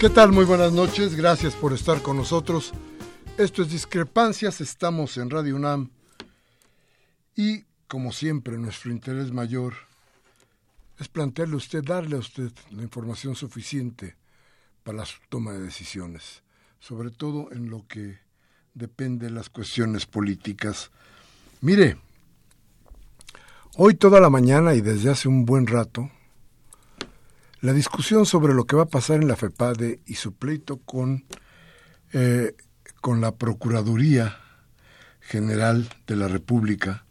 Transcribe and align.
¿Qué 0.00 0.10
tal? 0.10 0.30
Muy 0.30 0.44
buenas 0.44 0.72
noches, 0.72 1.16
gracias 1.16 1.56
por 1.56 1.72
estar 1.72 2.02
con 2.02 2.16
nosotros. 2.16 2.72
Esto 3.36 3.62
es 3.62 3.70
Discrepancias, 3.70 4.60
estamos 4.60 5.16
en 5.16 5.28
Radio 5.28 5.56
UNAM 5.56 5.90
y 7.34 7.64
como 7.88 8.12
siempre 8.12 8.56
nuestro 8.58 8.92
interés 8.92 9.32
mayor 9.32 9.74
es 11.00 11.08
plantearle 11.08 11.54
a 11.54 11.56
usted, 11.56 11.82
darle 11.82 12.14
a 12.14 12.20
usted 12.20 12.52
la 12.70 12.84
información 12.84 13.34
suficiente 13.34 14.14
para 14.84 14.98
la 14.98 15.04
toma 15.30 15.54
de 15.54 15.62
decisiones, 15.62 16.44
sobre 16.78 17.10
todo 17.10 17.50
en 17.50 17.68
lo 17.68 17.84
que 17.88 18.20
depende 18.74 19.26
de 19.26 19.32
las 19.32 19.50
cuestiones 19.50 20.06
políticas. 20.06 20.92
Mire, 21.60 21.98
hoy 23.74 23.94
toda 23.94 24.20
la 24.20 24.30
mañana 24.30 24.74
y 24.74 24.80
desde 24.80 25.10
hace 25.10 25.26
un 25.26 25.44
buen 25.44 25.66
rato, 25.66 26.08
la 27.60 27.72
discusión 27.72 28.26
sobre 28.26 28.54
lo 28.54 28.64
que 28.66 28.76
va 28.76 28.84
a 28.84 28.88
pasar 28.88 29.20
en 29.20 29.28
la 29.28 29.36
FEPADE 29.36 30.00
y 30.06 30.14
su 30.14 30.34
pleito 30.34 30.78
con, 30.78 31.24
eh, 32.12 32.54
con 33.00 33.20
la 33.20 33.34
Procuraduría 33.34 34.38
General 35.20 35.88
de 36.06 36.16
la 36.16 36.28
República 36.28 37.04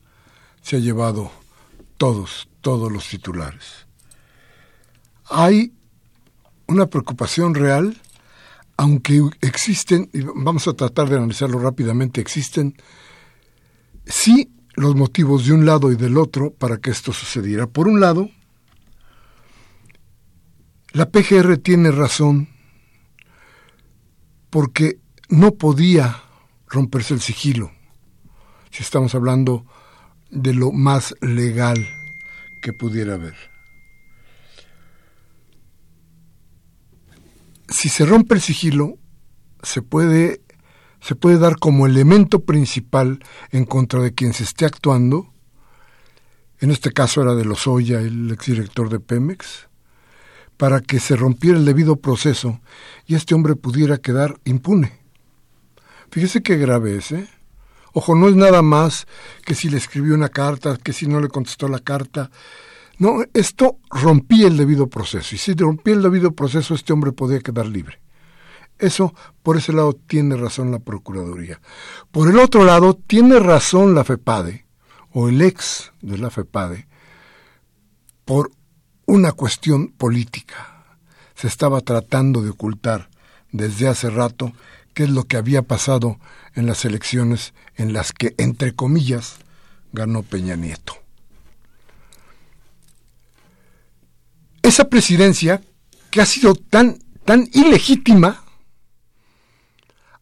se 0.61 0.77
ha 0.77 0.79
llevado 0.79 1.31
todos, 1.97 2.49
todos 2.61 2.91
los 2.91 3.07
titulares. 3.07 3.87
Hay 5.29 5.73
una 6.67 6.87
preocupación 6.87 7.53
real, 7.53 8.01
aunque 8.77 9.21
existen, 9.41 10.09
y 10.13 10.21
vamos 10.21 10.67
a 10.67 10.73
tratar 10.73 11.09
de 11.09 11.17
analizarlo 11.17 11.59
rápidamente, 11.59 12.21
existen 12.21 12.75
sí 14.05 14.51
los 14.75 14.95
motivos 14.95 15.45
de 15.45 15.53
un 15.53 15.65
lado 15.65 15.91
y 15.91 15.95
del 15.95 16.17
otro 16.17 16.51
para 16.51 16.77
que 16.77 16.91
esto 16.91 17.11
sucediera. 17.11 17.67
Por 17.67 17.87
un 17.87 17.99
lado, 17.99 18.29
la 20.93 21.09
PGR 21.09 21.57
tiene 21.57 21.91
razón 21.91 22.49
porque 24.49 24.99
no 25.29 25.55
podía 25.55 26.23
romperse 26.67 27.13
el 27.13 27.21
sigilo, 27.21 27.71
si 28.71 28.83
estamos 28.83 29.13
hablando 29.15 29.65
de 30.29 30.53
lo 30.53 30.71
más 30.71 31.15
legal 31.21 31.87
que 32.61 32.73
pudiera 32.73 33.15
haber. 33.15 33.35
Si 37.69 37.89
se 37.89 38.05
rompe 38.05 38.35
el 38.35 38.41
sigilo, 38.41 38.97
se 39.61 39.81
puede, 39.81 40.41
se 41.01 41.15
puede 41.15 41.37
dar 41.37 41.57
como 41.57 41.85
elemento 41.85 42.45
principal 42.45 43.19
en 43.51 43.65
contra 43.65 44.01
de 44.01 44.13
quien 44.13 44.33
se 44.33 44.43
esté 44.43 44.65
actuando, 44.65 45.33
en 46.59 46.71
este 46.71 46.91
caso 46.91 47.21
era 47.21 47.35
de 47.35 47.45
Lozoya, 47.45 47.99
el 47.99 48.31
exdirector 48.31 48.89
de 48.89 48.99
Pemex, 48.99 49.66
para 50.57 50.81
que 50.81 50.99
se 50.99 51.15
rompiera 51.15 51.57
el 51.57 51.65
debido 51.65 51.97
proceso 51.97 52.59
y 53.05 53.15
este 53.15 53.35
hombre 53.35 53.55
pudiera 53.55 53.97
quedar 53.97 54.39
impune. 54.43 54.91
Fíjese 56.11 56.41
qué 56.41 56.57
grave 56.57 56.97
es, 56.97 57.11
¿eh? 57.11 57.27
Ojo, 57.93 58.15
no 58.15 58.27
es 58.27 58.35
nada 58.35 58.61
más 58.61 59.07
que 59.43 59.55
si 59.55 59.69
le 59.69 59.77
escribió 59.77 60.13
una 60.13 60.29
carta, 60.29 60.77
que 60.77 60.93
si 60.93 61.07
no 61.07 61.19
le 61.19 61.29
contestó 61.29 61.67
la 61.67 61.79
carta. 61.79 62.29
No, 62.99 63.23
esto 63.33 63.77
rompía 63.89 64.47
el 64.47 64.57
debido 64.57 64.87
proceso. 64.87 65.33
Y 65.33 65.37
si 65.37 65.53
rompía 65.53 65.95
el 65.95 66.01
debido 66.01 66.31
proceso, 66.31 66.75
este 66.75 66.93
hombre 66.93 67.11
podía 67.11 67.39
quedar 67.39 67.65
libre. 67.65 67.99
Eso, 68.77 69.15
por 69.41 69.57
ese 69.57 69.73
lado, 69.73 69.93
tiene 69.93 70.35
razón 70.35 70.71
la 70.71 70.79
Procuraduría. 70.79 71.59
Por 72.11 72.29
el 72.29 72.37
otro 72.37 72.63
lado, 72.63 72.93
tiene 72.93 73.39
razón 73.39 73.95
la 73.95 74.03
FEPADE, 74.03 74.65
o 75.11 75.29
el 75.29 75.41
ex 75.41 75.91
de 76.01 76.19
la 76.19 76.29
FEPADE, 76.29 76.87
por 78.25 78.51
una 79.07 79.31
cuestión 79.31 79.87
política. 79.87 80.85
Se 81.33 81.47
estaba 81.47 81.81
tratando 81.81 82.43
de 82.43 82.51
ocultar 82.51 83.09
desde 83.51 83.87
hace 83.87 84.09
rato 84.09 84.51
qué 84.93 85.05
es 85.05 85.09
lo 85.09 85.23
que 85.23 85.37
había 85.37 85.61
pasado 85.61 86.19
en 86.53 86.67
las 86.67 86.83
elecciones 86.85 87.53
en 87.75 87.93
las 87.93 88.11
que, 88.11 88.35
entre 88.37 88.75
comillas, 88.75 89.37
ganó 89.93 90.23
Peña 90.23 90.55
Nieto. 90.55 90.93
Esa 94.61 94.89
presidencia, 94.89 95.61
que 96.11 96.21
ha 96.21 96.25
sido 96.25 96.53
tan, 96.53 96.99
tan 97.23 97.47
ilegítima, 97.53 98.43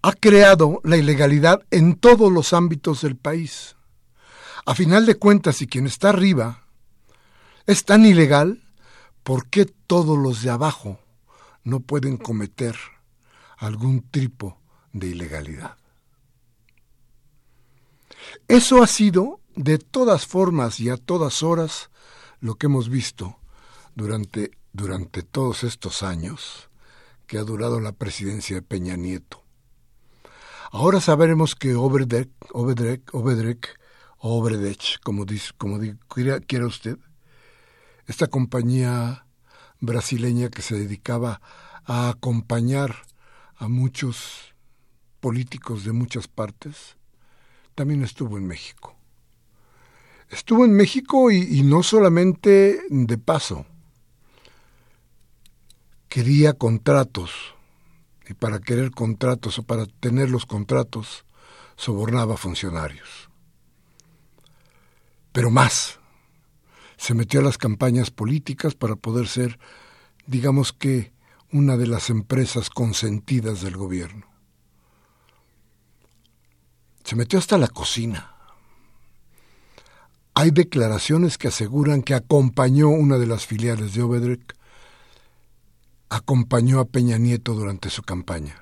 ha 0.03 0.13
creado 0.13 0.79
la 0.83 0.97
ilegalidad 0.97 1.65
en 1.71 1.95
todos 1.95 2.31
los 2.31 2.53
ámbitos 2.53 3.01
del 3.01 3.15
país. 3.15 3.75
A 4.67 4.75
final 4.75 5.07
de 5.07 5.15
cuentas, 5.15 5.55
si 5.55 5.65
quien 5.65 5.87
está 5.87 6.09
arriba 6.09 6.61
es 7.65 7.85
tan 7.85 8.05
ilegal, 8.05 8.61
¿por 9.25 9.49
qué 9.49 9.65
todos 9.65 10.19
los 10.19 10.43
de 10.43 10.51
abajo 10.51 10.99
no 11.63 11.79
pueden 11.79 12.15
cometer 12.15 12.77
algún 13.57 14.03
tipo 14.03 14.61
de 14.93 15.07
ilegalidad? 15.07 15.77
Eso 18.47 18.83
ha 18.83 18.87
sido, 18.87 19.41
de 19.55 19.79
todas 19.79 20.27
formas 20.27 20.79
y 20.79 20.89
a 20.89 20.97
todas 20.97 21.41
horas, 21.41 21.89
lo 22.39 22.55
que 22.55 22.67
hemos 22.67 22.87
visto 22.87 23.39
durante, 23.95 24.51
durante 24.73 25.23
todos 25.23 25.63
estos 25.63 26.03
años 26.03 26.69
que 27.25 27.39
ha 27.39 27.43
durado 27.43 27.79
la 27.79 27.93
presidencia 27.93 28.57
de 28.57 28.61
Peña 28.61 28.95
Nieto. 28.95 29.43
Ahora 30.71 31.01
sabremos 31.01 31.55
que 31.55 31.73
Obredek, 31.73 32.29
Obedrek, 32.51 33.11
Obedrek, 33.15 33.79
Obredech, 34.19 34.99
como, 35.01 35.25
como 35.57 35.79
quiera 36.45 36.67
usted, 36.67 36.99
esta 38.07 38.27
compañía 38.27 39.25
brasileña 39.79 40.49
que 40.49 40.61
se 40.61 40.75
dedicaba 40.75 41.41
a 41.85 42.09
acompañar 42.09 42.95
a 43.57 43.67
muchos 43.67 44.53
políticos 45.19 45.83
de 45.83 45.91
muchas 45.91 46.27
partes, 46.27 46.97
también 47.73 48.03
estuvo 48.03 48.37
en 48.37 48.47
México. 48.47 48.95
Estuvo 50.29 50.65
en 50.65 50.73
México 50.73 51.31
y, 51.31 51.61
no 51.63 51.83
solamente 51.83 52.81
de 52.89 53.17
paso, 53.17 53.65
quería 56.09 56.53
contratos 56.53 57.31
y 58.27 58.33
para 58.33 58.59
querer 58.59 58.91
contratos 58.91 59.59
o 59.59 59.63
para 59.63 59.85
tener 59.85 60.29
los 60.29 60.45
contratos 60.45 61.25
sobornaba 61.75 62.37
funcionarios. 62.37 63.29
Pero 65.31 65.51
más, 65.51 65.99
se 66.97 67.13
metió 67.13 67.39
a 67.39 67.43
las 67.43 67.57
campañas 67.57 68.11
políticas 68.11 68.75
para 68.75 68.95
poder 68.95 69.27
ser, 69.27 69.59
digamos 70.27 70.73
que, 70.73 71.13
una 71.51 71.77
de 71.77 71.87
las 71.87 72.09
empresas 72.09 72.69
consentidas 72.69 73.61
del 73.61 73.77
gobierno. 73.77 74.25
Se 77.03 77.15
metió 77.15 77.39
hasta 77.39 77.57
la 77.57 77.67
cocina. 77.67 78.33
Hay 80.33 80.51
declaraciones 80.51 81.37
que 81.37 81.47
aseguran 81.47 82.01
que 82.01 82.13
acompañó 82.13 82.89
una 82.89 83.17
de 83.17 83.27
las 83.27 83.45
filiales 83.45 83.93
de 83.93 84.01
Obedrek, 84.01 84.55
acompañó 86.09 86.79
a 86.79 86.85
Peña 86.85 87.17
Nieto 87.17 87.53
durante 87.53 87.89
su 87.89 88.01
campaña. 88.03 88.59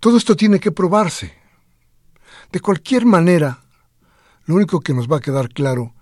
Todo 0.00 0.16
esto 0.16 0.36
tiene 0.36 0.60
que 0.60 0.70
probarse. 0.70 1.34
De 2.52 2.60
cualquier 2.60 3.04
manera, 3.04 3.62
lo 4.44 4.54
único 4.54 4.80
que 4.80 4.94
nos 4.94 5.10
va 5.10 5.16
a 5.18 5.20
quedar 5.20 5.48
claro 5.48 5.94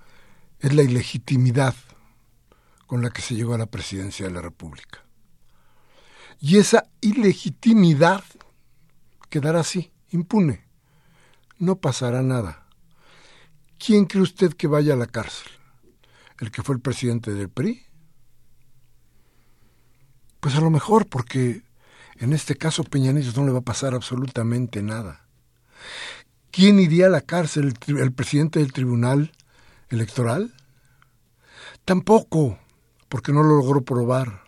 es 0.61 0.75
la 0.75 0.83
ilegitimidad 0.83 1.75
con 2.87 3.03
la 3.03 3.11
que 3.11 3.23
se 3.23 3.35
llegó 3.35 3.55
a 3.55 3.59
la 3.59 3.67
presidencia 3.67 4.27
de 4.27 4.33
la 4.33 4.41
República. 4.41 5.05
Y 6.39 6.59
esa 6.59 6.89
ilegitimidad 7.01 8.23
quedará 9.29 9.61
así, 9.61 9.93
impune. 10.11 10.65
No 11.59 11.77
pasará 11.77 12.23
nada. 12.23 12.67
¿Quién 13.79 14.07
cree 14.07 14.23
usted 14.23 14.53
que 14.53 14.67
vaya 14.67 14.95
a 14.95 14.97
la 14.97 15.07
cárcel? 15.07 15.49
¿El 16.39 16.51
que 16.51 16.63
fue 16.63 16.75
el 16.75 16.81
presidente 16.81 17.33
del 17.33 17.49
PRI? 17.49 17.87
Pues 20.41 20.55
a 20.55 20.61
lo 20.61 20.71
mejor, 20.71 21.07
porque 21.07 21.63
en 22.19 22.33
este 22.33 22.57
caso 22.57 22.85
Peña 22.85 23.13
no 23.13 23.47
le 23.47 23.53
va 23.53 23.59
a 23.59 23.63
pasar 23.63 23.95
absolutamente 23.95 24.83
nada. 24.83 25.27
¿Quién 26.51 26.79
iría 26.79 27.07
a 27.07 27.11
la 27.11 27.21
cárcel? 27.21 27.75
¿El, 27.87 28.13
presidente 28.13 28.61
del 28.61 28.73
tribunal 28.73 29.33
electoral? 29.89 30.55
Tampoco, 31.85 32.59
porque 33.09 33.33
no 33.33 33.43
lo 33.43 33.57
logró 33.57 33.83
probar. 33.83 34.43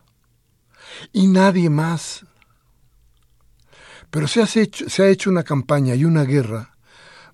Y 1.13 1.27
nadie 1.27 1.71
más. 1.71 2.27
Pero 4.11 4.27
se, 4.27 4.43
hecho, 4.61 4.89
se 4.89 5.03
ha 5.03 5.09
hecho 5.09 5.31
una 5.31 5.45
campaña 5.45 5.95
y 5.95 6.05
una 6.05 6.25
guerra 6.25 6.75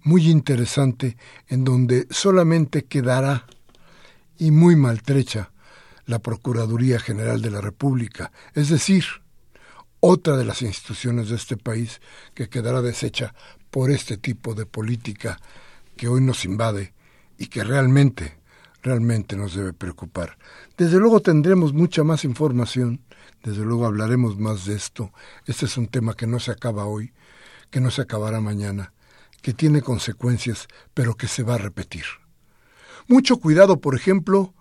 muy 0.02 0.28
interesante 0.28 1.16
en 1.48 1.64
donde 1.64 2.06
solamente 2.10 2.84
quedará 2.84 3.46
y 4.36 4.50
muy 4.50 4.76
maltrecha 4.76 5.50
la 6.06 6.18
Procuraduría 6.18 7.00
General 7.00 7.40
de 7.40 7.50
la 7.50 7.62
República, 7.62 8.30
es 8.54 8.68
decir, 8.68 9.04
otra 10.00 10.36
de 10.36 10.44
las 10.44 10.60
instituciones 10.60 11.30
de 11.30 11.36
este 11.36 11.56
país 11.56 12.02
que 12.34 12.50
quedará 12.50 12.82
deshecha 12.82 13.34
por 13.70 13.90
este 13.90 14.18
tipo 14.18 14.54
de 14.54 14.66
política 14.66 15.40
que 15.96 16.08
hoy 16.08 16.20
nos 16.20 16.44
invade 16.44 16.92
y 17.38 17.46
que 17.46 17.64
realmente, 17.64 18.38
realmente 18.82 19.36
nos 19.36 19.54
debe 19.54 19.72
preocupar. 19.72 20.38
Desde 20.76 20.98
luego 20.98 21.20
tendremos 21.20 21.72
mucha 21.72 22.04
más 22.04 22.24
información, 22.24 23.00
desde 23.42 23.64
luego 23.64 23.86
hablaremos 23.86 24.38
más 24.38 24.64
de 24.64 24.74
esto. 24.74 25.12
Este 25.46 25.66
es 25.66 25.76
un 25.76 25.88
tema 25.88 26.14
que 26.14 26.26
no 26.26 26.40
se 26.40 26.50
acaba 26.50 26.86
hoy, 26.86 27.12
que 27.70 27.80
no 27.80 27.90
se 27.90 28.02
acabará 28.02 28.40
mañana, 28.40 28.92
que 29.42 29.52
tiene 29.52 29.82
consecuencias, 29.82 30.68
pero 30.94 31.16
que 31.16 31.28
se 31.28 31.42
va 31.42 31.56
a 31.56 31.58
repetir. 31.58 32.04
Mucho 33.06 33.38
cuidado, 33.38 33.80
por 33.80 33.94
ejemplo, 33.94 34.54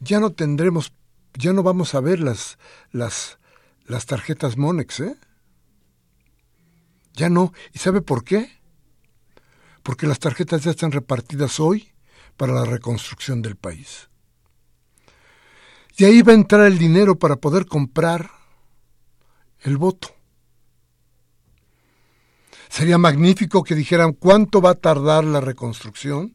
ya 0.00 0.18
no 0.18 0.30
tendremos, 0.30 0.92
ya 1.34 1.52
no 1.52 1.62
vamos 1.62 1.94
a 1.94 2.00
ver 2.00 2.18
las, 2.18 2.58
las, 2.90 3.38
las 3.86 4.06
tarjetas 4.06 4.56
Monex, 4.56 5.00
¿eh? 5.00 5.16
Ya 7.14 7.28
no. 7.28 7.52
¿Y 7.72 7.78
sabe 7.78 8.00
por 8.00 8.24
qué? 8.24 8.61
Porque 9.82 10.06
las 10.06 10.18
tarjetas 10.18 10.62
ya 10.62 10.70
están 10.70 10.92
repartidas 10.92 11.58
hoy 11.60 11.92
para 12.36 12.52
la 12.52 12.64
reconstrucción 12.64 13.42
del 13.42 13.56
país. 13.56 14.08
Y 15.96 16.04
ahí 16.04 16.22
va 16.22 16.32
a 16.32 16.36
entrar 16.36 16.66
el 16.66 16.78
dinero 16.78 17.18
para 17.18 17.36
poder 17.36 17.66
comprar 17.66 18.30
el 19.60 19.76
voto. 19.76 20.08
Sería 22.68 22.96
magnífico 22.96 23.62
que 23.62 23.74
dijeran 23.74 24.12
cuánto 24.14 24.62
va 24.62 24.70
a 24.70 24.74
tardar 24.74 25.24
la 25.24 25.40
reconstrucción 25.40 26.34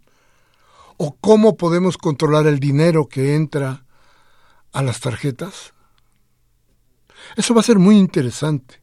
o 0.98 1.16
cómo 1.16 1.58
podemos 1.58 1.98
controlar 1.98 2.46
el 2.46 2.60
dinero 2.60 3.08
que 3.08 3.36
entra 3.36 3.86
a 4.72 4.84
las 4.84 5.00
tarjetas. 5.00 5.74
Eso 7.36 7.54
va 7.54 7.62
a 7.62 7.64
ser 7.64 7.80
muy 7.80 7.98
interesante. 7.98 8.82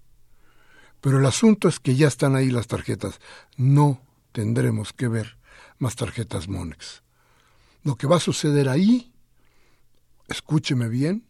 Pero 1.01 1.19
el 1.19 1.27
asunto 1.27 1.69
es 1.69 1.79
que 1.79 1.95
ya 1.95 2.09
están 2.09 2.35
ahí 2.35 2.51
las 2.51 2.67
tarjetas. 2.67 3.21
No 3.57 4.01
tendremos 4.35 4.93
que 4.93 5.07
ver 5.07 5.39
más 5.79 5.95
tarjetas 5.95 6.49
Monex. 6.49 7.05
Lo 7.85 7.95
que 7.95 8.09
va 8.09 8.17
a 8.17 8.21
suceder 8.21 8.69
ahí, 8.69 9.13
escúcheme 10.29 10.89
bien, 10.89 11.25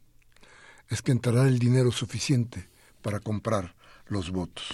es 0.88 1.02
que 1.02 1.12
entrará 1.12 1.46
el 1.46 1.58
dinero 1.58 1.92
suficiente 1.92 2.70
para 3.02 3.20
comprar 3.20 3.74
los 4.06 4.30
votos. 4.30 4.64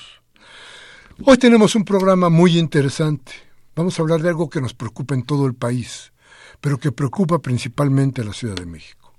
Hoy 1.25 1.39
tenemos 1.39 1.75
un 1.75 1.85
programa 1.85 2.29
muy 2.29 2.57
interesante. 2.57 3.33
Vamos 3.75 3.99
a 3.99 4.03
hablar 4.03 4.23
de 4.23 4.29
algo 4.29 4.49
que 4.49 4.61
nos 4.61 4.75
preocupa 4.75 5.17
en 5.17 5.25
todo 5.25 5.47
el 5.47 5.55
país, 5.55 6.13
pero 6.61 6.79
que 6.79 6.93
preocupa 6.93 7.41
principalmente 7.41 8.23
a 8.23 8.25
la 8.25 8.33
Ciudad 8.33 8.55
de 8.55 8.67
México. 8.67 9.13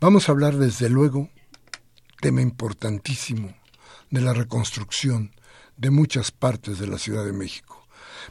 Vamos 0.00 0.28
a 0.28 0.32
hablar 0.32 0.56
desde 0.56 0.90
luego, 0.90 1.30
tema 2.20 2.42
importantísimo, 2.42 3.54
de 4.10 4.20
la 4.22 4.32
reconstrucción 4.32 5.30
de 5.76 5.90
muchas 5.90 6.32
partes 6.32 6.80
de 6.80 6.88
la 6.88 6.98
Ciudad 6.98 7.24
de 7.24 7.32
México, 7.32 7.81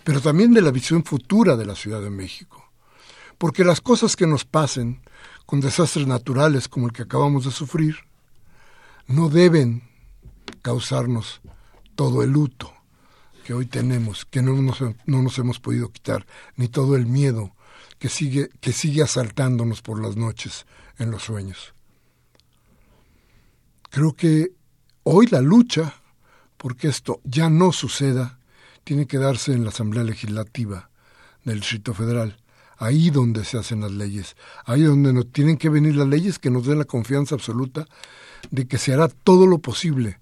pero 0.04 0.22
también 0.22 0.54
de 0.54 0.62
la 0.62 0.72
visión 0.72 1.04
futura 1.04 1.56
de 1.56 1.66
la 1.66 1.76
Ciudad 1.76 2.02
de 2.02 2.10
México. 2.10 2.72
Porque 3.38 3.64
las 3.64 3.82
cosas 3.82 4.16
que 4.16 4.28
nos 4.28 4.46
pasen 4.46 5.02
con 5.46 5.62
desastres 5.62 6.08
naturales 6.08 6.68
como 6.68 6.88
el 6.88 6.94
que 6.94 7.04
acabamos 7.04 7.46
de 7.46 7.52
sufrir, 7.52 7.96
no 9.08 9.30
deben 9.30 9.84
causarnos 10.62 11.42
todo 11.95 12.24
el 12.24 12.31
luto 12.31 12.74
que 13.44 13.54
hoy 13.54 13.66
tenemos, 13.66 14.26
que 14.26 14.42
no 14.42 14.54
nos, 14.54 14.81
no 14.81 15.21
nos 15.21 15.38
hemos 15.40 15.60
podido 15.60 15.92
quitar, 15.92 16.26
ni 16.56 16.68
todo 16.68 16.95
el 16.95 17.06
miedo 17.06 17.56
que 17.98 18.10
sigue, 18.10 18.50
que 18.62 18.71
sigue 18.71 19.02
asaltándonos 19.02 19.81
por 19.81 20.02
las 20.02 20.16
noches 20.16 20.66
en 21.00 21.12
los 21.12 21.24
sueños. 21.24 21.74
Creo 23.90 24.16
que 24.16 24.54
Hoy 25.04 25.26
la 25.28 25.42
lucha 25.42 25.95
porque 26.57 26.88
esto 26.88 27.21
ya 27.24 27.50
no 27.50 27.71
suceda 27.71 28.38
tiene 28.83 29.07
que 29.07 29.18
darse 29.18 29.54
en 29.54 29.64
la 29.64 29.69
Asamblea 29.69 30.04
Legislativa 30.04 30.90
del 31.44 31.59
Distrito 31.59 31.94
Federal, 31.94 32.38
ahí 32.78 33.09
donde 33.09 33.45
se 33.45 33.57
hacen 33.57 33.81
las 33.81 33.92
leyes, 33.92 34.35
ahí 34.66 34.83
donde 34.83 35.14
nos 35.14 35.31
tienen 35.31 35.57
que 35.57 35.69
venir 35.69 35.95
las 35.95 36.07
leyes 36.07 36.40
que 36.40 36.50
nos 36.50 36.66
den 36.66 36.80
la 36.80 36.85
confianza 36.85 37.35
absoluta 37.35 37.88
de 38.50 38.68
que 38.68 38.78
se 38.78 38.94
hará 38.94 39.07
todo 39.07 39.45
lo 39.45 39.59
posible 39.59 40.19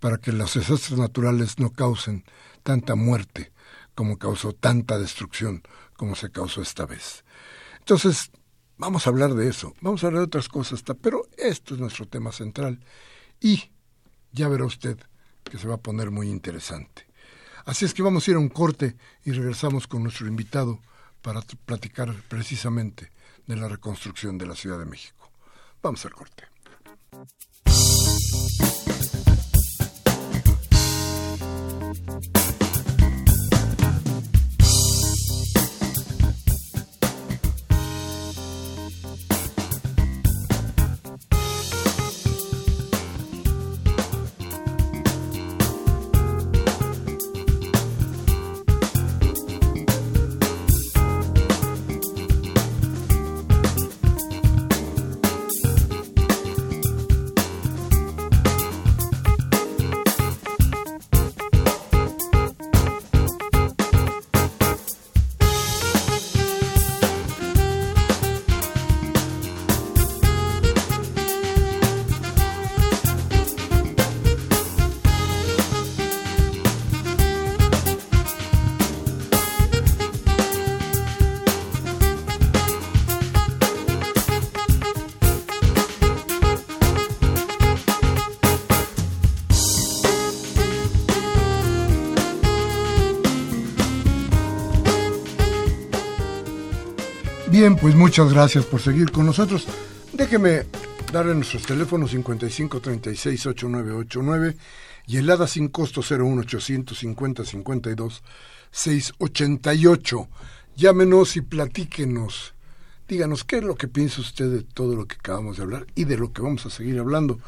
para 0.00 0.18
que 0.18 0.32
los 0.32 0.54
desastres 0.54 0.98
naturales 0.98 1.58
no 1.58 1.70
causen 1.70 2.24
tanta 2.62 2.94
muerte 2.94 3.52
como 3.94 4.18
causó 4.18 4.52
tanta 4.52 4.98
destrucción 4.98 5.62
como 5.96 6.14
se 6.14 6.30
causó 6.30 6.62
esta 6.62 6.86
vez. 6.86 7.24
Entonces, 7.78 8.30
vamos 8.76 9.06
a 9.06 9.10
hablar 9.10 9.34
de 9.34 9.48
eso, 9.48 9.74
vamos 9.80 10.04
a 10.04 10.08
hablar 10.08 10.20
de 10.20 10.26
otras 10.26 10.48
cosas, 10.48 10.82
pero 11.00 11.22
esto 11.36 11.74
es 11.74 11.80
nuestro 11.80 12.06
tema 12.06 12.32
central. 12.32 12.80
Y 13.40 13.70
ya 14.32 14.48
verá 14.48 14.64
usted 14.64 14.98
que 15.44 15.58
se 15.58 15.66
va 15.66 15.76
a 15.76 15.80
poner 15.80 16.10
muy 16.10 16.28
interesante. 16.28 17.05
Así 17.66 17.84
es 17.84 17.94
que 17.94 18.02
vamos 18.02 18.26
a 18.26 18.30
ir 18.30 18.36
a 18.36 18.40
un 18.40 18.48
corte 18.48 18.96
y 19.24 19.32
regresamos 19.32 19.88
con 19.88 20.04
nuestro 20.04 20.28
invitado 20.28 20.78
para 21.20 21.42
platicar 21.64 22.14
precisamente 22.28 23.10
de 23.44 23.56
la 23.56 23.68
reconstrucción 23.68 24.38
de 24.38 24.46
la 24.46 24.54
Ciudad 24.54 24.78
de 24.78 24.84
México. 24.84 25.30
Vamos 25.82 26.04
al 26.04 26.14
corte. 26.14 26.44
Bien, 97.66 97.76
pues 97.76 97.96
muchas 97.96 98.32
gracias 98.32 98.64
por 98.64 98.80
seguir 98.80 99.10
con 99.10 99.26
nosotros. 99.26 99.66
Déjeme 100.12 100.66
darle 101.12 101.34
nuestros 101.34 101.64
teléfonos 101.64 102.12
55 102.12 102.78
36 102.78 103.44
8989 103.44 104.56
y 105.08 105.16
el 105.16 105.28
ADA 105.28 105.48
sin 105.48 105.66
costo 105.66 106.00
01850 106.00 107.44
52 107.44 108.22
688. 108.70 110.28
Llámenos 110.76 111.36
y 111.36 111.40
platíquenos. 111.40 112.54
Díganos 113.08 113.42
qué 113.42 113.56
es 113.56 113.64
lo 113.64 113.74
que 113.74 113.88
piensa 113.88 114.20
usted 114.20 114.48
de 114.48 114.62
todo 114.62 114.94
lo 114.94 115.06
que 115.06 115.16
acabamos 115.16 115.56
de 115.56 115.64
hablar 115.64 115.88
y 115.96 116.04
de 116.04 116.18
lo 116.18 116.32
que 116.32 116.42
vamos 116.42 116.64
a 116.66 116.70
seguir 116.70 117.00
hablando. 117.00 117.40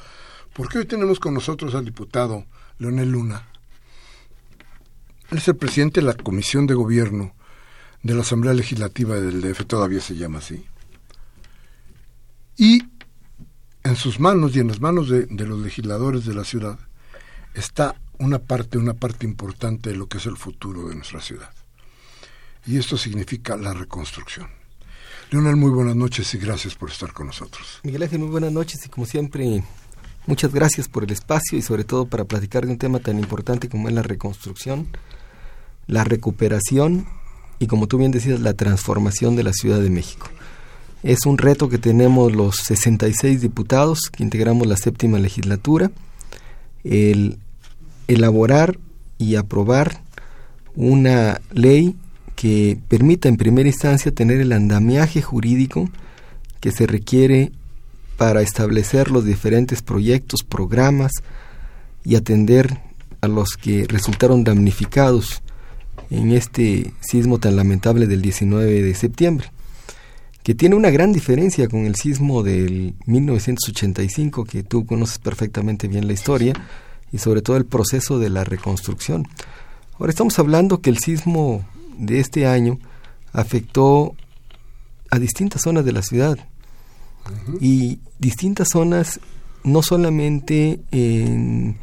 Porque 0.53 0.79
hoy 0.79 0.87
tenemos 0.87 1.21
con 1.21 1.33
nosotros 1.33 1.77
al 1.77 1.85
diputado 1.85 2.45
Leonel 2.79 3.13
Luna. 3.13 3.47
Él 5.31 5.39
es 5.39 5.47
el 5.47 5.55
presidente 5.55 6.01
de 6.01 6.07
la 6.09 6.15
Comisión 6.15 6.67
de 6.67 6.75
Gobierno 6.75 7.38
de 8.02 8.14
la 8.14 8.23
Asamblea 8.23 8.55
Legislativa 8.55 9.17
del 9.17 9.40
DF, 9.40 9.64
todavía 9.67 10.00
se 10.00 10.17
llama 10.17 10.38
así. 10.38 10.64
Y 12.57 12.83
en 13.85 13.97
sus 13.97 14.21
manos 14.21 14.55
y 14.57 14.61
en 14.61 14.69
las 14.69 14.81
manos 14.81 15.09
de, 15.09 15.26
los 15.31 15.61
legisladores 15.61 16.25
de 16.26 16.35
la 16.35 16.45
ciudad 16.45 16.78
está 17.55 17.95
una 18.19 18.38
parte, 18.38 18.78
una 18.78 18.95
parte 18.95 19.26
importante 19.26 19.90
de 19.90 19.97
lo 19.97 20.09
que 20.09 20.19
es 20.19 20.26
el 20.26 20.37
futuro 20.37 20.88
de 20.88 20.97
nuestra 20.97 21.21
ciudad. 21.21 21.50
Y 22.67 22.76
esto 22.76 22.99
significa 22.99 23.57
la 23.57 23.73
reconstrucción. 23.73 24.49
Leonel, 25.31 25.57
muy 25.57 25.71
buenas 25.71 25.95
noches 25.95 26.33
y 26.35 26.38
gracias 26.38 26.75
por 26.75 26.90
estar 26.90 27.12
con 27.12 27.28
nosotros. 27.28 27.81
Miguel 27.83 28.02
Ángel, 28.02 28.19
muy 28.21 28.28
buenas 28.28 28.52
noches 28.52 28.85
y 28.85 28.88
como 28.88 29.07
siempre, 29.07 29.62
muchas 30.26 30.52
gracias 30.52 30.88
por 30.88 31.05
el 31.05 31.11
espacio 31.11 31.59
y 31.59 31.62
sobre 31.62 31.85
todo 31.85 32.07
para 32.07 32.25
platicar 32.25 32.67
de 32.67 32.73
un 32.73 32.78
tema 32.78 32.99
tan 32.99 33.19
importante 33.19 33.69
como 33.69 33.88
es 33.88 33.95
la 33.95 34.02
reconstrucción, 34.02 34.88
la 35.87 36.05
recuperación 36.05 37.07
y 37.59 37.67
como 37.67 37.87
tú 37.87 37.99
bien 37.99 38.11
decías, 38.11 38.41
la 38.41 38.55
transformación 38.55 39.37
de 39.37 39.43
la 39.43 39.53
Ciudad 39.53 39.81
de 39.81 39.91
México. 39.91 40.29
Es 41.03 41.27
un 41.27 41.38
reto 41.38 41.69
que 41.69 41.79
tenemos 41.79 42.35
los 42.35 42.57
66 42.57 43.41
diputados 43.41 44.11
que 44.11 44.23
integramos 44.23 44.67
la 44.67 44.77
séptima 44.77 45.19
legislatura, 45.19 45.91
el 46.85 47.38
elaborar 48.09 48.79
y 49.19 49.37
aprobar 49.37 50.00
una 50.75 51.41
ley 51.53 51.97
que 52.35 52.79
permita 52.88 53.29
en 53.29 53.37
primera 53.37 53.69
instancia 53.69 54.12
tener 54.12 54.41
el 54.41 54.53
andamiaje 54.53 55.23
jurídico 55.23 55.88
que 56.61 56.73
se 56.73 56.87
requiere 56.87 57.53
para 58.17 58.43
establecer 58.43 59.11
los 59.11 59.25
diferentes 59.25 59.83
proyectos, 59.83 60.43
programas 60.43 61.12
y 62.05 62.17
atender 62.17 62.81
a 63.21 63.29
los 63.29 63.57
que 63.57 63.87
resultaron 63.88 64.45
damnificados 64.45 65.43
en 66.11 66.33
este 66.33 66.93
sismo 67.00 67.38
tan 67.38 67.57
lamentable 67.57 68.07
del 68.07 68.23
19 68.23 68.83
de 68.83 68.95
septiembre, 68.95 69.50
que 70.43 70.55
tiene 70.55 70.76
una 70.76 70.90
gran 70.90 71.12
diferencia 71.12 71.69
con 71.69 71.85
el 71.85 71.95
sismo 71.95 72.43
del 72.43 72.95
1985, 73.07 74.45
que 74.45 74.62
tú 74.62 74.87
conoces 74.87 75.19
perfectamente 75.19 75.88
bien 75.88 76.07
la 76.07 76.14
historia, 76.14 76.55
y 77.12 77.19
sobre 77.19 77.43
todo 77.43 77.57
el 77.57 77.67
proceso 77.67 78.19
de 78.19 78.31
la 78.31 78.45
reconstrucción. 78.45 79.26
Ahora 79.99 80.11
estamos 80.11 80.38
hablando 80.38 80.81
que 80.81 80.90
el 80.90 80.99
sismo 80.99 81.64
de 81.97 82.21
este 82.21 82.47
año 82.47 82.78
afectó 83.33 84.14
a 85.11 85.19
distintas 85.19 85.62
zonas 85.62 85.85
de 85.85 85.93
la 85.93 86.02
ciudad 86.02 86.38
y 87.61 87.99
distintas 88.19 88.69
zonas 88.69 89.21
no 89.64 89.83
solamente 89.83 90.81
en 90.90 91.76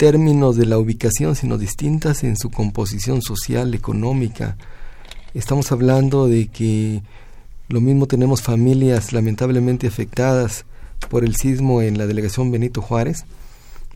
términos 0.00 0.56
de 0.56 0.64
la 0.64 0.78
ubicación, 0.78 1.36
sino 1.36 1.58
distintas 1.58 2.24
en 2.24 2.38
su 2.38 2.50
composición 2.50 3.20
social, 3.20 3.74
económica. 3.74 4.56
Estamos 5.34 5.72
hablando 5.72 6.26
de 6.26 6.46
que 6.46 7.02
lo 7.68 7.82
mismo 7.82 8.06
tenemos 8.06 8.40
familias 8.40 9.12
lamentablemente 9.12 9.86
afectadas 9.86 10.64
por 11.10 11.22
el 11.22 11.36
sismo 11.36 11.82
en 11.82 11.98
la 11.98 12.06
delegación 12.06 12.50
Benito 12.50 12.80
Juárez, 12.80 13.26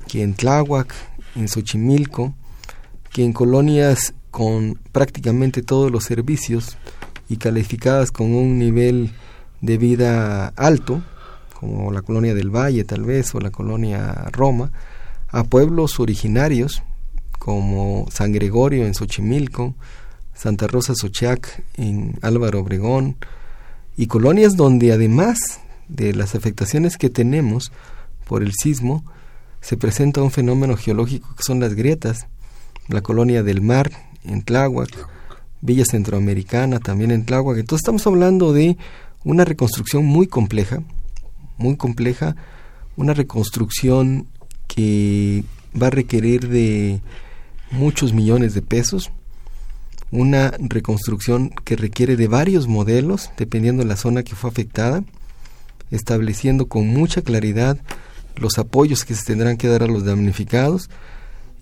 que 0.06 0.23
en 0.23 0.34
Tláhuac, 0.34 0.94
en 1.37 1.49
Xochimilco, 1.49 2.34
que 3.11 3.25
en 3.25 3.32
colonias 3.32 4.12
con 4.30 4.78
prácticamente 4.92 5.62
todos 5.62 5.90
los 5.90 6.04
servicios 6.04 6.76
y 7.30 7.38
calificadas 7.38 8.12
con 8.12 8.34
un 8.34 8.58
nivel 8.58 9.12
de 9.62 9.78
vida 9.78 10.49
alto, 10.49 11.02
como 11.58 11.90
la 11.92 12.02
colonia 12.02 12.34
del 12.34 12.54
Valle 12.54 12.84
tal 12.84 13.04
vez 13.04 13.34
o 13.34 13.40
la 13.40 13.50
colonia 13.50 14.12
Roma, 14.32 14.70
a 15.35 15.43
pueblos 15.43 15.99
originarios 15.99 16.85
como 17.41 18.07
San 18.09 18.31
Gregorio 18.31 18.87
en 18.87 18.95
Xochimilco, 18.95 19.75
Santa 20.33 20.69
Rosa 20.69 20.95
Sochac 20.95 21.64
en 21.76 22.17
Álvaro 22.23 22.61
Obregón 22.61 23.17
y 23.97 24.07
colonias 24.07 24.57
donde 24.57 24.93
además 24.93 25.59
de 25.88 26.14
las 26.14 26.37
afectaciones 26.37 26.97
que 26.97 27.11
tenemos 27.11 27.73
por 28.29 28.45
el 28.45 28.53
sismo, 28.53 29.05
se 29.61 29.76
presenta 29.76 30.23
un 30.23 30.31
fenómeno 30.31 30.76
geológico 30.76 31.35
que 31.35 31.43
son 31.43 31.59
las 31.59 31.75
grietas, 31.75 32.29
la 32.87 33.00
colonia 33.00 33.43
del 33.43 33.61
mar 33.61 33.91
en 34.23 34.43
Tláhuac, 34.43 35.09
Villa 35.61 35.85
Centroamericana 35.85 36.79
también 36.79 37.11
en 37.11 37.26
Tláhuac. 37.26 37.59
Entonces 37.59 37.83
estamos 37.83 38.07
hablando 38.07 38.53
de 38.53 38.76
una 39.25 39.45
reconstrucción 39.45 40.05
muy 40.05 40.29
compleja, 40.29 40.85
muy 41.59 41.76
compleja, 41.76 42.37
una 42.97 43.14
reconstrucción 43.14 44.29
que 44.66 45.44
va 45.80 45.88
a 45.88 45.90
requerir 45.90 46.49
de 46.49 47.00
muchos 47.71 48.12
millones 48.12 48.54
de 48.54 48.62
pesos, 48.62 49.11
una 50.11 50.52
reconstrucción 50.59 51.50
que 51.64 51.76
requiere 51.76 52.16
de 52.16 52.28
varios 52.28 52.68
modelos, 52.68 53.30
dependiendo 53.37 53.83
de 53.83 53.88
la 53.88 53.97
zona 53.97 54.23
que 54.23 54.37
fue 54.37 54.50
afectada, 54.50 55.02
estableciendo 55.90 56.66
con 56.66 56.87
mucha 56.87 57.23
claridad 57.23 57.78
los 58.37 58.59
apoyos 58.59 59.04
que 59.04 59.14
se 59.14 59.25
tendrán 59.25 59.56
que 59.56 59.68
dar 59.68 59.83
a 59.83 59.88
los 59.88 60.04
damnificados 60.04 60.90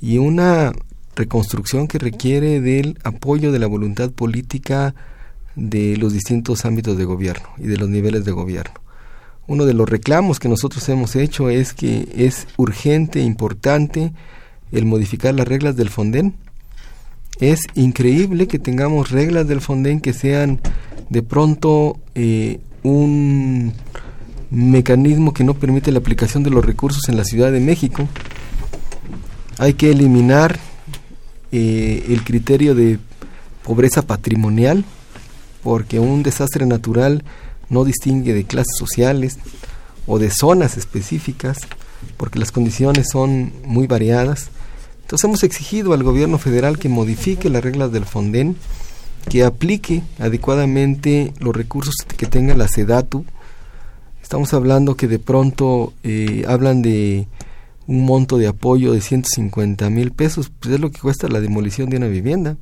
y 0.01 0.19
una 0.19 0.73
reconstrucción 1.15 1.87
que 1.87 1.99
requiere 1.99 2.61
del 2.61 2.99
apoyo 3.05 3.53
de 3.53 3.59
la 3.59 3.67
voluntad 3.67 4.11
política 4.11 4.95
de 5.55 5.97
los 5.97 6.13
distintos 6.13 6.65
ámbitos 6.65 6.97
de 6.97 7.05
gobierno 7.05 7.49
y 7.59 7.67
de 7.67 7.77
los 7.77 7.89
niveles 7.89 8.25
de 8.25 8.33
gobierno. 8.33 8.75
Uno 9.47 9.65
de 9.65 9.75
los 9.75 9.89
reclamos 9.89 10.39
que 10.39 10.49
nosotros 10.49 10.89
hemos 10.89 11.17
hecho 11.17 11.51
es 11.51 11.73
que 11.75 12.09
es 12.15 12.47
urgente, 12.57 13.21
importante 13.21 14.13
el 14.71 14.87
modificar 14.87 15.35
las 15.35 15.47
reglas 15.47 15.77
del 15.77 15.91
Fonden. 15.91 16.35
Es 17.41 17.61
increíble 17.75 18.47
que 18.47 18.59
tengamos 18.59 19.11
reglas 19.11 19.49
del 19.49 19.61
Fonden 19.61 20.01
que 20.01 20.13
sean 20.13 20.61
de 21.11 21.23
pronto 21.23 21.99
eh, 22.15 22.61
un 22.83 23.73
mecanismo 24.51 25.33
que 25.35 25.45
no 25.45 25.55
permite 25.55 25.93
la 25.93 25.99
aplicación 25.99 26.43
de 26.43 26.51
los 26.51 26.65
recursos 26.65 27.09
en 27.09 27.17
la 27.17 27.25
Ciudad 27.25 27.51
de 27.51 27.61
México. 27.61 28.09
Hay 29.59 29.75
que 29.75 29.91
eliminar 29.91 30.59
eh, 31.51 32.07
el 32.09 32.23
criterio 32.23 32.75
de 32.75 32.99
pobreza 33.63 34.03
patrimonial, 34.03 34.85
porque 35.63 35.99
un 35.99 36.23
desastre 36.23 36.67
natural 36.67 37.25
no 37.73 37.85
distingue 37.85 38.35
de 38.35 38.45
clases 38.45 38.77
sociales 38.79 39.39
o 40.07 40.21
de 40.21 40.31
zonas 40.31 40.77
específicas, 40.77 41.59
porque 42.17 42.39
las 42.39 42.53
condiciones 42.53 43.09
son 43.11 43.53
muy 43.65 43.89
variadas. 43.89 44.51
Entonces 45.03 45.25
hemos 45.25 45.43
exigido 45.43 45.93
al 45.93 46.05
gobierno 46.05 46.39
federal 46.39 46.79
que 46.79 46.89
modifique 46.89 47.51
las 47.51 47.65
reglas 47.65 47.91
del 47.91 48.05
Fonden, 48.05 48.57
que 49.29 49.45
aplique 49.45 50.03
adecuadamente 50.19 51.33
los 51.41 51.55
recursos 51.55 51.95
que 52.17 52.27
tenga 52.27 52.55
la 52.55 52.69
SEDATU, 52.69 53.25
Estamos 54.33 54.55
hablando 54.55 54.97
que 54.97 55.09
de 55.09 55.19
pronto 55.19 55.93
eh, 56.03 56.45
hablan 56.49 56.81
de 56.81 57.29
un 57.87 58.07
monto 58.07 58.39
de 58.39 58.47
apoyo 58.47 58.95
de 58.95 59.03
150 59.03 59.91
mil 59.91 60.13
pesos, 60.13 60.51
pues 60.59 60.73
es 60.73 60.81
lo 60.81 60.91
que 60.91 61.01
cuesta 61.01 61.29
la 61.29 61.39
demolición 61.39 61.91
de 61.91 61.99
una 61.99 62.07
vivienda. 62.07 62.57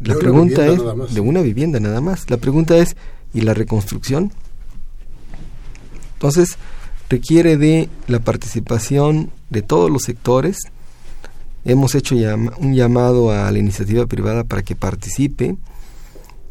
La 0.00 0.14
pregunta 0.14 0.68
es, 0.68 0.78
de 1.12 1.20
una 1.20 1.40
vivienda 1.40 1.80
nada 1.80 2.00
más. 2.00 2.30
La 2.30 2.36
pregunta 2.36 2.76
es, 2.76 2.96
¿y 3.34 3.42
la 3.42 3.54
reconstrucción? 3.54 4.32
Entonces, 6.14 6.58
requiere 7.08 7.56
de 7.56 7.88
la 8.06 8.20
participación 8.20 9.30
de 9.50 9.62
todos 9.62 9.90
los 9.90 10.02
sectores. 10.02 10.58
Hemos 11.64 11.94
hecho 11.94 12.14
un 12.14 12.74
llamado 12.74 13.30
a 13.30 13.50
la 13.50 13.58
iniciativa 13.58 14.06
privada 14.06 14.44
para 14.44 14.62
que 14.62 14.74
participe. 14.74 15.56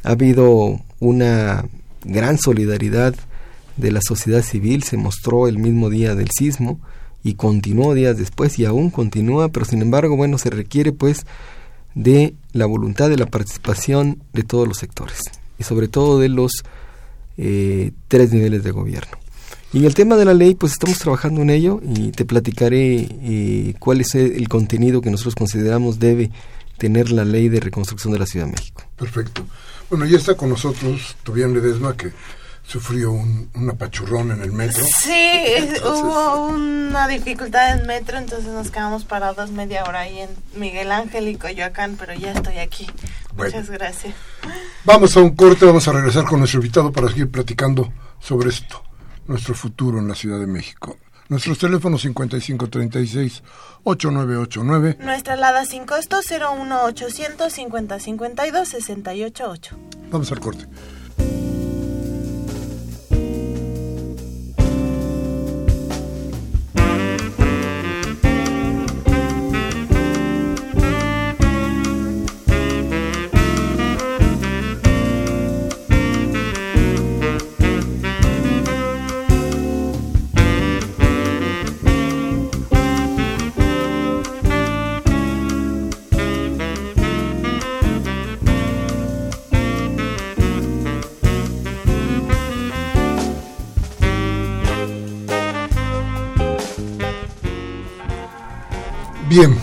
Ha 0.03 0.11
habido 0.11 0.79
una 0.99 1.65
gran 2.03 2.37
solidaridad 2.37 3.15
de 3.77 3.91
la 3.91 4.01
sociedad 4.01 4.41
civil 4.41 4.83
se 4.83 4.97
mostró 4.97 5.47
el 5.47 5.59
mismo 5.59 5.89
día 5.89 6.15
del 6.15 6.29
sismo 6.31 6.79
y 7.23 7.35
continuó 7.35 7.93
días 7.93 8.17
después 8.17 8.57
y 8.59 8.65
aún 8.65 8.89
continúa, 8.89 9.49
pero 9.49 9.65
sin 9.65 9.81
embargo, 9.81 10.15
bueno, 10.15 10.37
se 10.37 10.49
requiere 10.49 10.91
pues 10.91 11.25
de 11.93 12.35
la 12.53 12.65
voluntad 12.65 13.09
de 13.09 13.17
la 13.17 13.27
participación 13.27 14.23
de 14.33 14.43
todos 14.43 14.67
los 14.67 14.77
sectores 14.77 15.21
y 15.57 15.63
sobre 15.63 15.87
todo 15.87 16.19
de 16.19 16.29
los 16.29 16.63
eh, 17.37 17.91
tres 18.07 18.31
niveles 18.31 18.63
de 18.63 18.71
gobierno. 18.71 19.17
Y 19.73 19.79
en 19.79 19.85
el 19.85 19.93
tema 19.93 20.15
de 20.15 20.25
la 20.25 20.33
ley, 20.33 20.55
pues 20.55 20.73
estamos 20.73 20.97
trabajando 20.97 21.41
en 21.41 21.49
ello 21.49 21.81
y 21.83 22.11
te 22.11 22.25
platicaré 22.25 23.07
eh, 23.21 23.73
cuál 23.79 24.01
es 24.01 24.15
el 24.15 24.47
contenido 24.47 25.01
que 25.01 25.11
nosotros 25.11 25.35
consideramos 25.35 25.99
debe 25.99 26.31
tener 26.77 27.11
la 27.11 27.25
ley 27.25 27.49
de 27.49 27.59
reconstrucción 27.59 28.13
de 28.13 28.19
la 28.19 28.25
Ciudad 28.25 28.45
de 28.45 28.53
México. 28.53 28.83
Perfecto. 28.95 29.45
Bueno, 29.89 30.05
ya 30.05 30.17
está 30.17 30.35
con 30.35 30.49
nosotros 30.49 31.15
Tobián 31.23 31.53
Ledesma, 31.53 31.95
que 31.97 32.11
sufrió 32.67 33.13
un, 33.13 33.49
apachurrón 33.71 34.31
en 34.31 34.41
el 34.41 34.51
metro. 34.51 34.83
Sí, 35.01 35.55
hubo 35.83 36.47
una 36.47 37.07
dificultad 37.07 37.79
en 37.79 37.87
metro, 37.87 38.17
entonces 38.17 38.51
nos 38.51 38.71
quedamos 38.71 39.05
parados 39.05 39.51
media 39.51 39.85
hora 39.85 40.01
ahí 40.01 40.19
en 40.19 40.29
Miguel 40.55 40.91
Ángel 40.91 41.29
y 41.29 41.37
Coyoacán, 41.37 41.95
pero 41.97 42.13
ya 42.13 42.33
estoy 42.33 42.57
aquí. 42.57 42.85
Muchas 43.37 43.69
gracias. 43.69 44.13
Vamos 44.83 45.15
a 45.15 45.21
un 45.21 45.33
corte, 45.35 45.65
vamos 45.65 45.87
a 45.87 45.93
regresar 45.93 46.25
con 46.25 46.39
nuestro 46.39 46.59
invitado 46.59 46.91
para 46.91 47.07
seguir 47.07 47.31
platicando 47.31 47.89
sobre 48.19 48.49
esto, 48.49 48.83
nuestro 49.27 49.55
futuro 49.55 49.99
en 49.99 50.09
la 50.09 50.15
Ciudad 50.15 50.39
de 50.39 50.47
México. 50.47 50.97
Nuestros 51.29 51.59
teléfonos 51.59 52.05
5536-8989. 52.05 54.97
Nuestra 54.99 55.33
alada 55.33 55.65
sin 55.65 55.85
costo 55.85 56.21
01800 56.21 57.51
5052 57.51 58.67
688. 58.67 59.75
Vamos 60.09 60.31
al 60.31 60.39
corte. 60.39 60.65
Bien, 99.39 99.55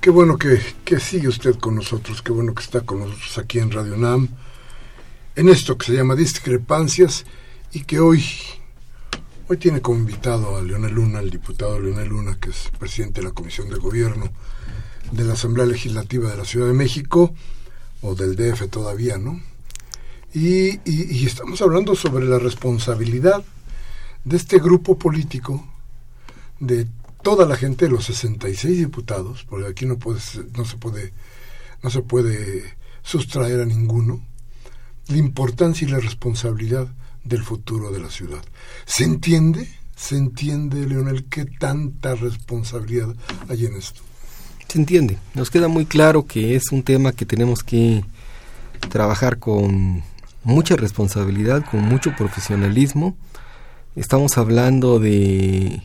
qué 0.00 0.08
bueno 0.08 0.38
que, 0.38 0.58
sigue 0.98 1.28
usted 1.28 1.56
con 1.56 1.74
nosotros, 1.74 2.22
qué 2.22 2.32
bueno 2.32 2.54
que 2.54 2.62
está 2.62 2.80
con 2.80 3.00
nosotros 3.00 3.36
aquí 3.36 3.58
en 3.58 3.70
Radio 3.70 3.98
NAM, 3.98 4.28
en 5.36 5.50
esto 5.50 5.76
que 5.76 5.84
se 5.84 5.92
llama 5.92 6.14
Discrepancias 6.14 7.26
y 7.70 7.84
que 7.84 8.00
hoy, 8.00 8.24
hoy 9.46 9.58
tiene 9.58 9.82
como 9.82 9.98
invitado 9.98 10.56
a 10.56 10.62
Leonel 10.62 10.94
Luna, 10.94 11.20
el 11.20 11.28
diputado 11.28 11.78
Leonel 11.78 12.08
Luna, 12.08 12.38
que 12.40 12.48
es 12.48 12.70
presidente 12.78 13.20
de 13.20 13.26
la 13.26 13.34
Comisión 13.34 13.68
de 13.68 13.76
Gobierno 13.76 14.30
de 15.12 15.24
la 15.24 15.34
Asamblea 15.34 15.66
Legislativa 15.66 16.30
de 16.30 16.38
la 16.38 16.46
Ciudad 16.46 16.68
de 16.68 16.72
México, 16.72 17.34
o 18.00 18.14
del 18.14 18.36
DF 18.36 18.70
todavía, 18.70 19.18
¿no? 19.18 19.38
Y, 20.32 20.80
y 20.90 21.26
estamos 21.26 21.60
hablando 21.60 21.94
sobre 21.94 22.24
la 22.24 22.38
responsabilidad 22.38 23.44
de 24.24 24.36
este 24.38 24.60
grupo 24.60 24.96
político 24.96 25.62
de 26.58 26.86
toda 27.24 27.46
la 27.46 27.56
gente, 27.56 27.88
los 27.88 28.04
66 28.04 28.78
diputados, 28.78 29.44
porque 29.48 29.66
aquí 29.66 29.86
no, 29.86 29.98
puede, 29.98 30.20
no, 30.56 30.64
se 30.64 30.76
puede, 30.76 31.12
no 31.82 31.90
se 31.90 32.02
puede 32.02 32.62
sustraer 33.02 33.62
a 33.62 33.64
ninguno, 33.64 34.24
la 35.08 35.16
importancia 35.16 35.88
y 35.88 35.90
la 35.90 35.98
responsabilidad 35.98 36.86
del 37.24 37.42
futuro 37.42 37.90
de 37.90 37.98
la 37.98 38.10
ciudad. 38.10 38.44
¿Se 38.84 39.02
entiende? 39.02 39.68
¿Se 39.96 40.16
entiende, 40.16 40.86
Leonel, 40.86 41.24
qué 41.24 41.46
tanta 41.46 42.14
responsabilidad 42.14 43.14
hay 43.48 43.66
en 43.66 43.74
esto? 43.74 44.02
Se 44.68 44.78
entiende. 44.78 45.18
Nos 45.34 45.50
queda 45.50 45.66
muy 45.66 45.86
claro 45.86 46.26
que 46.26 46.54
es 46.56 46.72
un 46.72 46.82
tema 46.82 47.12
que 47.12 47.26
tenemos 47.26 47.64
que 47.64 48.04
trabajar 48.90 49.38
con 49.38 50.02
mucha 50.42 50.76
responsabilidad, 50.76 51.64
con 51.70 51.80
mucho 51.80 52.14
profesionalismo. 52.16 53.16
Estamos 53.96 54.36
hablando 54.36 54.98
de 54.98 55.82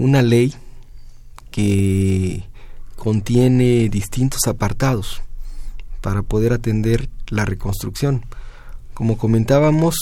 una 0.00 0.22
ley 0.22 0.54
que 1.50 2.42
contiene 2.96 3.90
distintos 3.90 4.46
apartados 4.46 5.20
para 6.00 6.22
poder 6.22 6.54
atender 6.54 7.10
la 7.28 7.44
reconstrucción. 7.44 8.24
Como 8.94 9.18
comentábamos, 9.18 9.94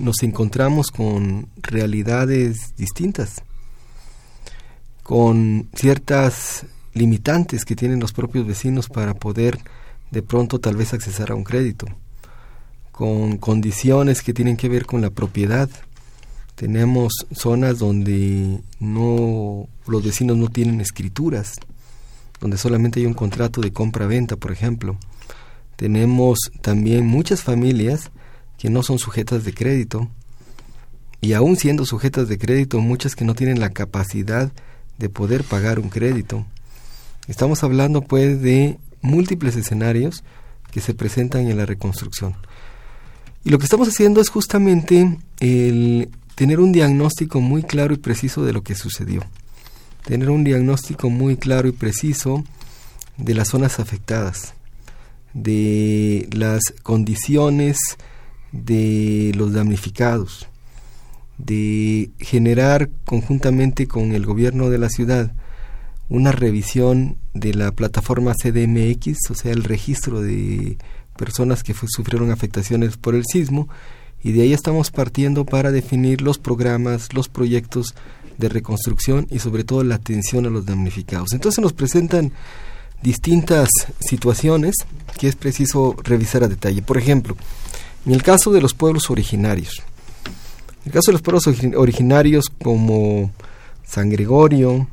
nos 0.00 0.22
encontramos 0.22 0.90
con 0.90 1.48
realidades 1.60 2.74
distintas, 2.78 3.42
con 5.02 5.68
ciertas 5.74 6.64
limitantes 6.94 7.66
que 7.66 7.76
tienen 7.76 8.00
los 8.00 8.14
propios 8.14 8.46
vecinos 8.46 8.88
para 8.88 9.12
poder 9.12 9.58
de 10.10 10.22
pronto 10.22 10.60
tal 10.60 10.76
vez 10.76 10.94
accesar 10.94 11.30
a 11.30 11.34
un 11.34 11.44
crédito, 11.44 11.86
con 12.90 13.36
condiciones 13.36 14.22
que 14.22 14.32
tienen 14.32 14.56
que 14.56 14.70
ver 14.70 14.86
con 14.86 15.02
la 15.02 15.10
propiedad, 15.10 15.68
tenemos 16.58 17.12
zonas 17.30 17.78
donde 17.78 18.60
no 18.80 19.68
los 19.86 20.02
vecinos 20.02 20.36
no 20.36 20.48
tienen 20.48 20.80
escrituras, 20.80 21.54
donde 22.40 22.58
solamente 22.58 22.98
hay 22.98 23.06
un 23.06 23.14
contrato 23.14 23.60
de 23.60 23.72
compra-venta, 23.72 24.34
por 24.34 24.50
ejemplo. 24.50 24.98
Tenemos 25.76 26.50
también 26.60 27.06
muchas 27.06 27.44
familias 27.44 28.10
que 28.58 28.70
no 28.70 28.82
son 28.82 28.98
sujetas 28.98 29.44
de 29.44 29.54
crédito 29.54 30.08
y 31.20 31.34
aún 31.34 31.56
siendo 31.56 31.86
sujetas 31.86 32.26
de 32.28 32.38
crédito, 32.38 32.80
muchas 32.80 33.14
que 33.14 33.24
no 33.24 33.36
tienen 33.36 33.60
la 33.60 33.70
capacidad 33.70 34.50
de 34.98 35.08
poder 35.08 35.44
pagar 35.44 35.78
un 35.78 35.90
crédito. 35.90 36.44
Estamos 37.28 37.62
hablando 37.62 38.00
pues 38.00 38.42
de 38.42 38.78
múltiples 39.00 39.54
escenarios 39.54 40.24
que 40.72 40.80
se 40.80 40.92
presentan 40.92 41.46
en 41.46 41.56
la 41.56 41.66
reconstrucción. 41.66 42.34
Y 43.44 43.50
lo 43.50 43.58
que 43.60 43.64
estamos 43.64 43.86
haciendo 43.86 44.20
es 44.20 44.28
justamente 44.28 45.18
el 45.38 46.10
tener 46.38 46.60
un 46.60 46.70
diagnóstico 46.70 47.40
muy 47.40 47.64
claro 47.64 47.94
y 47.94 47.96
preciso 47.96 48.44
de 48.44 48.52
lo 48.52 48.62
que 48.62 48.76
sucedió. 48.76 49.24
Tener 50.04 50.30
un 50.30 50.44
diagnóstico 50.44 51.10
muy 51.10 51.36
claro 51.36 51.66
y 51.66 51.72
preciso 51.72 52.44
de 53.16 53.34
las 53.34 53.48
zonas 53.48 53.80
afectadas, 53.80 54.54
de 55.34 56.28
las 56.30 56.74
condiciones 56.84 57.80
de 58.52 59.32
los 59.34 59.52
damnificados, 59.52 60.46
de 61.38 62.12
generar 62.20 62.88
conjuntamente 63.04 63.88
con 63.88 64.12
el 64.12 64.24
gobierno 64.24 64.70
de 64.70 64.78
la 64.78 64.90
ciudad 64.90 65.32
una 66.08 66.30
revisión 66.30 67.18
de 67.34 67.52
la 67.52 67.72
plataforma 67.72 68.32
CDMX, 68.40 69.28
o 69.30 69.34
sea, 69.34 69.50
el 69.50 69.64
registro 69.64 70.20
de 70.20 70.78
personas 71.16 71.64
que 71.64 71.74
sufrieron 71.74 72.30
afectaciones 72.30 72.96
por 72.96 73.16
el 73.16 73.24
sismo, 73.26 73.68
y 74.22 74.32
de 74.32 74.42
ahí 74.42 74.52
estamos 74.52 74.90
partiendo 74.90 75.44
para 75.44 75.70
definir 75.70 76.22
los 76.22 76.38
programas, 76.38 77.14
los 77.14 77.28
proyectos 77.28 77.94
de 78.36 78.48
reconstrucción 78.48 79.26
y 79.30 79.40
sobre 79.40 79.64
todo 79.64 79.84
la 79.84 79.96
atención 79.96 80.46
a 80.46 80.50
los 80.50 80.66
damnificados. 80.66 81.32
Entonces 81.32 81.60
nos 81.62 81.72
presentan 81.72 82.32
distintas 83.02 83.68
situaciones 84.00 84.74
que 85.18 85.28
es 85.28 85.36
preciso 85.36 85.96
revisar 86.02 86.44
a 86.44 86.48
detalle. 86.48 86.82
Por 86.82 86.98
ejemplo, 86.98 87.36
en 88.06 88.12
el 88.12 88.22
caso 88.22 88.52
de 88.52 88.60
los 88.60 88.74
pueblos 88.74 89.10
originarios, 89.10 89.82
en 90.84 90.86
el 90.86 90.92
caso 90.92 91.10
de 91.10 91.12
los 91.12 91.22
pueblos 91.22 91.46
originarios 91.76 92.46
como 92.62 93.30
San 93.84 94.10
Gregorio, 94.10 94.88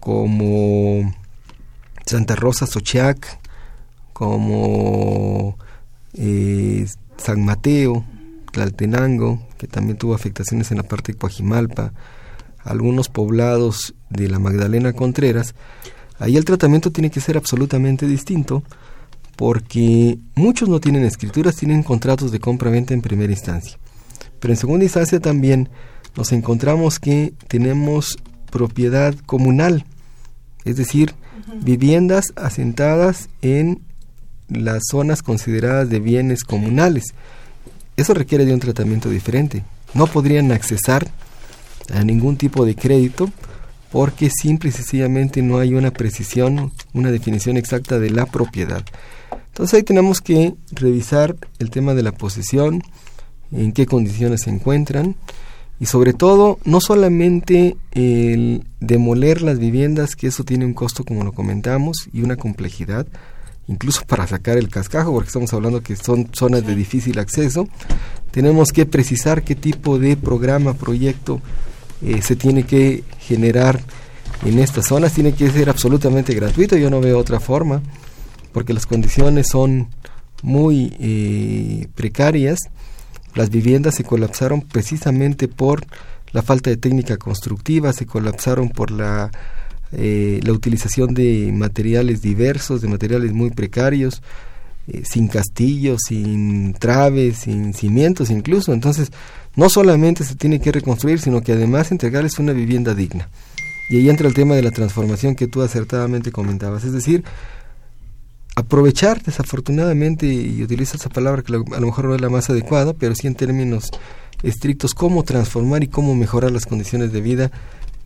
como 0.00 1.14
Santa 2.04 2.36
Rosa 2.36 2.66
Sochiac, 2.66 3.38
como 4.12 5.56
eh, 6.14 6.86
San 7.16 7.44
Mateo, 7.44 8.04
Tlaltenango, 8.56 9.46
que 9.58 9.66
también 9.66 9.98
tuvo 9.98 10.14
afectaciones 10.14 10.70
en 10.70 10.78
la 10.78 10.82
parte 10.82 11.12
de 11.12 11.18
Coajimalpa, 11.18 11.92
algunos 12.64 13.10
poblados 13.10 13.94
de 14.08 14.30
la 14.30 14.38
Magdalena 14.38 14.94
Contreras, 14.94 15.54
ahí 16.18 16.38
el 16.38 16.46
tratamiento 16.46 16.90
tiene 16.90 17.10
que 17.10 17.20
ser 17.20 17.36
absolutamente 17.36 18.06
distinto 18.06 18.62
porque 19.36 20.18
muchos 20.34 20.70
no 20.70 20.80
tienen 20.80 21.04
escrituras, 21.04 21.56
tienen 21.56 21.82
contratos 21.82 22.32
de 22.32 22.40
compra-venta 22.40 22.94
en 22.94 23.02
primera 23.02 23.30
instancia. 23.30 23.78
Pero 24.40 24.54
en 24.54 24.58
segunda 24.58 24.86
instancia 24.86 25.20
también 25.20 25.68
nos 26.16 26.32
encontramos 26.32 26.98
que 26.98 27.34
tenemos 27.48 28.16
propiedad 28.50 29.14
comunal, 29.26 29.84
es 30.64 30.76
decir, 30.76 31.14
viviendas 31.60 32.32
asentadas 32.36 33.28
en 33.42 33.82
las 34.48 34.84
zonas 34.90 35.22
consideradas 35.22 35.90
de 35.90 36.00
bienes 36.00 36.42
comunales. 36.42 37.12
Eso 37.96 38.14
requiere 38.14 38.44
de 38.44 38.54
un 38.54 38.60
tratamiento 38.60 39.08
diferente. 39.08 39.64
No 39.94 40.06
podrían 40.06 40.52
accesar 40.52 41.08
a 41.92 42.04
ningún 42.04 42.36
tipo 42.36 42.66
de 42.66 42.74
crédito 42.74 43.30
porque 43.90 44.30
simple 44.30 44.70
y 44.70 44.72
sencillamente 44.72 45.42
no 45.42 45.58
hay 45.58 45.74
una 45.74 45.92
precisión, 45.92 46.72
una 46.92 47.10
definición 47.10 47.56
exacta 47.56 47.98
de 47.98 48.10
la 48.10 48.26
propiedad. 48.26 48.84
Entonces 49.48 49.74
ahí 49.74 49.82
tenemos 49.82 50.20
que 50.20 50.54
revisar 50.72 51.36
el 51.58 51.70
tema 51.70 51.94
de 51.94 52.02
la 52.02 52.12
posesión, 52.12 52.82
en 53.52 53.72
qué 53.72 53.86
condiciones 53.86 54.42
se 54.42 54.50
encuentran 54.50 55.16
y 55.78 55.86
sobre 55.86 56.12
todo 56.12 56.58
no 56.64 56.80
solamente 56.80 57.76
el 57.92 58.64
demoler 58.80 59.42
las 59.42 59.58
viviendas, 59.58 60.16
que 60.16 60.26
eso 60.26 60.44
tiene 60.44 60.64
un 60.64 60.74
costo 60.74 61.04
como 61.04 61.24
lo 61.24 61.32
comentamos 61.32 62.08
y 62.12 62.22
una 62.22 62.36
complejidad, 62.36 63.06
incluso 63.68 64.02
para 64.06 64.26
sacar 64.26 64.56
el 64.56 64.68
cascajo, 64.68 65.12
porque 65.12 65.28
estamos 65.28 65.52
hablando 65.52 65.82
que 65.82 65.96
son 65.96 66.28
zonas 66.32 66.66
de 66.66 66.74
difícil 66.74 67.18
acceso, 67.18 67.68
tenemos 68.30 68.72
que 68.72 68.86
precisar 68.86 69.42
qué 69.42 69.54
tipo 69.54 69.98
de 69.98 70.16
programa, 70.16 70.74
proyecto 70.74 71.40
eh, 72.02 72.20
se 72.22 72.36
tiene 72.36 72.64
que 72.64 73.02
generar 73.20 73.80
en 74.44 74.58
estas 74.58 74.86
zonas, 74.86 75.14
tiene 75.14 75.32
que 75.32 75.50
ser 75.50 75.70
absolutamente 75.70 76.34
gratuito, 76.34 76.76
yo 76.76 76.90
no 76.90 77.00
veo 77.00 77.18
otra 77.18 77.40
forma, 77.40 77.82
porque 78.52 78.74
las 78.74 78.86
condiciones 78.86 79.48
son 79.48 79.88
muy 80.42 80.94
eh, 81.00 81.88
precarias. 81.94 82.60
Las 83.34 83.50
viviendas 83.50 83.94
se 83.94 84.04
colapsaron 84.04 84.62
precisamente 84.62 85.48
por 85.48 85.84
la 86.32 86.42
falta 86.42 86.70
de 86.70 86.76
técnica 86.76 87.16
constructiva, 87.16 87.92
se 87.92 88.06
colapsaron 88.06 88.70
por 88.70 88.90
la, 88.90 89.30
eh, 89.92 90.40
la 90.42 90.52
utilización 90.52 91.14
de 91.14 91.50
materiales 91.52 92.22
diversos, 92.22 92.80
de 92.80 92.88
materiales 92.88 93.32
muy 93.32 93.50
precarios, 93.50 94.22
eh, 94.88 95.02
sin 95.04 95.28
castillos, 95.28 96.00
sin 96.06 96.74
traves, 96.74 97.38
sin 97.38 97.74
cimientos 97.74 98.30
incluso. 98.30 98.72
Entonces, 98.72 99.10
no 99.54 99.68
solamente 99.68 100.24
se 100.24 100.34
tiene 100.34 100.60
que 100.60 100.72
reconstruir, 100.72 101.20
sino 101.20 101.40
que 101.42 101.52
además 101.52 101.90
entregarles 101.90 102.38
una 102.38 102.52
vivienda 102.52 102.94
digna. 102.94 103.28
Y 103.88 103.96
ahí 103.96 104.10
entra 104.10 104.28
el 104.28 104.34
tema 104.34 104.54
de 104.54 104.62
la 104.62 104.72
transformación 104.72 105.34
que 105.34 105.46
tú 105.46 105.62
acertadamente 105.62 106.32
comentabas. 106.32 106.84
Es 106.84 106.92
decir, 106.92 107.24
aprovechar 108.56 109.22
desafortunadamente, 109.22 110.26
y 110.26 110.62
utilizo 110.62 110.96
esa 110.96 111.08
palabra 111.08 111.42
que 111.42 111.54
a 111.54 111.80
lo 111.80 111.86
mejor 111.86 112.06
no 112.06 112.14
es 112.14 112.20
la 112.20 112.28
más 112.28 112.50
adecuada, 112.50 112.94
pero 112.94 113.14
sí 113.14 113.26
en 113.26 113.34
términos 113.34 113.90
estrictos, 114.42 114.94
cómo 114.94 115.22
transformar 115.22 115.84
y 115.84 115.88
cómo 115.88 116.14
mejorar 116.14 116.50
las 116.50 116.66
condiciones 116.66 117.12
de 117.12 117.20
vida 117.20 117.50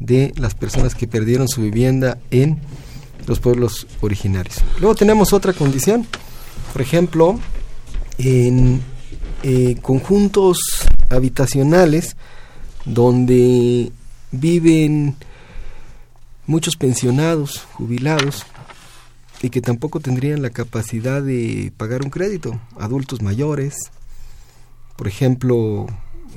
de 0.01 0.33
las 0.37 0.55
personas 0.55 0.95
que 0.95 1.07
perdieron 1.07 1.49
su 1.49 1.63
vivienda 1.63 2.19
en 2.31 2.59
los 3.27 3.39
pueblos 3.39 3.87
originarios. 4.01 4.57
Luego 4.81 4.95
tenemos 4.97 5.33
otra 5.33 5.53
condición, 5.53 6.07
por 6.73 6.83
ejemplo, 6.83 7.39
en 8.19 8.83
eh, 9.43 9.77
conjuntos 9.81 10.59
habitacionales 11.11 12.17
donde 12.85 13.93
viven 14.33 15.17
muchos 16.47 16.77
pensionados, 16.77 17.65
jubilados, 17.75 18.45
y 19.43 19.51
que 19.51 19.61
tampoco 19.61 20.01
tendrían 20.01 20.43
la 20.43 20.51
capacidad 20.51 21.23
de 21.23 21.73
pagar 21.77 22.03
un 22.03 22.11
crédito. 22.11 22.61
Adultos 22.79 23.23
mayores, 23.23 23.77
por 24.97 25.09
ejemplo, 25.09 25.87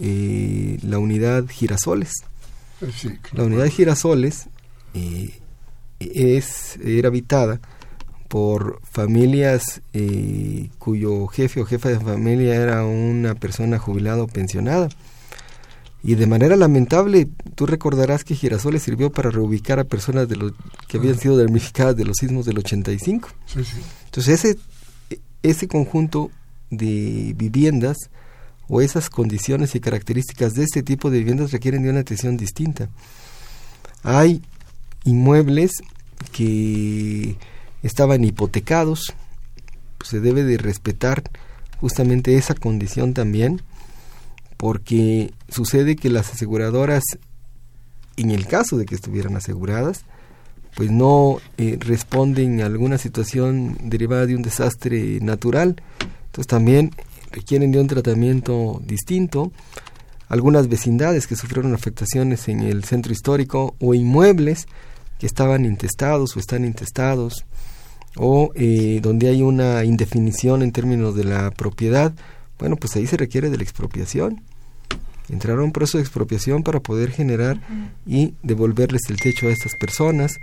eh, 0.02 0.80
la 0.84 1.00
unidad 1.00 1.46
Girasoles. 1.50 2.14
Eh, 2.84 3.20
la 3.34 3.44
unidad 3.44 3.68
Girasoles 3.68 4.48
eh, 4.94 5.34
es, 6.00 6.78
era 6.84 7.08
habitada 7.08 7.60
por 8.28 8.82
familias 8.84 9.82
cuyo 10.80 11.28
jefe 11.28 11.62
o 11.62 11.66
jefa 11.66 11.90
de 11.90 12.00
familia 12.00 12.56
era 12.56 12.84
una 12.84 13.36
persona 13.36 13.78
jubilada 13.78 14.24
o 14.24 14.28
pensionada 14.28 14.90
y 16.06 16.16
de 16.16 16.28
manera 16.28 16.58
lamentable, 16.58 17.30
tú 17.56 17.66
recordarás 17.66 18.26
que 18.26 18.36
Girasoles 18.36 18.84
sirvió 18.84 19.10
para 19.10 19.32
reubicar 19.32 19.80
a 19.80 19.86
personas 19.86 20.28
de 20.28 20.36
los 20.36 20.52
que 20.90 20.98
habían 20.98 21.18
sido 21.18 21.38
damnificadas 21.38 21.96
de 21.96 22.04
los 22.04 22.18
sismos 22.18 22.46
del 22.46 22.58
85. 22.58 23.30
Sí, 23.46 23.64
sí. 23.64 23.78
Entonces 24.06 24.44
ese, 24.44 24.60
ese 25.44 25.70
conjunto 25.70 26.30
de 26.70 27.34
viviendas 27.38 28.10
esas 28.82 29.10
condiciones 29.10 29.76
y 29.76 29.80
características 29.80 30.54
de 30.54 30.64
este 30.64 30.84
tipo 30.84 31.10
de 31.10 31.20
viviendas 31.20 31.52
requieren 31.52 31.84
de 31.84 31.90
una 31.90 32.00
atención 32.02 32.38
distinta. 32.38 32.90
Hay 34.04 34.42
inmuebles 35.04 35.72
que 36.32 37.36
estaban 37.84 38.24
hipotecados, 38.24 39.14
pues 39.98 40.10
se 40.10 40.20
debe 40.20 40.44
de 40.44 40.58
respetar 40.58 41.24
justamente 41.80 42.38
esa 42.38 42.56
condición 42.56 43.14
también 43.14 43.62
porque 44.58 45.34
sucede 45.50 45.98
que 45.98 46.10
las 46.10 46.32
aseguradoras, 46.32 47.04
en 48.16 48.32
el 48.32 48.48
caso 48.48 48.78
de 48.78 48.86
que 48.86 48.96
estuvieran 48.96 49.36
aseguradas, 49.36 50.06
pues 50.76 50.90
no 50.90 51.40
eh, 51.58 51.78
responden 51.80 52.62
a 52.62 52.68
alguna 52.68 52.98
situación 52.98 53.78
derivada 53.84 54.26
de 54.26 54.36
un 54.36 54.42
desastre 54.42 55.20
natural. 55.20 55.82
Entonces 56.28 56.48
también 56.48 56.92
requieren 57.34 57.72
de 57.72 57.82
un 57.82 57.88
tratamiento 57.88 58.82
distinto. 58.86 59.52
Algunas 60.30 60.70
vecindades 60.70 61.28
que 61.28 61.36
sufrieron 61.36 61.74
afectaciones 61.74 62.48
en 62.48 62.62
el 62.62 62.86
centro 62.86 63.12
histórico 63.12 63.76
o 63.82 63.94
inmuebles 63.94 64.68
que 65.20 65.26
estaban 65.26 65.66
intestados 65.66 66.36
o 66.36 66.40
están 66.40 66.64
intestados 66.64 67.46
o 68.16 68.52
eh, 68.56 69.00
donde 69.02 69.28
hay 69.30 69.42
una 69.42 69.84
indefinición 69.84 70.62
en 70.62 70.72
términos 70.72 71.16
de 71.16 71.24
la 71.24 71.52
propiedad, 71.52 72.14
bueno, 72.60 72.78
pues 72.78 72.96
ahí 72.96 73.08
se 73.08 73.18
requiere 73.18 73.50
de 73.50 73.58
la 73.58 73.64
expropiación 73.64 74.42
entrar 75.30 75.60
a 75.60 75.64
un 75.64 75.72
proceso 75.72 75.98
de 75.98 76.04
expropiación 76.04 76.64
para 76.64 76.80
poder 76.80 77.12
generar 77.12 77.60
y 78.06 78.34
devolverles 78.44 79.02
el 79.10 79.18
techo 79.18 79.48
a 79.48 79.52
estas 79.52 79.76
personas. 79.76 80.40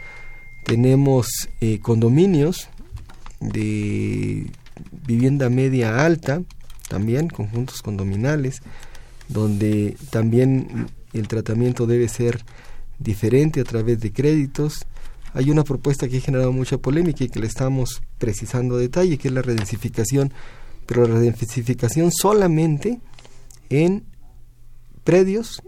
Tenemos 0.65 1.27
eh, 1.61 1.79
condominios 1.81 2.69
de 3.41 4.47
vivienda 5.07 5.49
media 5.49 6.05
alta, 6.05 6.43
también 6.91 7.29
conjuntos 7.29 7.83
condominales, 7.83 8.63
donde 9.29 9.97
también 10.11 10.89
el 11.13 11.29
tratamiento 11.29 11.87
debe 11.87 12.09
ser 12.09 12.45
diferente 12.99 13.61
a 13.61 13.65
través 13.65 14.01
de 14.01 14.13
créditos. 14.13 14.87
Hay 15.33 15.51
una 15.53 15.63
propuesta 15.63 16.09
que 16.09 16.19
ha 16.19 16.21
generado 16.21 16.53
mucha 16.53 16.79
polémica 16.79 17.23
y 17.23 17.29
que 17.29 17.39
le 17.39 17.47
estamos 17.47 18.03
precisando 18.19 18.75
a 18.75 18.79
detalle, 18.79 19.19
que 19.19 19.29
es 19.29 19.35
la 19.35 19.41
redensificación, 19.41 20.33
pero 20.87 21.07
la 21.07 21.15
redensificación 21.15 22.11
solamente 22.11 23.01
en 23.69 24.05
predios 25.05 25.63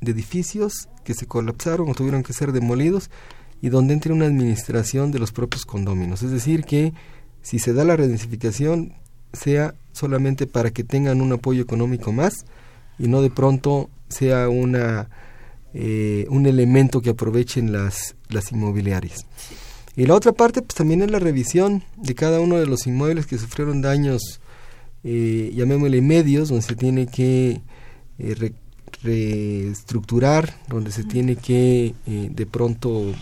de 0.00 0.12
edificios 0.12 0.88
que 1.02 1.14
se 1.14 1.26
colapsaron 1.26 1.90
o 1.90 1.94
tuvieron 1.94 2.22
que 2.22 2.32
ser 2.32 2.52
demolidos 2.52 3.10
y 3.60 3.70
donde 3.70 3.92
entre 3.92 4.12
una 4.12 4.26
administración 4.26 5.10
de 5.10 5.18
los 5.18 5.32
propios 5.32 5.64
condóminos. 5.64 6.22
Es 6.22 6.30
decir, 6.30 6.62
que 6.62 6.92
si 7.42 7.58
se 7.58 7.72
da 7.72 7.82
la 7.82 7.96
redensificación 7.96 8.94
sea 9.34 9.74
solamente 9.92 10.46
para 10.46 10.70
que 10.70 10.84
tengan 10.84 11.20
un 11.20 11.32
apoyo 11.32 11.62
económico 11.62 12.12
más 12.12 12.46
y 12.98 13.08
no 13.08 13.22
de 13.22 13.30
pronto 13.30 13.90
sea 14.08 14.48
una 14.48 15.08
eh, 15.74 16.26
un 16.30 16.46
elemento 16.46 17.02
que 17.02 17.10
aprovechen 17.10 17.72
las, 17.72 18.14
las 18.28 18.52
inmobiliarias. 18.52 19.26
Y 19.96 20.06
la 20.06 20.14
otra 20.14 20.32
parte 20.32 20.60
pues 20.60 20.74
también 20.74 21.02
es 21.02 21.10
la 21.10 21.18
revisión 21.18 21.84
de 21.96 22.14
cada 22.14 22.40
uno 22.40 22.58
de 22.58 22.66
los 22.66 22.86
inmuebles 22.86 23.26
que 23.26 23.38
sufrieron 23.38 23.80
daños, 23.80 24.40
eh, 25.04 25.52
llamémosle 25.54 26.00
medios, 26.00 26.48
donde 26.48 26.64
se 26.64 26.74
tiene 26.74 27.06
que 27.06 27.60
eh, 28.18 28.52
reestructurar, 29.02 30.56
donde 30.68 30.90
se 30.90 31.04
tiene 31.04 31.36
que 31.36 31.94
eh, 32.06 32.28
de 32.30 32.46
pronto 32.46 33.12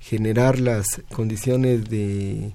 generar 0.00 0.58
las 0.58 0.86
condiciones 1.12 1.88
de, 1.88 2.52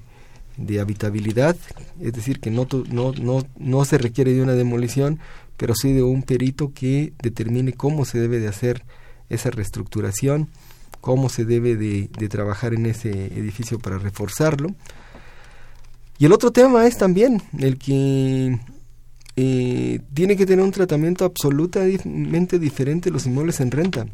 de, 0.57 0.79
habitabilidad, 0.79 1.55
es 2.01 2.13
decir, 2.13 2.39
que 2.39 2.51
no, 2.51 2.67
no, 2.89 3.11
no, 3.13 3.45
no 3.57 3.85
se 3.85 3.97
requiere 3.97 4.33
de 4.33 4.41
una 4.41 4.53
demolición, 4.53 5.19
pero 5.57 5.73
sí 5.75 5.93
de 5.93 6.03
un 6.03 6.23
perito 6.23 6.71
que 6.73 7.13
determine 7.21 7.73
cómo 7.73 8.05
se 8.05 8.19
debe 8.19 8.39
de 8.39 8.47
hacer 8.47 8.83
esa 9.29 9.49
reestructuración, 9.49 10.49
cómo 11.01 11.29
se 11.29 11.45
debe 11.45 11.75
de, 11.75 12.09
trabajar 12.29 12.73
en 12.73 12.85
ese 12.87 13.11
edificio 13.11 13.79
para 13.79 13.97
reforzarlo. 13.97 14.69
Y 16.17 16.25
el 16.25 16.33
otro 16.33 16.51
tema 16.51 16.87
es 16.87 16.97
también 16.97 17.41
el 17.59 17.77
que 17.77 18.57
eh, 19.35 19.99
tiene 20.13 20.35
que 20.35 20.45
tener 20.45 20.63
un 20.63 20.71
tratamiento 20.71 21.25
absolutamente 21.25 22.57
diferente 22.57 23.11
los 23.11 23.25
inmuebles 23.25 23.59
en 23.59 23.71
renta. 23.71 24.07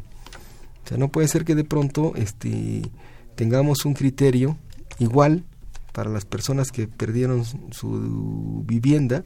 O 0.84 0.88
sea, 0.88 0.98
no 0.98 1.08
puede 1.08 1.28
ser 1.28 1.44
que 1.44 1.54
de 1.54 1.64
pronto 1.64 2.12
este, 2.16 2.82
tengamos 3.36 3.84
un 3.84 3.94
criterio 3.94 4.56
igual 4.98 5.44
para 5.92 6.10
las 6.10 6.24
personas 6.24 6.72
que 6.72 6.88
perdieron 6.88 7.44
su 7.44 8.64
vivienda, 8.66 9.24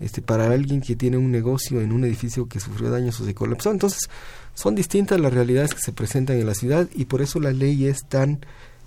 este, 0.00 0.22
para 0.22 0.50
alguien 0.50 0.80
que 0.80 0.96
tiene 0.96 1.16
un 1.16 1.30
negocio 1.30 1.80
en 1.80 1.92
un 1.92 2.04
edificio 2.04 2.46
que 2.46 2.60
sufrió 2.60 2.90
daños 2.90 3.20
o 3.20 3.24
se 3.24 3.34
colapsó. 3.34 3.70
Entonces, 3.70 4.08
son 4.54 4.74
distintas 4.74 5.20
las 5.20 5.32
realidades 5.32 5.74
que 5.74 5.80
se 5.80 5.92
presentan 5.92 6.36
en 6.36 6.46
la 6.46 6.54
ciudad 6.54 6.88
y 6.94 7.06
por 7.06 7.20
eso 7.20 7.40
la 7.40 7.52
ley 7.52 7.86
es 7.86 8.04
tan 8.08 8.40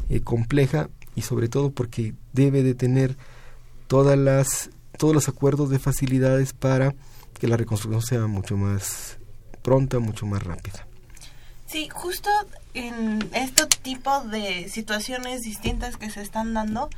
eh, 0.09 0.21
compleja 0.21 0.89
y 1.15 1.21
sobre 1.21 1.49
todo 1.49 1.71
porque 1.71 2.13
debe 2.33 2.63
de 2.63 2.75
tener 2.75 3.17
todas 3.87 4.17
las 4.17 4.69
todos 4.97 5.13
los 5.13 5.27
acuerdos 5.29 5.69
de 5.69 5.79
facilidades 5.79 6.53
para 6.53 6.93
que 7.39 7.47
la 7.47 7.57
reconstrucción 7.57 8.01
sea 8.01 8.27
mucho 8.27 8.55
más 8.55 9.17
pronta, 9.63 9.99
mucho 9.99 10.25
más 10.25 10.43
rápida. 10.43 10.85
Sí, 11.71 11.87
justo 11.87 12.29
en 12.73 13.29
este 13.33 13.65
tipo 13.65 14.19
de 14.23 14.67
situaciones 14.67 15.39
distintas 15.39 15.95
que 15.95 16.09
se 16.09 16.21
están 16.21 16.53
dando, 16.53 16.89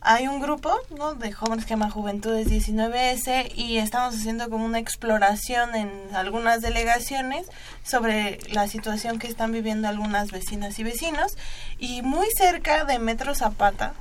hay 0.00 0.26
un 0.26 0.40
grupo 0.40 0.74
¿no? 0.98 1.14
de 1.14 1.30
jóvenes 1.30 1.64
que 1.64 1.70
llama 1.70 1.90
Juventudes 1.90 2.48
19S 2.48 3.52
y 3.54 3.78
estamos 3.78 4.16
haciendo 4.16 4.50
como 4.50 4.64
una 4.64 4.80
exploración 4.80 5.76
en 5.76 5.92
algunas 6.12 6.60
delegaciones 6.60 7.46
sobre 7.84 8.40
la 8.50 8.66
situación 8.66 9.20
que 9.20 9.28
están 9.28 9.52
viviendo 9.52 9.86
algunas 9.86 10.32
vecinas 10.32 10.76
y 10.80 10.82
vecinos. 10.82 11.38
Y 11.78 12.02
muy 12.02 12.26
cerca 12.36 12.84
de 12.84 12.98
Metro 12.98 13.32
Zapata 13.32 13.94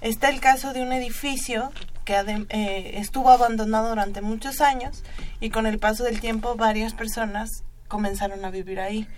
está 0.00 0.28
el 0.28 0.38
caso 0.38 0.72
de 0.72 0.82
un 0.82 0.92
edificio 0.92 1.72
que 2.04 2.14
eh, 2.50 3.00
estuvo 3.00 3.30
abandonado 3.30 3.88
durante 3.88 4.20
muchos 4.20 4.60
años 4.60 5.02
y 5.40 5.50
con 5.50 5.66
el 5.66 5.80
paso 5.80 6.04
del 6.04 6.20
tiempo 6.20 6.54
varias 6.54 6.94
personas 6.94 7.64
comenzaron 7.88 8.44
a 8.44 8.50
vivir 8.50 8.78
ahí. 8.78 9.08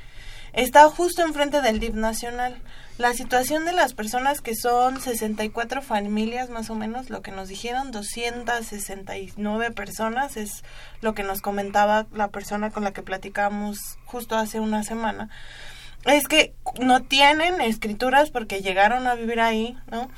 Está 0.55 0.89
justo 0.89 1.23
enfrente 1.23 1.61
del 1.63 1.81
DIF 1.81 1.95
nacional. 1.95 2.57
La 2.97 3.13
situación 3.13 3.65
de 3.65 3.73
las 3.73 3.93
personas 3.93 4.41
que 4.41 4.55
son 4.55 5.01
64 5.01 5.83
familias 5.83 6.49
más 6.49 6.71
o 6.71 6.77
menos, 6.77 7.11
lo 7.11 7.23
que 7.23 7.33
nos 7.33 7.49
dijeron, 7.49 7.91
269 7.91 9.73
personas, 9.73 10.37
es 10.37 10.63
lo 11.01 11.13
que 11.13 11.25
nos 11.25 11.41
comentaba 11.41 12.07
la 12.13 12.29
persona 12.29 12.71
con 12.71 12.85
la 12.85 12.93
que 12.93 13.03
platicamos 13.03 13.99
justo 14.05 14.37
hace 14.37 14.61
una 14.61 14.85
semana. 14.85 15.29
Es 16.05 16.29
que 16.29 16.55
no 16.79 17.03
tienen 17.03 17.61
escrituras 17.61 18.31
porque 18.31 18.63
llegaron 18.63 19.09
a 19.09 19.17
vivir 19.17 19.41
ahí, 19.41 19.77
¿no? 19.91 20.09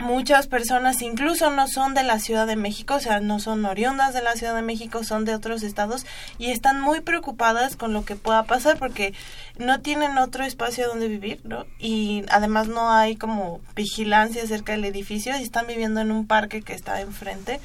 Muchas 0.00 0.46
personas 0.46 1.02
incluso 1.02 1.50
no 1.50 1.66
son 1.68 1.94
de 1.94 2.02
la 2.02 2.18
Ciudad 2.18 2.46
de 2.46 2.56
México, 2.56 2.94
o 2.94 3.00
sea, 3.00 3.20
no 3.20 3.40
son 3.40 3.64
oriundas 3.64 4.14
de 4.14 4.22
la 4.22 4.36
Ciudad 4.36 4.54
de 4.54 4.62
México, 4.62 5.04
son 5.04 5.24
de 5.24 5.34
otros 5.34 5.62
estados 5.62 6.06
y 6.38 6.50
están 6.50 6.80
muy 6.80 7.00
preocupadas 7.00 7.76
con 7.76 7.92
lo 7.92 8.04
que 8.04 8.16
pueda 8.16 8.44
pasar 8.44 8.78
porque 8.78 9.12
no 9.58 9.80
tienen 9.80 10.18
otro 10.18 10.44
espacio 10.44 10.88
donde 10.88 11.08
vivir, 11.08 11.40
¿no? 11.44 11.66
Y 11.78 12.24
además 12.30 12.68
no 12.68 12.92
hay 12.92 13.16
como 13.16 13.60
vigilancia 13.74 14.46
cerca 14.46 14.72
del 14.72 14.84
edificio 14.84 15.36
y 15.36 15.42
están 15.42 15.66
viviendo 15.66 16.00
en 16.00 16.12
un 16.12 16.26
parque 16.26 16.62
que 16.62 16.74
está 16.74 17.00
enfrente. 17.00 17.60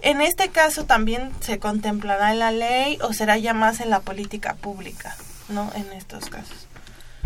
En 0.00 0.20
este 0.20 0.48
caso 0.48 0.84
también 0.84 1.30
se 1.40 1.58
contemplará 1.58 2.32
en 2.32 2.40
la 2.40 2.50
ley 2.50 2.98
o 3.02 3.12
será 3.12 3.38
ya 3.38 3.54
más 3.54 3.80
en 3.80 3.88
la 3.88 4.00
política 4.00 4.54
pública, 4.54 5.16
¿no? 5.48 5.70
En 5.74 5.92
estos 5.92 6.28
casos. 6.28 6.66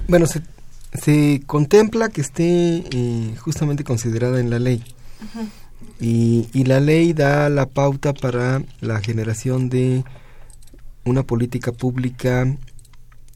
Bueno, 0.09 0.27
se 0.27 0.43
se 0.92 1.42
contempla 1.46 2.09
que 2.09 2.20
esté 2.20 2.85
eh, 2.90 3.35
justamente 3.38 3.85
considerada 3.85 4.40
en 4.40 4.51
la 4.51 4.59
ley. 4.59 4.83
y, 6.01 6.49
y, 6.53 6.64
la 6.64 6.81
ley 6.81 7.12
da 7.12 7.49
la 7.49 7.66
pauta 7.66 8.12
para 8.12 8.62
la 8.81 9.01
generación 9.01 9.68
de 9.68 10.05
una 11.05 11.22
política 11.22 11.72
pública 11.72 12.46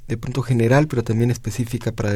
de 0.08 0.16
punto 0.16 0.42
general, 0.42 0.88
pero 0.88 1.04
también 1.04 1.30
específica 1.30 1.92
para 1.92 2.12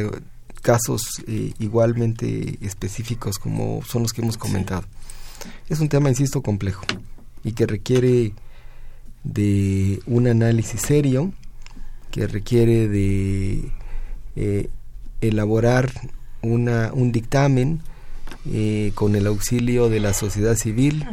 casos 0.64 1.22
eh, 1.28 1.52
igualmente 1.58 2.58
específicos 2.62 3.38
como 3.38 3.82
son 3.84 4.02
los 4.02 4.12
que 4.12 4.22
hemos 4.22 4.36
comentado. 4.36 4.84
Es 5.68 5.78
un 5.80 5.88
tema, 5.88 6.08
insisto, 6.08 6.42
complejo 6.42 6.84
y 7.44 7.52
que 7.52 7.66
requiere 7.66 8.32
de 9.22 10.00
un 10.06 10.26
análisis 10.26 10.80
serio, 10.80 11.32
que 12.10 12.26
requiere 12.26 12.88
de 12.88 13.70
eh, 14.36 14.70
elaborar 15.28 15.90
una, 16.42 16.92
un 16.92 17.12
dictamen 17.12 17.80
eh, 18.52 18.92
con 18.94 19.16
el 19.16 19.26
auxilio 19.26 19.88
de 19.88 20.00
la 20.00 20.12
sociedad 20.12 20.56
civil, 20.56 21.06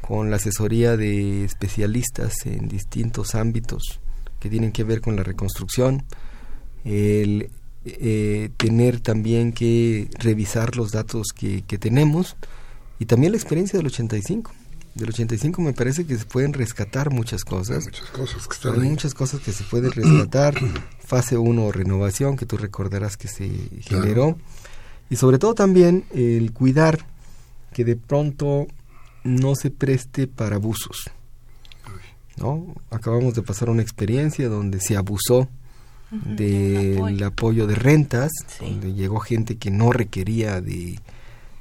con 0.00 0.30
la 0.30 0.36
asesoría 0.36 0.96
de 0.96 1.44
especialistas 1.44 2.34
en 2.44 2.68
distintos 2.68 3.34
ámbitos 3.34 4.00
que 4.40 4.48
tienen 4.48 4.72
que 4.72 4.84
ver 4.84 5.00
con 5.00 5.16
la 5.16 5.22
reconstrucción, 5.22 6.04
el 6.84 7.50
eh, 7.84 8.50
tener 8.56 9.00
también 9.00 9.52
que 9.52 10.08
revisar 10.18 10.76
los 10.76 10.92
datos 10.92 11.28
que, 11.34 11.62
que 11.62 11.78
tenemos 11.78 12.36
y 12.98 13.06
también 13.06 13.32
la 13.32 13.38
experiencia 13.38 13.78
del 13.78 13.86
85 13.86 14.52
del 14.98 15.10
85 15.10 15.62
me 15.62 15.72
parece 15.72 16.04
que 16.06 16.16
se 16.16 16.24
pueden 16.24 16.52
rescatar 16.52 17.10
muchas 17.10 17.44
cosas. 17.44 17.78
Hay 17.78 17.84
muchas 17.84 18.10
cosas 18.10 18.46
que 18.46 18.54
están 18.54 18.74
Hay 18.74 18.88
muchas 18.88 19.14
cosas 19.14 19.40
que 19.40 19.52
se 19.52 19.64
pueden 19.64 19.92
rescatar. 19.92 20.54
Fase 21.00 21.38
1, 21.38 21.72
renovación, 21.72 22.36
que 22.36 22.44
tú 22.44 22.56
recordarás 22.56 23.16
que 23.16 23.28
se 23.28 23.48
generó. 23.80 24.36
Y 25.08 25.16
sobre 25.16 25.38
todo 25.38 25.54
también 25.54 26.04
el 26.12 26.52
cuidar 26.52 27.06
que 27.72 27.84
de 27.84 27.96
pronto 27.96 28.66
no 29.24 29.54
se 29.54 29.70
preste 29.70 30.26
para 30.26 30.56
abusos. 30.56 31.10
¿no? 32.36 32.74
Acabamos 32.90 33.34
de 33.34 33.42
pasar 33.42 33.70
una 33.70 33.82
experiencia 33.82 34.48
donde 34.48 34.80
se 34.80 34.96
abusó 34.96 35.48
del 36.10 37.22
apoyo. 37.22 37.66
de 37.66 37.74
rentas, 37.74 38.30
donde 38.60 38.94
llegó 38.94 39.20
gente 39.20 39.56
que 39.56 39.70
no 39.70 39.92
requería 39.92 40.60
de, 40.60 40.98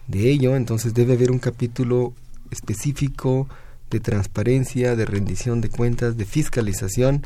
de 0.07 0.29
ello, 0.29 0.55
entonces 0.55 0.93
debe 0.93 1.13
haber 1.13 1.31
un 1.31 1.39
capítulo 1.39 2.13
específico 2.51 3.47
de 3.89 3.99
transparencia, 3.99 4.95
de 4.95 5.05
rendición 5.05 5.61
de 5.61 5.69
cuentas, 5.69 6.17
de 6.17 6.25
fiscalización 6.25 7.25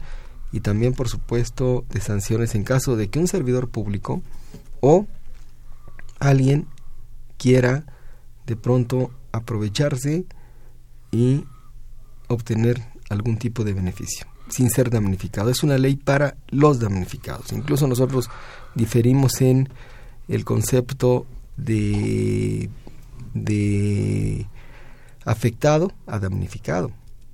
y 0.52 0.60
también, 0.60 0.94
por 0.94 1.10
supuesto, 1.10 1.86
de 1.90 2.02
sanciones 2.02 2.56
en 2.56 2.64
caso 2.64 2.96
de 2.96 3.10
que 3.10 3.20
un 3.20 3.28
servidor 3.28 3.70
público 3.70 4.22
o 4.80 5.08
alguien 6.20 6.68
quiera 7.38 7.86
de 8.46 8.56
pronto 8.56 9.12
aprovecharse 9.32 10.26
y 11.12 11.46
obtener 12.28 12.82
algún 13.10 13.38
tipo 13.38 13.64
de 13.64 13.74
beneficio 13.74 14.28
sin 14.52 14.70
ser 14.70 14.90
damnificado. 14.90 15.50
Es 15.50 15.64
una 15.64 15.78
ley 15.78 15.96
para 15.96 16.36
los 16.50 16.80
damnificados. 16.80 17.52
Incluso 17.54 17.88
nosotros 17.88 18.30
diferimos 18.76 19.42
en 19.42 19.70
el 20.28 20.46
concepto 20.46 21.26
de, 21.58 22.70
de 23.34 24.46
afectado 25.26 25.92
a 26.08 26.20
damnificado. 26.20 26.92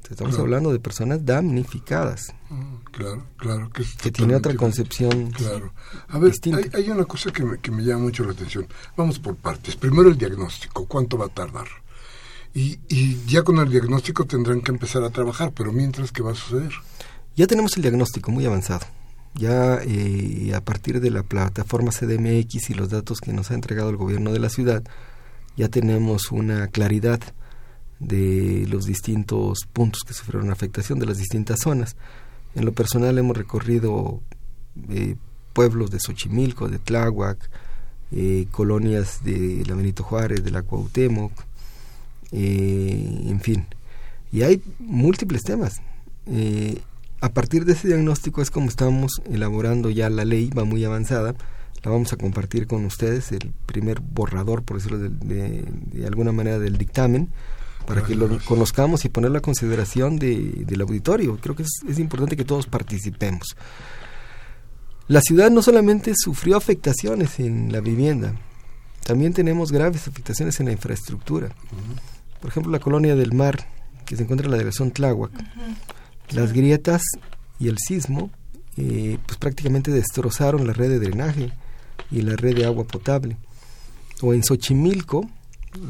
Estamos 0.09 0.39
hablando 0.39 0.71
de 0.71 0.79
personas 0.79 1.25
damnificadas. 1.25 2.33
Mm, 2.49 2.75
claro, 2.91 3.25
claro. 3.35 3.69
Que, 3.71 3.83
que 4.01 4.11
tiene 4.11 4.35
otra 4.35 4.55
concepción. 4.55 5.31
Claro. 5.31 5.73
A 6.07 6.17
ver, 6.17 6.33
hay, 6.73 6.89
una 6.89 7.03
cosa 7.03 7.31
que 7.31 7.43
me, 7.43 7.59
que 7.59 7.71
me 7.71 7.83
llama 7.83 8.03
mucho 8.03 8.23
la 8.23 8.31
atención. 8.31 8.67
Vamos 8.95 9.19
por 9.19 9.35
partes. 9.35 9.75
Primero 9.75 10.09
el 10.09 10.17
diagnóstico. 10.17 10.85
¿Cuánto 10.85 11.17
va 11.17 11.25
a 11.25 11.29
tardar? 11.29 11.67
Y, 12.53 12.79
y 12.87 13.25
ya 13.25 13.43
con 13.43 13.57
el 13.57 13.69
diagnóstico 13.69 14.25
tendrán 14.25 14.61
que 14.61 14.71
empezar 14.71 15.03
a 15.03 15.09
trabajar, 15.09 15.51
pero 15.53 15.73
mientras, 15.73 16.11
¿qué 16.11 16.23
va 16.23 16.31
a 16.31 16.35
suceder? 16.35 16.71
Ya 17.35 17.45
tenemos 17.45 17.75
el 17.75 17.83
diagnóstico 17.83 18.31
muy 18.31 18.45
avanzado. 18.45 18.85
Ya 19.35 19.79
eh, 19.83 20.53
a 20.55 20.61
partir 20.61 20.99
de 21.01 21.11
la 21.11 21.21
plataforma 21.21 21.91
CDMX 21.91 22.69
y 22.69 22.73
los 22.73 22.89
datos 22.89 23.19
que 23.19 23.33
nos 23.33 23.51
ha 23.51 23.53
entregado 23.53 23.89
el 23.89 23.97
gobierno 23.97 24.31
de 24.31 24.39
la 24.39 24.49
ciudad, 24.49 24.83
ya 25.55 25.67
tenemos 25.67 26.31
una 26.31 26.67
claridad 26.67 27.19
de 27.99 28.65
los 28.69 28.85
distintos 28.85 29.59
puntos 29.73 30.03
que 30.03 30.13
sufrieron 30.13 30.51
afectación 30.51 30.99
de 30.99 31.05
las 31.05 31.17
distintas 31.17 31.59
zonas. 31.61 31.95
En 32.55 32.65
lo 32.65 32.71
personal 32.73 33.17
hemos 33.17 33.37
recorrido 33.37 34.21
eh, 34.89 35.15
pueblos 35.53 35.89
de 35.89 35.99
Xochimilco, 35.99 36.69
de 36.69 36.79
Tláhuac, 36.79 37.37
eh, 38.11 38.47
colonias 38.51 39.23
de 39.23 39.63
la 39.67 39.75
Benito 39.75 40.03
Juárez, 40.03 40.43
de 40.43 40.51
la 40.51 40.61
Cuauhtémoc, 40.61 41.31
eh, 42.31 43.23
en 43.25 43.41
fin. 43.41 43.65
Y 44.31 44.43
hay 44.43 44.61
múltiples 44.79 45.43
temas. 45.43 45.81
a 47.19 47.29
partir 47.29 47.65
de 47.65 47.73
ese 47.73 47.87
diagnóstico 47.87 48.41
es 48.41 48.51
como 48.51 48.67
estamos 48.67 49.21
elaborando 49.31 49.89
ya 49.89 50.09
la 50.09 50.25
ley, 50.25 50.49
va 50.49 50.65
muy 50.65 50.83
avanzada, 50.83 51.33
la 51.83 51.91
vamos 51.91 52.13
a 52.13 52.17
compartir 52.17 52.67
con 52.67 52.85
ustedes, 52.85 53.31
el 53.31 53.53
primer 53.65 54.01
borrador, 54.01 54.63
por 54.63 54.77
decirlo 54.77 54.99
de 54.99 56.05
alguna 56.05 56.31
manera, 56.31 56.59
del 56.59 56.77
dictamen, 56.77 57.29
para 57.87 58.03
que 58.03 58.15
lo 58.15 58.37
conozcamos 58.43 59.05
y 59.05 59.09
ponerlo 59.09 59.37
a 59.37 59.41
consideración 59.41 60.19
de, 60.19 60.65
del 60.67 60.81
auditorio. 60.81 61.37
Creo 61.41 61.55
que 61.55 61.63
es, 61.63 61.99
importante 61.99 62.35
que 62.35 62.43
todos 62.43 62.67
participemos. 62.67 63.55
La 65.07 65.21
ciudad 65.21 65.49
no 65.49 65.61
solamente 65.61 66.11
sufrió 66.17 66.57
afectaciones 66.57 67.39
en 67.39 67.71
la 67.71 67.79
vivienda, 67.79 68.35
también 69.05 69.33
tenemos 69.33 69.71
graves 69.71 70.05
afectaciones 70.05 70.59
en 70.59 70.65
la 70.65 70.73
infraestructura. 70.73 71.55
Por 72.41 72.51
ejemplo, 72.51 72.73
la 72.73 72.79
colonia 72.79 73.15
del 73.15 73.33
mar, 73.33 73.65
que 74.05 74.17
se 74.17 74.23
encuentra 74.23 74.45
en 74.45 74.51
la 74.51 74.57
delegación 74.57 74.91
Tláhuac, 74.91 75.31
las 76.31 76.51
grietas 76.51 77.03
y 77.57 77.69
el 77.69 77.77
sismo, 77.77 78.31
eh, 78.75 79.17
pues 79.25 79.37
prácticamente 79.37 79.91
destrozaron 79.91 80.67
la 80.67 80.73
red 80.73 80.89
de 80.89 80.99
drenaje 80.99 81.53
y 82.11 82.21
la 82.21 82.35
red 82.35 82.57
de 82.57 82.65
agua 82.65 82.83
potable. 82.83 83.37
O 84.21 84.33
en 84.33 84.43
Xochimilco, 84.43 85.29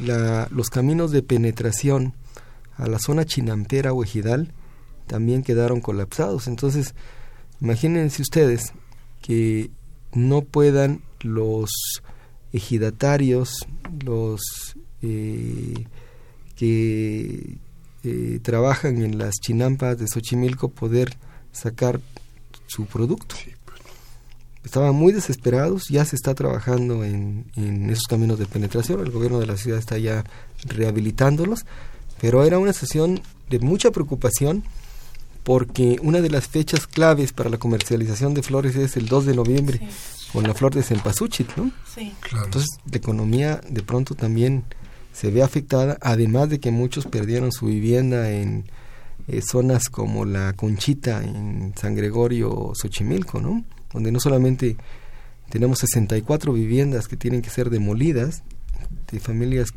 la, 0.02 0.48
los 0.52 0.70
caminos 0.70 1.12
de 1.12 1.24
penetración 1.24 2.14
a 2.76 2.88
la 2.88 3.00
zona 3.00 3.26
chinampera 3.26 3.94
o 3.94 4.04
ejidal 4.04 4.52
también 5.08 5.44
quedaron 5.44 5.82
colapsados. 5.82 6.48
Entonces, 6.48 6.94
imagínense 7.62 8.22
ustedes 8.22 8.74
que 9.22 9.72
no 10.14 10.42
puedan 10.42 11.02
los 11.22 11.72
ejidatarios, 12.54 13.58
los 14.06 14.42
eh, 15.02 15.86
que 16.56 17.58
eh, 18.04 18.40
trabajan 18.42 19.02
en 19.02 19.18
las 19.18 19.36
chinampas 19.36 19.98
de 19.98 20.08
Xochimilco, 20.08 20.70
poder 20.70 21.18
sacar 21.52 22.00
su 22.68 22.86
producto. 22.86 23.36
Estaban 24.68 24.94
muy 24.94 25.14
desesperados, 25.14 25.88
ya 25.90 26.06
se 26.06 26.16
está 26.16 26.36
trabajando 26.36 27.04
en, 27.04 27.46
esos 27.90 28.04
caminos 28.04 28.38
de 28.38 28.46
penetración, 28.46 29.00
el 29.00 29.12
gobierno 29.12 29.40
de 29.40 29.48
la 29.48 29.58
ciudad 29.58 29.80
está 29.80 29.98
ya 29.98 30.24
rehabilitándolos, 30.66 31.66
pero 32.20 32.44
era 32.44 32.60
una 32.60 32.74
sesión 32.74 33.22
de 33.50 33.60
mucha 33.60 33.92
preocupación 33.92 34.64
porque 35.44 35.98
una 36.02 36.20
de 36.20 36.30
las 36.30 36.48
fechas 36.48 36.86
claves 36.86 37.32
para 37.32 37.50
la 37.50 37.58
comercialización 37.58 38.34
de 38.34 38.44
flores 38.44 38.76
es 38.76 38.98
el 38.98 39.08
2 39.08 39.28
de 39.28 39.36
noviembre 39.36 39.88
con 40.34 40.44
la 40.44 40.54
flor 40.54 40.76
de 40.76 40.84
cempasúchil, 40.84 41.48
¿no? 41.56 41.72
Sí. 41.96 42.14
Entonces 42.44 42.68
la 42.92 42.98
economía 42.98 43.62
de 43.70 43.82
pronto 43.82 44.14
también 44.14 44.66
se 45.14 45.32
ve 45.32 45.42
afectada, 45.42 45.98
además 46.02 46.50
de 46.50 46.60
que 46.60 46.72
muchos 46.72 47.06
perdieron 47.06 47.54
su 47.54 47.68
vivienda 47.68 48.30
en 48.30 48.66
eh, 49.30 49.42
zonas 49.42 49.88
como 49.90 50.26
la 50.26 50.54
Conchita 50.54 51.24
en 51.24 51.74
San 51.78 51.96
Gregorio, 51.96 52.74
Xochimilco, 52.76 53.40
¿no? 53.40 53.64
Donde 53.94 54.12
no 54.12 54.20
solamente 54.20 54.76
tenemos 55.50 55.80
64 55.80 56.54
viviendas 56.54 57.08
que 57.08 57.18
tienen 57.18 57.42
que 57.42 57.50
ser 57.50 57.70
demolidas, 57.70 58.44
de 59.12 59.20
familias 59.20 59.70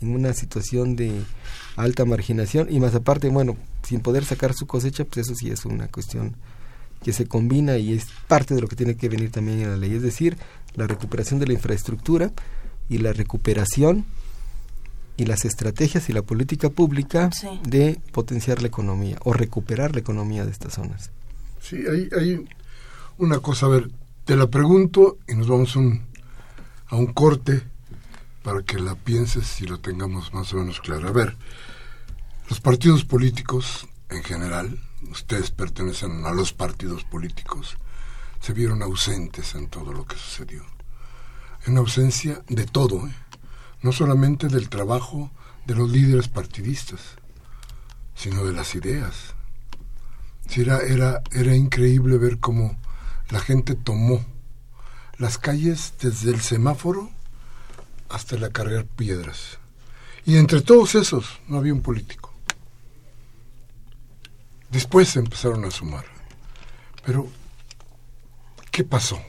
en 0.00 0.14
una 0.14 0.32
situación 0.32 0.96
de 0.96 1.12
alta 1.76 2.04
marginación 2.04 2.68
y 2.70 2.80
más 2.80 2.94
aparte, 2.94 3.28
bueno, 3.28 3.56
sin 3.82 4.00
poder 4.00 4.24
sacar 4.24 4.54
su 4.54 4.66
cosecha, 4.66 5.04
pues 5.04 5.26
eso 5.26 5.34
sí 5.34 5.50
es 5.50 5.64
una 5.64 5.88
cuestión 5.88 6.36
que 7.02 7.12
se 7.12 7.26
combina 7.26 7.76
y 7.76 7.92
es 7.92 8.06
parte 8.28 8.54
de 8.54 8.60
lo 8.60 8.68
que 8.68 8.76
tiene 8.76 8.96
que 8.96 9.08
venir 9.08 9.30
también 9.30 9.60
en 9.60 9.70
la 9.70 9.76
ley, 9.76 9.94
es 9.94 10.02
decir, 10.02 10.36
la 10.74 10.86
recuperación 10.86 11.38
de 11.38 11.46
la 11.46 11.52
infraestructura 11.52 12.32
y 12.88 12.98
la 12.98 13.12
recuperación 13.12 14.04
y 15.16 15.26
las 15.26 15.44
estrategias 15.44 16.08
y 16.08 16.12
la 16.12 16.22
política 16.22 16.70
pública 16.70 17.30
de 17.62 18.00
potenciar 18.12 18.62
la 18.62 18.68
economía 18.68 19.18
o 19.24 19.32
recuperar 19.32 19.92
la 19.92 20.00
economía 20.00 20.44
de 20.44 20.50
estas 20.50 20.74
zonas. 20.74 21.10
Sí, 21.60 21.76
hay, 21.88 22.08
hay 22.18 22.44
una 23.18 23.38
cosa, 23.40 23.66
a 23.66 23.70
ver, 23.70 23.90
te 24.24 24.36
la 24.36 24.48
pregunto 24.48 25.18
y 25.28 25.34
nos 25.34 25.48
vamos 25.48 25.76
a 25.76 26.96
un 26.96 27.12
corte 27.12 27.62
para 28.42 28.62
que 28.62 28.78
la 28.78 28.94
pienses 28.94 29.60
y 29.60 29.66
lo 29.66 29.80
tengamos 29.80 30.34
más 30.34 30.52
o 30.52 30.58
menos 30.58 30.80
claro. 30.80 31.08
A 31.08 31.12
ver, 31.12 31.36
los 32.48 32.60
partidos 32.60 33.04
políticos 33.04 33.88
en 34.10 34.22
general, 34.22 34.78
ustedes 35.10 35.50
pertenecen 35.50 36.24
a 36.26 36.32
los 36.32 36.52
partidos 36.52 37.04
políticos, 37.04 37.76
se 38.40 38.52
vieron 38.52 38.82
ausentes 38.82 39.54
en 39.54 39.68
todo 39.68 39.92
lo 39.92 40.04
que 40.04 40.16
sucedió. 40.16 40.62
En 41.66 41.78
ausencia 41.78 42.42
de 42.48 42.66
todo, 42.66 43.06
¿eh? 43.06 43.14
no 43.80 43.92
solamente 43.92 44.48
del 44.48 44.68
trabajo 44.68 45.30
de 45.64 45.74
los 45.74 45.90
líderes 45.90 46.28
partidistas, 46.28 47.00
sino 48.14 48.44
de 48.44 48.52
las 48.52 48.74
ideas. 48.74 49.34
era, 50.54 50.80
era, 50.80 51.22
era 51.32 51.54
increíble 51.56 52.18
ver 52.18 52.38
cómo 52.38 52.78
la 53.30 53.40
gente 53.40 53.74
tomó 53.74 54.24
las 55.18 55.38
calles 55.38 55.94
desde 56.00 56.30
el 56.30 56.40
semáforo 56.40 57.10
hasta 58.08 58.36
la 58.36 58.50
cargar 58.50 58.84
piedras. 58.84 59.58
Y 60.26 60.36
entre 60.36 60.60
todos 60.62 60.94
esos 60.94 61.40
no 61.48 61.58
había 61.58 61.74
un 61.74 61.82
político. 61.82 62.32
Después 64.70 65.08
se 65.08 65.20
empezaron 65.20 65.64
a 65.64 65.70
sumar. 65.70 66.04
Pero, 67.04 67.28
¿qué 68.70 68.82
pasó? 68.84 69.20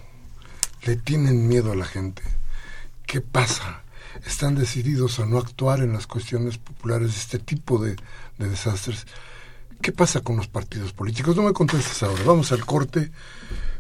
¿Le 0.84 0.96
tienen 0.96 1.48
miedo 1.48 1.72
a 1.72 1.76
la 1.76 1.86
gente? 1.86 2.24
¿Qué 3.06 3.22
pasa? 3.22 3.84
están 4.26 4.56
decididos 4.56 5.20
a 5.20 5.26
no 5.26 5.38
actuar 5.38 5.80
en 5.82 5.94
las 5.94 6.08
cuestiones 6.08 6.58
populares 6.58 7.14
de 7.14 7.20
este 7.20 7.40
tipo 7.40 7.84
de, 7.84 7.96
desastres. 8.38 9.06
¿Qué 9.82 9.92
pasa 9.92 10.22
con 10.22 10.38
los 10.38 10.48
partidos 10.48 10.94
políticos? 10.94 11.36
No 11.36 11.44
me 11.44 11.54
contestes 11.54 12.02
ahora. 12.04 12.24
Vamos 12.26 12.52
al 12.52 12.66
corte. 12.66 13.12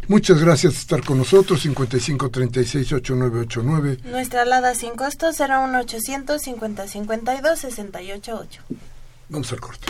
Muchas 0.08 0.40
gracias 0.40 0.74
por 0.74 0.82
estar 0.82 1.04
con 1.04 1.18
nosotros. 1.18 1.62
55 1.62 2.30
36 2.30 2.94
8989. 2.94 4.00
Nuestra 4.12 4.44
alada 4.44 4.76
sin 4.76 4.96
costo 4.96 5.34
será 5.34 5.60
un 5.60 5.76
800 5.76 6.42
50 6.42 6.88
52 6.88 7.60
68 7.60 8.62
Vamos 9.30 9.52
al 9.52 9.60
corte. 9.60 9.88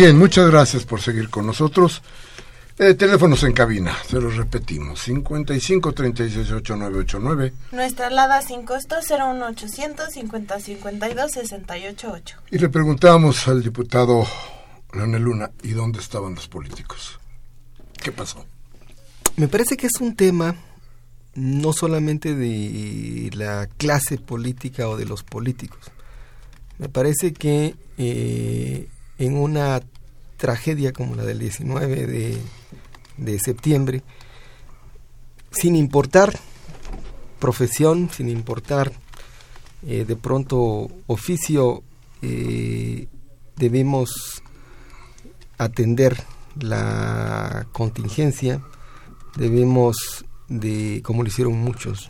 Bien, 0.00 0.16
muchas 0.16 0.50
gracias 0.50 0.86
por 0.86 1.02
seguir 1.02 1.28
con 1.28 1.44
nosotros. 1.44 2.00
Eh, 2.78 2.94
teléfonos 2.94 3.42
en 3.42 3.52
cabina, 3.52 3.94
se 4.08 4.18
los 4.18 4.34
repetimos, 4.34 4.98
55 5.02 5.92
36 5.92 6.52
8989. 6.52 7.52
Nuestra 7.72 8.06
alada 8.06 8.40
sin 8.40 8.64
costo 8.64 8.96
01800 9.06 10.10
50 10.10 10.58
52 10.58 11.32
688. 11.32 12.36
Y 12.50 12.56
le 12.56 12.70
preguntamos 12.70 13.46
al 13.46 13.62
diputado 13.62 14.26
Leonel 14.94 15.20
Luna, 15.20 15.50
¿y 15.62 15.72
dónde 15.72 16.00
estaban 16.00 16.34
los 16.34 16.48
políticos? 16.48 17.20
¿Qué 18.02 18.10
pasó? 18.10 18.46
Me 19.36 19.48
parece 19.48 19.76
que 19.76 19.88
es 19.88 20.00
un 20.00 20.16
tema 20.16 20.56
no 21.34 21.74
solamente 21.74 22.34
de 22.34 23.28
la 23.34 23.68
clase 23.76 24.16
política 24.16 24.88
o 24.88 24.96
de 24.96 25.04
los 25.04 25.24
políticos. 25.24 25.90
Me 26.78 26.88
parece 26.88 27.34
que 27.34 27.74
eh, 27.98 28.88
en 29.20 29.36
una 29.36 29.82
tragedia 30.38 30.92
como 30.92 31.14
la 31.14 31.24
del 31.24 31.38
19 31.38 32.40
de, 33.18 33.38
septiembre, 33.38 34.02
sin 35.52 35.76
importar 35.76 36.36
profesión, 37.38 38.08
sin 38.10 38.30
importar 38.30 38.92
eh, 39.86 40.06
de 40.06 40.16
pronto 40.16 40.88
oficio, 41.06 41.82
eh, 42.22 43.08
debemos 43.56 44.42
atender 45.58 46.16
la 46.58 47.66
contingencia, 47.72 48.62
debemos 49.36 50.24
de, 50.48 51.02
como 51.04 51.22
lo 51.22 51.28
hicieron 51.28 51.58
muchos, 51.58 52.08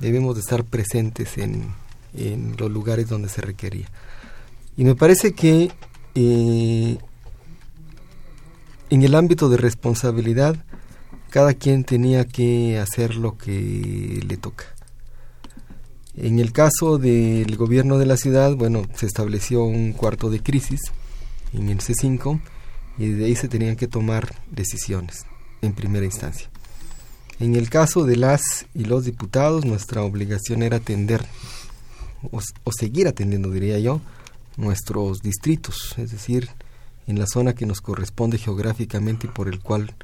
debemos 0.00 0.34
de 0.34 0.40
estar 0.40 0.64
presentes 0.64 1.36
en, 1.36 1.74
en 2.14 2.56
los 2.56 2.70
lugares 2.70 3.10
donde 3.10 3.28
se 3.28 3.42
requería. 3.42 3.90
Y 4.78 4.84
me 4.84 4.94
parece 4.94 5.34
que 5.34 5.70
eh, 6.14 6.98
en 8.90 9.02
el 9.02 9.14
ámbito 9.14 9.48
de 9.48 9.56
responsabilidad, 9.56 10.56
cada 11.30 11.54
quien 11.54 11.84
tenía 11.84 12.26
que 12.26 12.78
hacer 12.78 13.16
lo 13.16 13.38
que 13.38 14.22
le 14.26 14.36
toca. 14.36 14.64
En 16.14 16.38
el 16.38 16.52
caso 16.52 16.98
del 16.98 17.56
gobierno 17.56 17.98
de 17.98 18.04
la 18.06 18.18
ciudad, 18.18 18.54
bueno, 18.54 18.82
se 18.94 19.06
estableció 19.06 19.64
un 19.64 19.94
cuarto 19.94 20.28
de 20.28 20.42
crisis 20.42 20.80
en 21.54 21.70
el 21.70 21.78
C5 21.78 22.40
y 22.98 23.08
de 23.08 23.24
ahí 23.24 23.34
se 23.34 23.48
tenían 23.48 23.76
que 23.76 23.88
tomar 23.88 24.34
decisiones 24.50 25.24
en 25.62 25.72
primera 25.72 26.04
instancia. 26.04 26.50
En 27.40 27.56
el 27.56 27.70
caso 27.70 28.04
de 28.04 28.16
las 28.16 28.66
y 28.74 28.84
los 28.84 29.04
diputados, 29.04 29.64
nuestra 29.64 30.02
obligación 30.02 30.62
era 30.62 30.76
atender 30.76 31.24
o, 32.30 32.40
seguir 32.70 33.08
atendiendo, 33.08 33.50
diría 33.50 33.78
yo, 33.78 34.00
nuestros 34.56 35.22
distritos, 35.22 35.94
es 35.98 36.10
decir, 36.10 36.48
en 37.06 37.18
la 37.18 37.26
zona 37.26 37.54
que 37.54 37.66
nos 37.66 37.80
corresponde 37.80 38.38
geográficamente 38.38 39.26
y 39.26 39.30
por 39.30 39.48
el 39.48 39.60
cual 39.60 39.94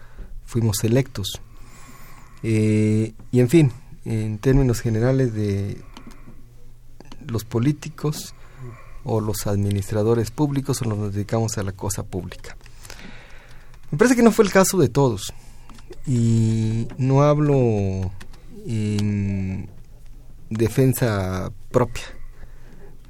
fuimos 0.45 0.83
electos. 0.85 1.41
Eh, 2.43 3.13
y 3.31 3.41
en 3.41 3.49
fin, 3.49 3.73
en 4.05 4.39
términos 4.39 4.81
generales 4.81 5.35
de 5.35 5.79
los 7.27 7.45
políticos 7.45 8.35
o 9.05 9.21
los 9.21 9.47
administradores 9.47 10.31
públicos 10.31 10.83
o 10.83 10.85
nos 10.87 11.13
dedicamos 11.13 11.59
a 11.59 11.63
la 11.63 11.73
cosa 11.73 12.03
pública. 12.03 12.57
Me 13.91 13.99
parece 13.99 14.17
que 14.17 14.23
no 14.23 14.33
fue 14.33 14.45
el 14.45 14.51
caso 14.51 14.79
de 14.79 14.89
todos 14.89 15.33
y 16.07 16.89
no 16.99 17.23
hablo 17.23 18.11
en 18.67 19.69
defensa 20.51 21.51
propia. 21.71 22.05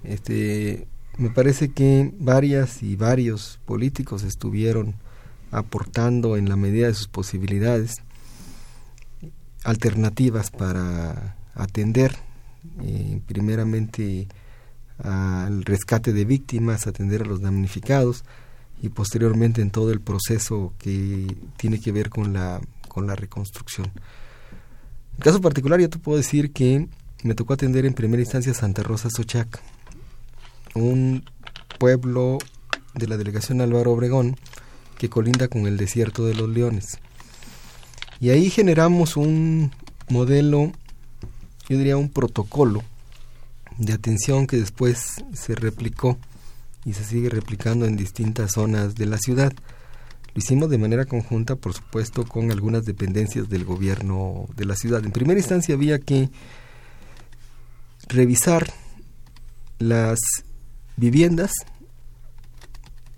Este, 0.05 0.87
me 1.19 1.31
parece 1.31 1.71
que 1.71 2.13
varias 2.19 2.83
y 2.83 2.95
varios 2.95 3.59
políticos 3.67 4.23
estuvieron 4.23 4.95
aportando 5.51 6.37
en 6.37 6.49
la 6.49 6.57
medida 6.57 6.87
de 6.87 6.95
sus 6.95 7.09
posibilidades 7.09 7.97
alternativas 9.65 10.51
para 10.51 11.37
atender 11.55 12.17
eh, 12.83 13.21
primeramente 13.27 14.29
al 14.99 15.65
rescate 15.65 16.13
de 16.13 16.25
víctimas, 16.25 16.87
atender 16.87 17.23
a 17.23 17.27
los 17.27 17.41
damnificados 17.41 18.25
y 18.81 18.89
posteriormente 18.89 19.61
en 19.61 19.71
todo 19.71 19.91
el 19.91 20.01
proceso 20.01 20.73
que 20.79 21.37
tiene 21.57 21.81
que 21.81 21.93
ver 21.93 22.11
con 22.11 22.33
la, 22.33 22.61
con 22.89 23.09
la 23.09 23.17
reconstrucción. 23.17 23.91
En 25.17 25.21
caso 25.21 25.41
particular 25.41 25.81
yo 25.81 25.91
te 25.91 25.99
puedo 25.99 26.17
decir 26.17 26.53
que 26.53 26.89
me 27.25 27.35
tocó 27.35 27.55
atender 27.55 27.87
en 27.87 27.95
primera 27.95 28.23
instancia 28.23 28.55
Santa 28.55 28.85
Rosa 28.85 29.09
Sochac, 29.11 29.61
un 30.81 31.25
pueblo 31.79 32.39
de 32.95 33.07
la 33.07 33.17
delegación 33.17 33.61
Álvaro 33.61 33.93
Obregón 33.93 34.37
que 34.99 35.09
colinda 35.09 35.49
con 35.49 35.67
el 35.67 35.77
desierto 35.77 36.27
de 36.27 36.35
los 36.35 36.49
leones. 36.49 36.99
Y 38.21 38.31
ahí 38.31 38.51
generamos 38.51 39.17
un 39.17 39.73
modelo, 40.09 40.73
yo 41.69 41.79
diría 41.79 41.97
un 41.97 42.09
protocolo 42.09 42.83
de 43.79 43.93
atención 43.93 44.47
que 44.47 44.57
después 44.57 45.25
se 45.33 45.55
replicó 45.55 46.19
y 46.85 46.95
se 46.95 47.05
sigue 47.05 47.29
replicando 47.29 47.87
en 47.87 47.97
distintas 47.97 48.53
zonas 48.53 48.97
de 48.97 49.07
la 49.07 49.19
ciudad. 49.19 49.53
Lo 50.35 50.39
hicimos 50.39 50.69
de 50.69 50.79
manera 50.79 51.05
conjunta, 51.05 51.55
por 51.55 51.75
supuesto, 51.75 52.25
con 52.25 52.51
algunas 52.51 52.85
dependencias 52.85 53.49
del 53.49 53.65
gobierno 53.65 54.49
de 54.57 54.65
la 54.65 54.75
ciudad. 54.75 55.05
En 55.05 55.13
primera 55.13 55.39
instancia 55.39 55.75
había 55.75 56.01
que 56.01 56.29
revisar 58.09 58.73
las 59.79 60.19
viviendas. 60.99 61.53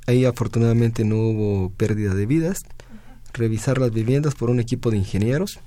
Ahí 0.06 0.24
afortunadamente 0.24 1.04
no 1.04 1.16
hubo 1.16 1.70
pérdida 1.70 2.14
de 2.14 2.26
vidas. 2.26 2.58
Revisar 3.32 3.78
las 3.78 3.92
viviendas 3.92 4.34
por 4.34 4.50
un 4.50 4.60
equipo 4.60 4.90
de 4.90 4.98
ingenieros 4.98 5.58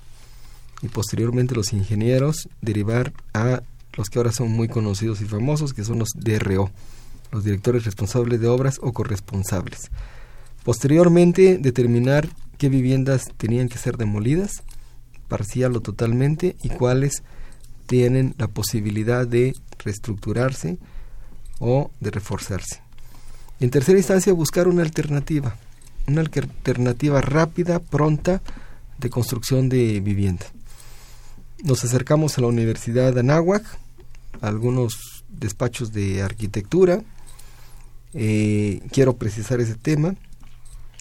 y 0.81 0.89
posteriormente 0.89 1.55
los 1.55 1.73
ingenieros 1.73 2.49
derivar 2.61 3.13
a 3.33 3.63
los 3.95 4.09
que 4.09 4.19
ahora 4.19 4.31
son 4.31 4.51
muy 4.51 4.67
conocidos 4.67 5.21
y 5.21 5.25
famosos, 5.25 5.73
que 5.73 5.83
son 5.83 5.99
los 5.99 6.09
DRO, 6.15 6.71
los 7.31 7.43
directores 7.43 7.85
responsables 7.85 8.41
de 8.41 8.47
obras 8.47 8.79
o 8.81 8.91
corresponsables. 8.91 9.91
Posteriormente, 10.63 11.57
determinar 11.57 12.27
qué 12.57 12.69
viviendas 12.69 13.25
tenían 13.37 13.69
que 13.69 13.77
ser 13.77 13.97
demolidas, 13.97 14.63
parcial 15.27 15.75
o 15.75 15.81
totalmente, 15.81 16.55
y 16.63 16.69
cuáles 16.69 17.23
tienen 17.85 18.35
la 18.37 18.47
posibilidad 18.47 19.27
de 19.27 19.53
reestructurarse 19.79 20.79
o 21.63 21.89
de 22.01 22.11
reforzarse. 22.11 22.81
En 23.61 23.69
tercera 23.69 23.97
instancia, 23.97 24.33
buscar 24.33 24.67
una 24.67 24.81
alternativa, 24.81 25.55
una 26.07 26.21
alternativa 26.21 27.21
rápida, 27.21 27.79
pronta, 27.79 28.41
de 28.97 29.09
construcción 29.09 29.69
de 29.69 30.01
vivienda. 30.01 30.45
Nos 31.63 31.83
acercamos 31.85 32.37
a 32.37 32.41
la 32.41 32.47
Universidad 32.47 33.13
de 33.13 33.21
Anáhuac, 33.21 33.63
algunos 34.41 35.23
despachos 35.29 35.93
de 35.93 36.21
arquitectura, 36.21 37.01
eh, 38.13 38.81
quiero 38.91 39.15
precisar 39.15 39.61
ese 39.61 39.75
tema, 39.75 40.15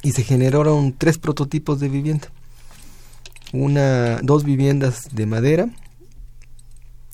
y 0.04 0.12
se 0.12 0.22
generaron 0.22 0.94
tres 0.96 1.18
prototipos 1.18 1.80
de 1.80 1.88
vivienda. 1.88 2.28
Una, 3.52 4.20
dos 4.22 4.44
viviendas 4.44 5.08
de 5.12 5.26
madera, 5.26 5.68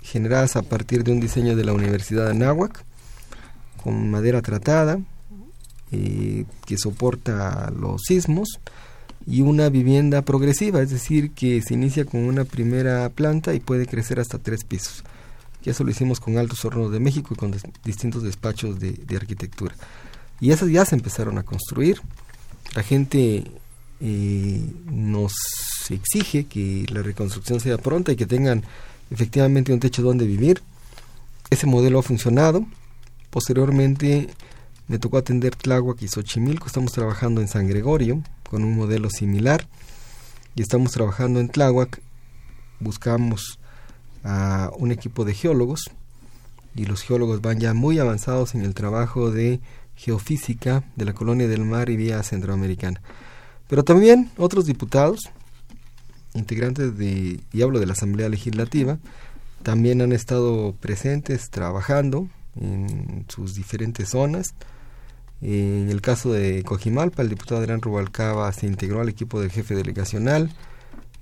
generadas 0.03 0.57
a 0.57 0.63
partir 0.63 1.03
de 1.03 1.13
un 1.13 1.21
diseño 1.21 1.57
de 1.57 1.65
la 1.65 1.73
Universidad 1.73 2.27
de 2.27 2.31
Anáhuac, 2.33 2.85
con 3.83 4.11
madera 4.11 4.43
tratada, 4.43 5.01
eh, 5.91 6.45
que 6.67 6.77
soporta 6.77 7.71
los 7.71 8.03
sismos, 8.03 8.61
y 9.27 9.43
una 9.43 9.69
vivienda 9.69 10.23
progresiva, 10.23 10.81
es 10.81 10.91
decir, 10.91 11.33
que 11.33 11.61
se 11.61 11.75
inicia 11.75 12.07
con 12.07 12.25
una 12.25 12.45
primera 12.45 13.09
planta 13.11 13.53
y 13.55 13.61
puede 13.61 13.87
crecer 13.87 14.21
hasta 14.21 14.39
tres 14.39 14.65
pisos. 14.65 15.05
Y 15.65 15.71
eso 15.71 15.85
lo 15.85 15.91
hicimos 15.91 16.19
con 16.19 16.39
Altos 16.39 16.65
Hornos 16.65 16.91
de 16.93 16.99
México 16.99 17.35
y 17.35 17.37
con 17.37 17.55
distintos 17.85 18.23
despachos 18.23 18.79
de, 18.81 18.97
arquitectura. 19.15 19.75
Y 20.41 20.53
esas 20.53 20.71
ya 20.71 20.85
se 20.87 20.95
empezaron 20.95 21.37
a 21.37 21.43
construir. 21.43 22.01
La 22.75 22.83
gente 22.83 23.45
eh, 24.01 24.63
nos 24.91 25.35
exige 25.91 26.45
que 26.47 26.87
la 26.91 27.03
reconstrucción 27.03 27.61
sea 27.61 27.77
pronta 27.77 28.13
y 28.13 28.17
que 28.17 28.25
tengan 28.25 28.63
efectivamente 29.11 29.75
un 29.75 29.81
techo 29.81 30.01
donde 30.01 30.27
vivir. 30.27 30.63
Ese 31.51 31.67
modelo 31.67 31.99
ha 31.99 32.03
funcionado. 32.03 32.65
Posteriormente 33.31 34.29
me 34.87 34.99
tocó 34.99 35.19
atender 35.19 35.55
Tláhuac 35.55 36.01
y 36.03 36.09
Xochimilco. 36.09 36.67
Estamos 36.67 36.93
trabajando 36.93 37.41
en 37.41 37.49
San 37.49 37.69
Gregorio 37.69 38.23
con 38.49 38.65
un 38.65 38.75
modelo 38.75 39.11
similar. 39.11 39.67
Y 40.55 40.63
estamos 40.63 40.93
trabajando 40.93 41.39
en 41.41 41.49
Tláhuac. 41.49 42.01
Buscamos 42.81 43.59
a 44.25 44.71
un 44.79 44.91
equipo 44.91 45.25
de 45.25 45.35
geólogos 45.35 45.91
y 46.75 46.87
los 46.87 47.03
geólogos 47.03 47.43
van 47.43 47.61
ya 47.61 47.75
muy 47.75 47.99
avanzados 47.99 48.55
en 48.55 48.63
el 48.63 48.75
trabajo 48.75 49.31
de 49.31 49.61
geofísica 49.95 50.85
de 50.97 51.05
la 51.05 51.13
colonia 51.13 51.49
del 51.49 51.65
mar 51.65 51.91
y 51.91 51.97
vía 51.97 52.23
centroamericana. 52.23 53.01
Pero 53.69 53.85
también 53.85 54.31
otros 54.39 54.65
diputados, 54.65 55.29
integrantes 56.35 56.97
de, 56.97 57.41
y 57.53 57.63
hablo 57.63 57.81
de 57.81 57.87
la 57.87 57.93
Asamblea 57.93 58.29
Legislativa, 58.29 58.99
también 59.63 60.01
han 60.01 60.13
estado 60.13 60.75
presentes 60.81 61.51
trabajando 61.51 62.29
en 62.57 63.25
sus 63.29 63.55
diferentes 63.55 64.11
zonas. 64.11 64.55
En 65.41 65.89
el 65.89 66.01
caso 66.01 66.33
de 66.33 66.65
Cojimalpa, 66.65 67.23
el 67.23 67.29
diputado 67.29 67.61
Adrián 67.61 67.81
Rubalcaba 67.81 68.53
se 68.53 68.67
integró 68.67 69.01
al 69.01 69.09
equipo 69.09 69.41
del 69.41 69.51
jefe 69.51 69.75
delegacional 69.75 70.53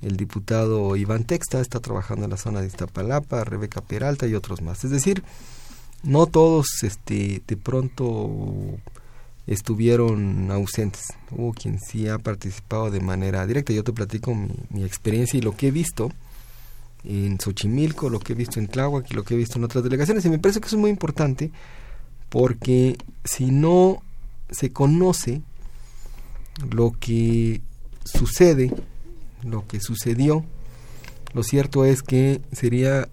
el 0.02 0.16
diputado 0.16 0.94
Iván 0.96 1.24
Texta 1.24 1.60
está 1.60 1.80
trabajando 1.80 2.24
en 2.24 2.30
la 2.30 2.36
zona 2.36 2.60
de 2.60 2.66
Iztapalapa, 2.66 3.44
Rebeca 3.44 3.80
Peralta 3.80 4.26
y 4.26 4.34
otros 4.34 4.60
más. 4.60 4.84
Es 4.84 4.90
decir, 4.90 5.22
no 6.02 6.26
todos 6.26 6.82
este, 6.82 7.42
de 7.46 7.56
pronto 7.56 8.78
estuvieron 9.46 10.50
ausentes. 10.50 11.06
Hubo 11.30 11.52
quien 11.52 11.80
sí 11.80 12.08
ha 12.08 12.18
participado 12.18 12.90
de 12.90 13.00
manera 13.00 13.46
directa. 13.46 13.72
Yo 13.72 13.84
te 13.84 13.92
platico 13.92 14.34
mi, 14.34 14.84
experiencia 14.84 15.38
y 15.38 15.42
lo 15.42 15.56
que 15.56 15.68
he 15.68 15.70
visto 15.70 16.12
en 17.06 17.38
Xochimilco, 17.38 18.10
lo 18.10 18.20
que 18.20 18.32
he 18.32 18.36
visto 18.36 18.58
en 18.58 18.68
Tláhuac 18.68 19.10
y 19.10 19.14
lo 19.14 19.24
que 19.24 19.34
he 19.34 19.36
visto 19.36 19.58
en 19.58 19.64
otras 19.64 19.84
delegaciones. 19.84 20.24
Y 20.24 20.30
me 20.30 20.38
parece 20.38 20.60
que 20.60 20.66
eso 20.66 20.76
es 20.76 20.80
muy 20.80 20.90
importante 20.90 21.50
porque 22.28 22.98
si 23.24 23.46
no 23.46 24.02
se 24.50 24.72
conoce 24.72 25.42
lo 26.70 26.92
que 26.98 27.60
sucede 28.04 28.72
lo 29.46 29.66
que 29.66 29.80
sucedió. 29.80 30.44
Lo 31.32 31.42
cierto 31.42 31.84
es 31.84 32.02
que 32.02 32.40
sería 32.52 33.08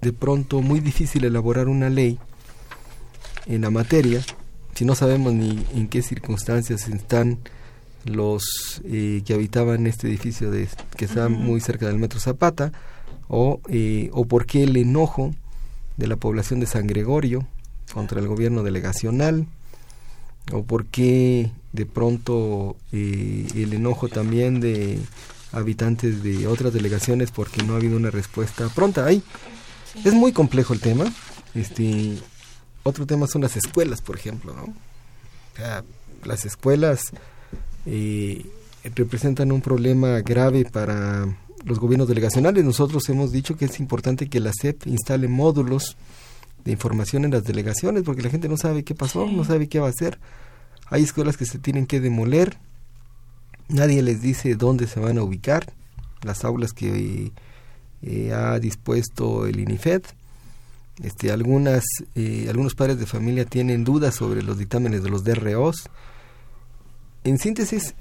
de 0.00 0.12
pronto 0.12 0.60
muy 0.60 0.80
difícil 0.80 1.24
elaborar 1.24 1.68
una 1.68 1.88
ley 1.88 2.18
en 3.46 3.62
la 3.62 3.70
materia 3.70 4.22
si 4.74 4.84
no 4.84 4.94
sabemos 4.94 5.32
ni 5.32 5.64
en 5.74 5.88
qué 5.88 6.02
circunstancias 6.02 6.88
están 6.88 7.38
los 8.04 8.82
eh, 8.84 9.22
que 9.24 9.34
habitaban 9.34 9.86
este 9.86 10.08
edificio 10.08 10.50
de, 10.50 10.68
que 10.96 11.04
está 11.04 11.28
muy 11.28 11.60
cerca 11.60 11.86
del 11.86 11.98
metro 11.98 12.18
Zapata 12.18 12.72
o, 13.28 13.60
eh, 13.68 14.10
o 14.12 14.24
por 14.24 14.46
qué 14.46 14.64
el 14.64 14.76
enojo 14.76 15.34
de 15.96 16.06
la 16.06 16.16
población 16.16 16.60
de 16.60 16.66
San 16.66 16.86
Gregorio 16.86 17.46
contra 17.92 18.20
el 18.20 18.28
gobierno 18.28 18.62
delegacional 18.62 19.46
o 20.52 20.62
por 20.62 20.86
qué 20.86 21.50
de 21.72 21.86
pronto 21.86 22.76
eh, 22.92 23.46
el 23.54 23.72
enojo 23.72 24.08
también 24.08 24.60
de 24.60 24.98
habitantes 25.52 26.22
de 26.22 26.46
otras 26.46 26.72
delegaciones 26.72 27.30
porque 27.30 27.62
no 27.62 27.74
ha 27.74 27.76
habido 27.76 27.96
una 27.96 28.10
respuesta 28.10 28.68
pronta. 28.68 29.06
Ahí 29.06 29.22
es 30.04 30.12
muy 30.12 30.32
complejo 30.32 30.74
el 30.74 30.80
tema. 30.80 31.04
Este 31.54 32.18
otro 32.82 33.06
tema 33.06 33.26
son 33.26 33.42
las 33.42 33.56
escuelas, 33.56 34.02
por 34.02 34.16
ejemplo, 34.16 34.54
¿no? 34.54 34.74
las 36.24 36.44
escuelas 36.44 37.12
eh, 37.86 38.44
representan 38.94 39.52
un 39.52 39.60
problema 39.60 40.20
grave 40.20 40.64
para 40.64 41.26
los 41.64 41.78
gobiernos 41.78 42.08
delegacionales. 42.08 42.64
Nosotros 42.64 43.08
hemos 43.08 43.32
dicho 43.32 43.56
que 43.56 43.64
es 43.64 43.80
importante 43.80 44.28
que 44.28 44.40
la 44.40 44.52
SEP 44.52 44.86
instale 44.86 45.28
módulos 45.28 45.96
de 46.64 46.72
información 46.72 47.24
en 47.24 47.32
las 47.32 47.44
delegaciones, 47.44 48.02
porque 48.04 48.22
la 48.22 48.30
gente 48.30 48.48
no 48.48 48.56
sabe 48.56 48.84
qué 48.84 48.94
pasó, 48.94 49.26
no 49.26 49.44
sabe 49.44 49.68
qué 49.68 49.80
va 49.80 49.86
a 49.86 49.90
hacer. 49.90 50.18
Hay 50.86 51.02
escuelas 51.02 51.36
que 51.36 51.46
se 51.46 51.58
tienen 51.58 51.86
que 51.86 52.00
demoler, 52.00 52.58
nadie 53.68 54.02
les 54.02 54.20
dice 54.20 54.54
dónde 54.54 54.86
se 54.86 55.00
van 55.00 55.18
a 55.18 55.22
ubicar, 55.22 55.72
las 56.22 56.44
aulas 56.44 56.72
que 56.72 57.32
eh, 58.02 58.32
ha 58.32 58.58
dispuesto 58.58 59.46
el 59.46 59.60
INIFED. 59.60 60.02
Este, 61.02 61.32
algunas, 61.32 61.84
eh, 62.14 62.46
algunos 62.48 62.74
padres 62.74 62.98
de 62.98 63.06
familia 63.06 63.44
tienen 63.44 63.84
dudas 63.84 64.14
sobre 64.14 64.42
los 64.42 64.58
dictámenes 64.58 65.02
de 65.02 65.10
los 65.10 65.24
DROs. 65.24 65.90
En 67.24 67.38
síntesis, 67.38 67.94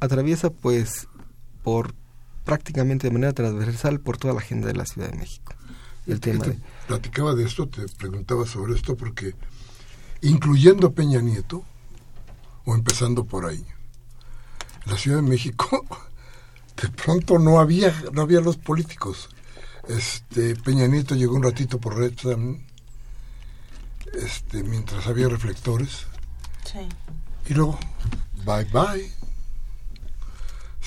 atraviesa 0.00 0.50
pues 0.50 1.08
por 1.62 1.94
prácticamente 2.48 3.08
de 3.08 3.12
manera 3.12 3.34
transversal 3.34 4.00
por 4.00 4.16
toda 4.16 4.32
la 4.32 4.40
agenda 4.40 4.68
de 4.68 4.72
la 4.72 4.86
Ciudad 4.86 5.10
de 5.10 5.18
México. 5.18 5.52
El 6.06 6.18
tema 6.18 6.46
Platicaba 6.86 7.34
de 7.34 7.44
esto, 7.44 7.68
te 7.68 7.86
preguntaba 7.88 8.46
sobre 8.46 8.74
esto 8.74 8.96
porque 8.96 9.34
incluyendo 10.22 10.94
Peña 10.94 11.20
Nieto, 11.20 11.62
o 12.64 12.74
empezando 12.74 13.26
por 13.26 13.44
ahí, 13.44 13.62
la 14.86 14.96
Ciudad 14.96 15.18
de 15.18 15.28
México 15.28 15.84
de 16.82 16.88
pronto 16.88 17.38
no 17.38 17.60
había, 17.60 17.94
no 18.14 18.22
había 18.22 18.40
los 18.40 18.56
políticos. 18.56 19.28
Este, 19.86 20.56
Peña 20.56 20.86
Nieto 20.86 21.14
llegó 21.14 21.36
un 21.36 21.42
ratito 21.42 21.78
por 21.78 21.98
Red 21.98 22.14
este, 24.14 24.62
mientras 24.62 25.06
había 25.06 25.28
reflectores. 25.28 26.06
Y 27.46 27.52
luego, 27.52 27.78
bye 28.46 28.64
bye. 28.64 29.27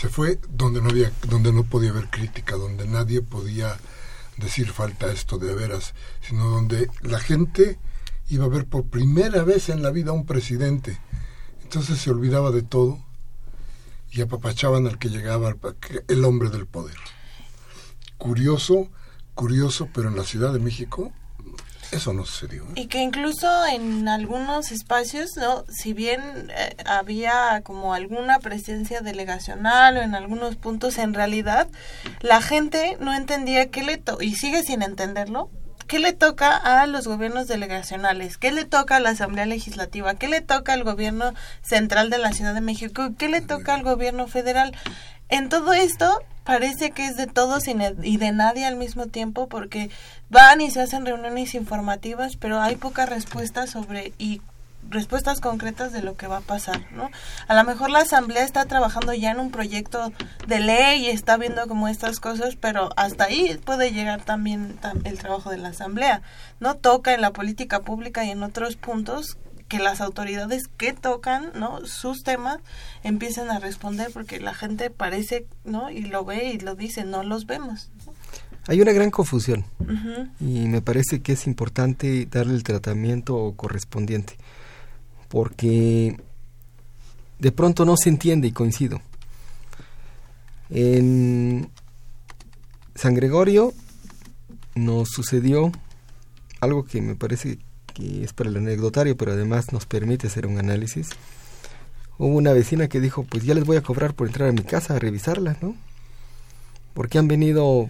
Se 0.01 0.09
fue 0.09 0.39
donde 0.49 0.81
no 0.81 0.89
había, 0.89 1.11
donde 1.29 1.53
no 1.53 1.63
podía 1.63 1.91
haber 1.91 2.09
crítica, 2.09 2.55
donde 2.55 2.87
nadie 2.87 3.21
podía 3.21 3.77
decir 4.37 4.71
falta 4.71 5.11
esto 5.11 5.37
de 5.37 5.53
veras, 5.53 5.93
sino 6.27 6.49
donde 6.49 6.89
la 7.01 7.19
gente 7.19 7.77
iba 8.27 8.45
a 8.45 8.49
ver 8.49 8.65
por 8.65 8.85
primera 8.85 9.43
vez 9.43 9.69
en 9.69 9.83
la 9.83 9.91
vida 9.91 10.09
a 10.09 10.15
un 10.15 10.25
presidente. 10.25 10.99
Entonces 11.61 11.99
se 11.99 12.09
olvidaba 12.09 12.49
de 12.49 12.63
todo 12.63 12.97
y 14.09 14.21
apapachaban 14.21 14.87
al 14.87 14.97
que 14.97 15.09
llegaba, 15.09 15.55
el 16.07 16.25
hombre 16.25 16.49
del 16.49 16.65
poder. 16.65 16.97
Curioso, 18.17 18.89
curioso, 19.35 19.87
pero 19.93 20.09
en 20.09 20.15
la 20.15 20.23
Ciudad 20.23 20.51
de 20.51 20.57
México 20.57 21.13
eso 21.91 22.13
no 22.13 22.25
sucedió. 22.25 22.63
¿eh? 22.63 22.73
Y 22.75 22.87
que 22.87 22.99
incluso 22.99 23.65
en 23.65 24.07
algunos 24.07 24.71
espacios, 24.71 25.31
¿no? 25.37 25.65
si 25.69 25.93
bien 25.93 26.51
eh, 26.55 26.75
había 26.85 27.61
como 27.63 27.93
alguna 27.93 28.39
presencia 28.39 29.01
delegacional 29.01 29.97
o 29.97 30.01
en 30.01 30.15
algunos 30.15 30.55
puntos, 30.55 30.97
en 30.97 31.13
realidad 31.13 31.67
la 32.21 32.41
gente 32.41 32.97
no 32.99 33.13
entendía 33.13 33.69
qué 33.69 33.83
le 33.83 33.97
to 33.97 34.21
y 34.21 34.35
sigue 34.35 34.63
sin 34.63 34.81
entenderlo. 34.81 35.49
¿Qué 35.87 35.99
le 35.99 36.13
toca 36.13 36.55
a 36.55 36.87
los 36.87 37.05
gobiernos 37.05 37.49
delegacionales? 37.49 38.37
¿Qué 38.37 38.53
le 38.53 38.63
toca 38.63 38.95
a 38.95 38.99
la 39.01 39.09
Asamblea 39.09 39.45
Legislativa? 39.45 40.15
¿Qué 40.15 40.29
le 40.29 40.39
toca 40.39 40.71
al 40.71 40.85
gobierno 40.85 41.33
central 41.63 42.09
de 42.09 42.17
la 42.17 42.31
Ciudad 42.31 42.53
de 42.53 42.61
México? 42.61 43.09
¿Qué 43.17 43.27
le 43.27 43.41
toca 43.41 43.73
al 43.73 43.83
gobierno 43.83 44.27
federal? 44.27 44.73
En 45.27 45.49
todo 45.49 45.73
esto 45.73 46.23
parece 46.43 46.91
que 46.91 47.05
es 47.05 47.17
de 47.17 47.27
todos 47.27 47.63
y 47.67 48.17
de 48.17 48.31
nadie 48.31 48.65
al 48.65 48.75
mismo 48.75 49.07
tiempo 49.07 49.47
porque 49.47 49.89
van 50.31 50.61
y 50.61 50.71
se 50.71 50.81
hacen 50.81 51.05
reuniones 51.05 51.53
informativas, 51.55 52.37
pero 52.37 52.61
hay 52.61 52.77
pocas 52.77 53.09
respuestas 53.09 53.69
sobre 53.69 54.13
y 54.17 54.41
respuestas 54.89 55.41
concretas 55.41 55.91
de 55.91 56.01
lo 56.01 56.15
que 56.15 56.27
va 56.27 56.37
a 56.37 56.41
pasar, 56.41 56.91
¿no? 56.91 57.11
A 57.47 57.53
lo 57.53 57.63
mejor 57.65 57.91
la 57.91 57.99
asamblea 57.99 58.43
está 58.43 58.65
trabajando 58.65 59.13
ya 59.13 59.31
en 59.31 59.39
un 59.39 59.51
proyecto 59.51 60.11
de 60.47 60.59
ley 60.59 61.05
y 61.05 61.09
está 61.09 61.37
viendo 61.37 61.67
como 61.67 61.87
estas 61.87 62.19
cosas, 62.19 62.55
pero 62.55 62.89
hasta 62.95 63.25
ahí 63.25 63.59
puede 63.63 63.91
llegar 63.91 64.23
también 64.23 64.79
el 65.03 65.19
trabajo 65.19 65.51
de 65.51 65.57
la 65.57 65.69
asamblea, 65.69 66.21
¿no? 66.59 66.75
Toca 66.75 67.13
en 67.13 67.21
la 67.21 67.31
política 67.31 67.81
pública 67.81 68.23
y 68.23 68.31
en 68.31 68.41
otros 68.41 68.77
puntos 68.77 69.37
que 69.67 69.79
las 69.79 70.01
autoridades 70.01 70.67
que 70.67 70.91
tocan, 70.91 71.51
¿no? 71.55 71.85
sus 71.85 72.23
temas 72.23 72.57
empiecen 73.03 73.49
a 73.49 73.59
responder 73.59 74.11
porque 74.11 74.41
la 74.41 74.53
gente 74.53 74.89
parece, 74.89 75.45
¿no? 75.63 75.89
y 75.89 76.01
lo 76.01 76.25
ve 76.25 76.51
y 76.51 76.59
lo 76.59 76.75
dice, 76.75 77.05
no 77.05 77.23
los 77.23 77.45
vemos. 77.45 77.89
Hay 78.67 78.79
una 78.79 78.91
gran 78.91 79.09
confusión 79.09 79.65
y 80.39 80.67
me 80.67 80.81
parece 80.81 81.21
que 81.21 81.33
es 81.33 81.47
importante 81.47 82.27
darle 82.27 82.53
el 82.53 82.63
tratamiento 82.63 83.53
correspondiente 83.57 84.37
porque 85.29 86.17
de 87.39 87.51
pronto 87.51 87.85
no 87.85 87.95
se 87.97 88.09
entiende 88.09 88.47
y 88.47 88.51
coincido. 88.51 89.01
En 90.69 91.69
San 92.93 93.15
Gregorio 93.15 93.73
nos 94.75 95.09
sucedió 95.09 95.71
algo 96.59 96.85
que 96.85 97.01
me 97.01 97.15
parece 97.15 97.57
que 97.93 98.23
es 98.23 98.33
para 98.33 98.49
el 98.49 98.57
anecdotario, 98.57 99.17
pero 99.17 99.31
además 99.31 99.73
nos 99.73 99.85
permite 99.85 100.27
hacer 100.27 100.45
un 100.45 100.59
análisis. 100.59 101.09
Hubo 102.17 102.35
una 102.35 102.53
vecina 102.53 102.87
que 102.87 103.01
dijo, 103.01 103.23
pues 103.23 103.43
ya 103.43 103.53
les 103.53 103.65
voy 103.65 103.77
a 103.77 103.81
cobrar 103.81 104.13
por 104.13 104.27
entrar 104.27 104.49
a 104.49 104.53
mi 104.53 104.61
casa 104.61 104.95
a 104.95 104.99
revisarla, 104.99 105.57
¿no? 105.61 105.75
Porque 106.93 107.17
han 107.17 107.27
venido 107.27 107.89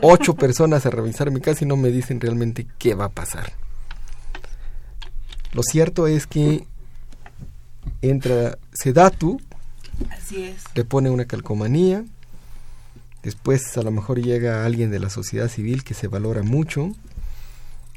ocho 0.00 0.34
personas 0.34 0.86
a 0.86 0.90
revisar 0.90 1.30
mi 1.30 1.40
casa 1.40 1.64
y 1.64 1.68
no 1.68 1.76
me 1.76 1.90
dicen 1.90 2.20
realmente 2.20 2.66
qué 2.78 2.94
va 2.94 3.06
a 3.06 3.10
pasar. 3.10 3.52
Lo 5.52 5.62
cierto 5.62 6.06
es 6.06 6.26
que 6.26 6.66
entra 8.02 8.58
Sedatu, 8.72 9.40
Así 10.10 10.44
es. 10.44 10.62
le 10.74 10.84
pone 10.84 11.10
una 11.10 11.24
calcomanía, 11.24 12.04
después 13.22 13.76
a 13.76 13.82
lo 13.82 13.90
mejor 13.90 14.20
llega 14.20 14.64
alguien 14.64 14.90
de 14.90 15.00
la 15.00 15.10
sociedad 15.10 15.48
civil 15.48 15.84
que 15.84 15.94
se 15.94 16.06
valora 16.06 16.42
mucho, 16.42 16.92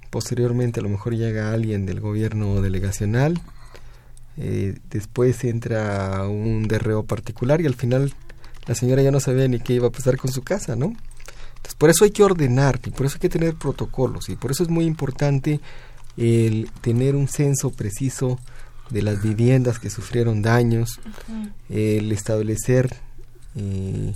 posteriormente 0.10 0.80
a 0.80 0.84
lo 0.84 0.89
mejor 0.89 1.16
llega 1.16 1.54
alguien 1.54 1.86
del 1.86 1.99
gobierno 1.99 2.62
delegacional, 2.62 3.41
eh, 4.38 4.78
después 4.89 5.43
entra 5.43 6.26
un 6.28 6.68
DRO 6.68 7.04
particular 7.04 7.62
y 7.62 7.68
al 7.68 7.76
final 7.76 8.14
la 8.66 8.76
señora 8.76 9.02
ya 9.02 9.12
no 9.12 9.20
sabía 9.20 9.47
ni 9.47 9.60
qué 9.60 9.74
iba 9.74 9.88
a 9.88 9.91
pasar 9.91 10.18
con 10.18 10.32
su 10.32 10.41
casa, 10.41 10.76
¿no? 10.76 10.93
Entonces, 11.62 11.76
por 11.78 11.89
eso 11.91 12.05
hay 12.05 12.12
que 12.12 12.24
ordenar 12.24 12.80
y 12.86 12.89
por 12.89 13.05
eso 13.05 13.16
hay 13.16 13.22
que 13.22 13.30
tener 13.30 13.55
protocolos 13.55 14.30
y 14.30 14.36
por 14.36 14.51
eso 14.51 14.64
es 14.64 14.70
muy 14.70 14.86
importante 14.86 15.59
el 16.18 16.70
tener 16.82 17.16
un 17.16 17.28
censo 17.28 17.70
preciso 17.70 18.39
de 18.89 19.03
las 19.03 19.22
viviendas 19.22 19.80
que 19.80 19.89
sufrieron 19.89 20.41
daños, 20.41 20.99
el 21.70 22.12
establecer 22.12 22.93
eh, 23.55 24.14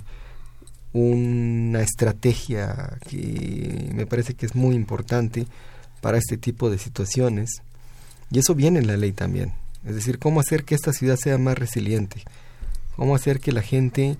una 0.92 1.82
estrategia 1.82 2.98
que 3.08 3.90
me 3.94 4.06
parece 4.06 4.34
que 4.34 4.46
es 4.46 4.54
muy 4.54 4.74
importante 4.74 5.46
para 6.00 6.18
este 6.18 6.36
tipo 6.36 6.68
de 6.68 6.78
situaciones. 6.78 7.62
Y 8.30 8.38
eso 8.38 8.54
viene 8.54 8.80
en 8.80 8.86
la 8.86 8.96
ley 8.96 9.12
también. 9.12 9.52
Es 9.84 9.94
decir, 9.94 10.18
cómo 10.18 10.40
hacer 10.40 10.64
que 10.64 10.74
esta 10.74 10.92
ciudad 10.92 11.16
sea 11.16 11.38
más 11.38 11.56
resiliente. 11.56 12.22
Cómo 12.96 13.14
hacer 13.14 13.40
que 13.40 13.52
la 13.52 13.62
gente 13.62 14.18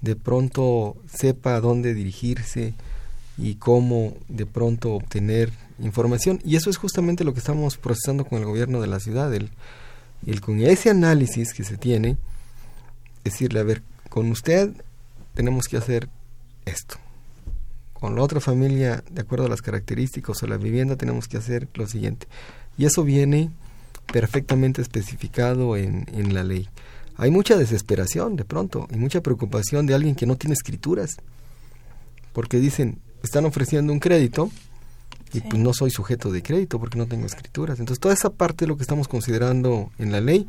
de 0.00 0.16
pronto 0.16 0.96
sepa 1.12 1.56
a 1.56 1.60
dónde 1.60 1.94
dirigirse 1.94 2.74
y 3.36 3.54
cómo 3.54 4.16
de 4.28 4.46
pronto 4.46 4.92
obtener 4.94 5.50
información. 5.80 6.40
Y 6.44 6.56
eso 6.56 6.70
es 6.70 6.76
justamente 6.76 7.24
lo 7.24 7.32
que 7.32 7.40
estamos 7.40 7.76
procesando 7.76 8.24
con 8.24 8.38
el 8.38 8.44
gobierno 8.44 8.80
de 8.80 8.88
la 8.88 9.00
ciudad. 9.00 9.32
El, 9.32 9.50
el 10.26 10.40
con 10.40 10.60
ese 10.60 10.90
análisis 10.90 11.52
que 11.52 11.64
se 11.64 11.76
tiene, 11.76 12.16
decirle, 13.24 13.60
a 13.60 13.64
ver, 13.64 13.82
con 14.08 14.30
usted 14.30 14.72
tenemos 15.34 15.66
que 15.68 15.76
hacer 15.76 16.08
esto. 16.64 16.96
Con 17.92 18.14
la 18.14 18.22
otra 18.22 18.40
familia, 18.40 19.02
de 19.10 19.22
acuerdo 19.22 19.46
a 19.46 19.48
las 19.48 19.62
características 19.62 20.42
o 20.42 20.46
la 20.46 20.56
vivienda, 20.56 20.96
tenemos 20.96 21.28
que 21.28 21.36
hacer 21.36 21.68
lo 21.74 21.86
siguiente. 21.86 22.26
Y 22.76 22.84
eso 22.84 23.02
viene 23.02 23.50
perfectamente 24.12 24.82
especificado 24.82 25.76
en, 25.76 26.06
en 26.12 26.34
la 26.34 26.44
ley. 26.44 26.68
Hay 27.18 27.32
mucha 27.32 27.56
desesperación 27.56 28.36
de 28.36 28.44
pronto 28.44 28.86
y 28.90 28.96
mucha 28.96 29.20
preocupación 29.20 29.86
de 29.86 29.94
alguien 29.94 30.14
que 30.14 30.24
no 30.24 30.36
tiene 30.36 30.54
escrituras. 30.54 31.16
Porque 32.32 32.58
dicen, 32.58 33.00
están 33.24 33.44
ofreciendo 33.44 33.92
un 33.92 33.98
crédito 33.98 34.50
y 35.32 35.40
pues 35.40 35.60
no 35.60 35.74
soy 35.74 35.90
sujeto 35.90 36.30
de 36.30 36.44
crédito 36.44 36.78
porque 36.78 36.96
no 36.96 37.06
tengo 37.06 37.26
escrituras. 37.26 37.80
Entonces 37.80 38.00
toda 38.00 38.14
esa 38.14 38.30
parte 38.30 38.64
es 38.64 38.68
lo 38.68 38.76
que 38.76 38.82
estamos 38.82 39.08
considerando 39.08 39.90
en 39.98 40.12
la 40.12 40.20
ley, 40.20 40.48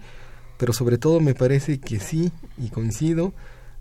pero 0.57 0.71
sobre 0.71 0.99
todo 0.99 1.19
me 1.19 1.33
parece 1.33 1.79
que 1.79 1.99
sí, 1.99 2.31
y 2.57 2.69
coincido, 2.69 3.33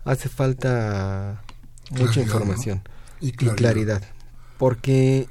hace 0.05 0.30
falta 0.30 1.43
mucha 1.91 2.22
información 2.22 2.80
y, 3.20 3.32
claridad. 3.32 3.53
y 3.53 3.57
claridad. 3.57 4.03
Porque 4.57 5.28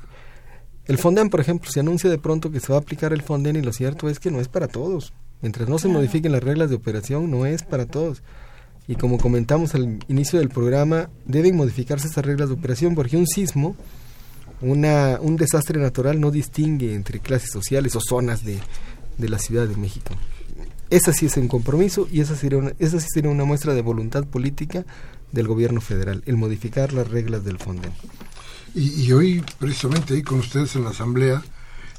el 0.86 0.99
Fonden, 0.99 1.32
por 1.32 1.39
ejemplo, 1.39 1.72
se 1.72 1.80
anuncia 1.80 2.10
de 2.10 2.20
pronto 2.20 2.51
que 2.51 2.60
se 2.60 2.72
va 2.72 2.78
a 2.78 2.82
aplicar 2.82 3.14
el 3.14 3.24
Fonden 3.24 3.55
y 3.55 3.62
lo 3.62 3.74
cierto 3.74 4.10
es 4.10 4.20
que 4.20 4.30
no 4.30 4.39
es 4.39 4.47
para 4.47 4.68
todos. 4.68 5.12
Mientras 5.41 5.69
no 5.69 5.77
se 5.79 5.88
modifiquen 5.88 6.31
las 6.31 6.43
reglas 6.43 6.69
de 6.69 6.75
operación, 6.75 7.29
no 7.29 7.45
es 7.45 7.63
para 7.63 7.85
todos. 7.85 8.23
Y 8.88 8.95
como 8.95 9.17
comentamos 9.17 9.75
al 9.75 9.99
inicio 10.07 10.39
del 10.39 10.49
programa, 10.49 11.09
deben 11.25 11.55
modificarse 11.55 12.07
esas 12.07 12.25
reglas 12.25 12.49
de 12.49 12.55
operación 12.55 12.95
porque 12.95 13.17
un 13.17 13.27
sismo 13.27 13.75
una, 14.61 15.19
un 15.21 15.35
desastre 15.35 15.79
natural 15.79 16.19
no 16.19 16.31
distingue 16.31 16.95
entre 16.95 17.19
clases 17.19 17.51
sociales 17.51 17.95
o 17.95 17.99
zonas 18.01 18.43
de, 18.43 18.59
de 19.17 19.29
la 19.29 19.39
Ciudad 19.39 19.67
de 19.67 19.75
México. 19.75 20.15
Esa 20.89 21.13
sí 21.13 21.25
es 21.25 21.38
un 21.38 21.47
compromiso 21.47 22.07
y 22.11 22.21
esa, 22.21 22.35
sería 22.35 22.59
una, 22.59 22.73
esa 22.79 22.99
sí 22.99 23.07
sería 23.13 23.29
una 23.29 23.43
muestra 23.43 23.73
de 23.73 23.81
voluntad 23.81 24.25
política 24.25 24.85
del 25.31 25.47
gobierno 25.47 25.81
federal, 25.81 26.23
el 26.25 26.38
modificar 26.38 26.93
las 26.93 27.09
reglas 27.09 27.43
del 27.43 27.59
Fonden. 27.59 27.91
Y, 28.73 29.01
y, 29.01 29.11
hoy, 29.11 29.43
precisamente 29.59 30.13
ahí 30.13 30.23
con 30.23 30.39
ustedes 30.39 30.75
en 30.75 30.85
la 30.85 30.91
Asamblea, 30.91 31.43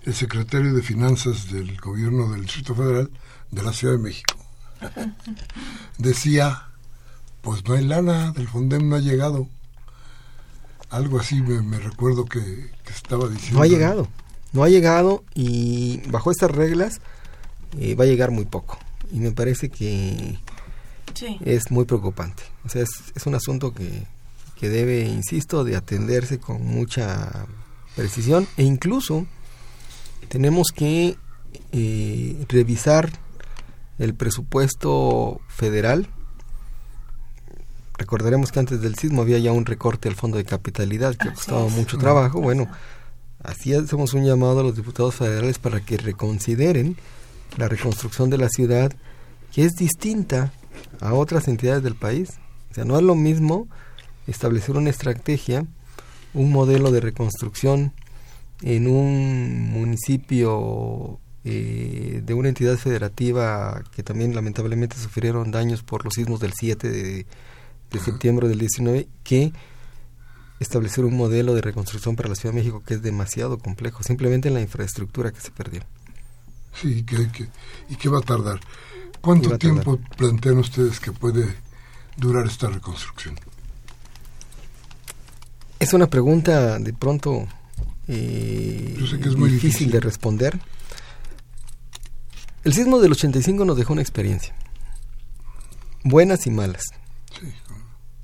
el 0.05 0.15
secretario 0.15 0.73
de 0.73 0.83
Finanzas 0.83 1.53
del 1.53 1.77
gobierno 1.79 2.31
del 2.33 2.43
Distrito 2.43 2.75
Federal 2.75 3.11
de 3.51 3.63
la 3.63 3.73
Ciudad 3.73 3.95
de 3.95 4.03
México. 4.03 4.35
Decía, 5.99 6.69
pues 7.41 7.67
no 7.67 7.75
hay 7.75 7.85
lana, 7.85 8.33
del 8.33 8.49
Fondem 8.49 8.89
no 8.89 8.97
ha 8.97 9.01
llegado. 9.01 9.49
Algo 10.91 11.21
así 11.21 11.43
me, 11.43 11.79
recuerdo 11.79 12.25
que, 12.25 12.71
estaba 12.89 13.29
diciendo. 13.29 13.59
No 13.59 13.65
ha 13.65 13.67
llegado, 13.67 14.09
no 14.53 14.65
ha 14.65 14.69
llegado 14.69 15.25
y 15.35 16.01
bajo 16.09 16.31
estas 16.31 16.51
reglas 16.51 17.01
eh, 17.79 17.95
va 17.95 18.05
a 18.05 18.07
llegar 18.07 18.31
muy 18.31 18.47
poco. 18.47 18.79
Y 19.13 19.21
me 19.21 19.33
parece 19.33 19.69
que 19.69 20.39
es 21.45 21.71
muy 21.71 21.85
preocupante. 21.85 22.43
O 22.65 22.69
sea, 22.69 22.83
es, 22.83 23.27
un 23.27 23.35
asunto 23.35 23.75
que, 23.75 24.07
que 24.59 24.69
debe, 24.69 25.05
insisto, 25.05 25.65
de 25.65 25.77
atenderse 25.77 26.39
con 26.39 26.65
mucha 26.65 27.47
precisión 27.97 28.47
e 28.57 28.63
incluso 28.63 29.27
tenemos 30.29 30.69
que 30.69 31.17
eh, 31.73 32.45
revisar 32.49 33.11
el 33.99 34.15
presupuesto 34.15 35.41
federal. 35.49 36.09
Recordaremos 37.99 38.53
que 38.53 38.61
antes 38.61 38.81
del 38.81 38.95
sismo 38.95 39.23
había 39.23 39.39
ya 39.39 39.53
un 39.53 39.67
recorte 39.67 40.09
al 40.09 40.15
fondo 40.15 40.39
de 40.39 40.45
capitalidad 40.45 41.17
que 41.17 41.33
costaba 41.33 41.69
mucho 41.69 41.99
trabajo. 41.99 42.41
Bueno, 42.41 42.69
así 43.43 43.75
hacemos 43.75 44.15
un 44.15 44.25
llamado 44.25 44.61
a 44.61 44.63
los 44.63 44.77
diputados 44.77 45.17
federales 45.17 45.59
para 45.59 45.81
que 45.81 45.97
reconsideren 45.97 46.97
la 47.57 47.69
reconstrucción 47.69 48.31
de 48.31 48.39
la 48.39 48.49
ciudad, 48.49 48.93
que 49.53 49.65
es 49.65 49.75
distinta 49.75 50.53
a 51.01 51.15
otras 51.15 51.49
entidades 51.49 51.83
del 51.83 51.97
país. 51.97 52.39
O 52.71 52.75
sea, 52.75 52.85
no 52.85 52.97
es 52.97 53.03
lo 53.03 53.17
mismo 53.17 53.67
establecer 54.29 54.77
una 54.77 54.91
estrategia, 54.91 55.67
un 56.35 56.53
modelo 56.53 56.93
de 56.93 57.01
reconstrucción 57.01 57.93
en 58.63 58.87
un 58.87 59.71
municipio 59.71 61.19
eh, 61.51 62.21
de 62.23 62.35
una 62.35 62.51
entidad 62.51 62.77
federativa 62.77 63.83
que 63.95 64.03
también 64.03 64.35
lamentablemente 64.35 64.99
sufrieron 64.99 65.51
daños 65.51 65.83
por 65.83 66.05
los 66.05 66.13
sismos 66.13 66.41
del 66.41 66.53
7 66.53 66.91
de, 66.91 67.27
septiembre 67.99 68.49
del 68.49 68.59
19, 68.59 69.09
que 69.25 69.55
establecer 70.61 71.07
un 71.07 71.17
modelo 71.17 71.55
de 71.55 71.63
reconstrucción 71.63 72.17
para 72.17 72.29
la 72.29 72.35
Ciudad 72.35 72.53
de 72.53 72.61
México 72.61 72.83
que 72.85 72.95
es 72.95 73.03
demasiado 73.03 73.57
complejo, 73.59 74.03
simplemente 74.03 74.49
en 74.49 74.55
la 74.55 74.61
infraestructura 74.61 75.33
que 75.33 75.41
se 75.41 75.51
perdió. 75.51 75.81
Sí, 76.75 77.03
que, 77.05 77.29
que, 77.33 77.49
y 77.89 77.97
que 77.97 78.09
va 78.11 78.19
a 78.19 78.23
tardar. 78.23 78.61
¿Cuánto 79.23 79.57
tiempo 79.57 79.99
plantean 80.19 80.59
ustedes 80.59 81.01
que 81.01 81.13
puede 81.13 81.47
durar 82.19 82.47
esta 82.47 82.69
reconstrucción? 82.69 83.37
Es 85.79 85.95
una 85.95 86.09
pregunta 86.09 86.79
de 86.79 86.93
pronto 86.93 87.49
eh, 88.07 88.99
que 89.23 89.29
es 89.29 89.37
muy 89.37 89.51
difícil, 89.51 89.91
de 89.91 90.01
responder. 90.01 90.61
El 92.69 92.75
sismo 92.75 93.01
del 93.01 93.13
85 93.13 93.65
nos 93.65 93.79
dejó 93.79 93.95
una 93.95 94.03
experiencia, 94.03 94.55
buenas 96.05 96.47
y 96.47 96.51
malas. 96.51 96.83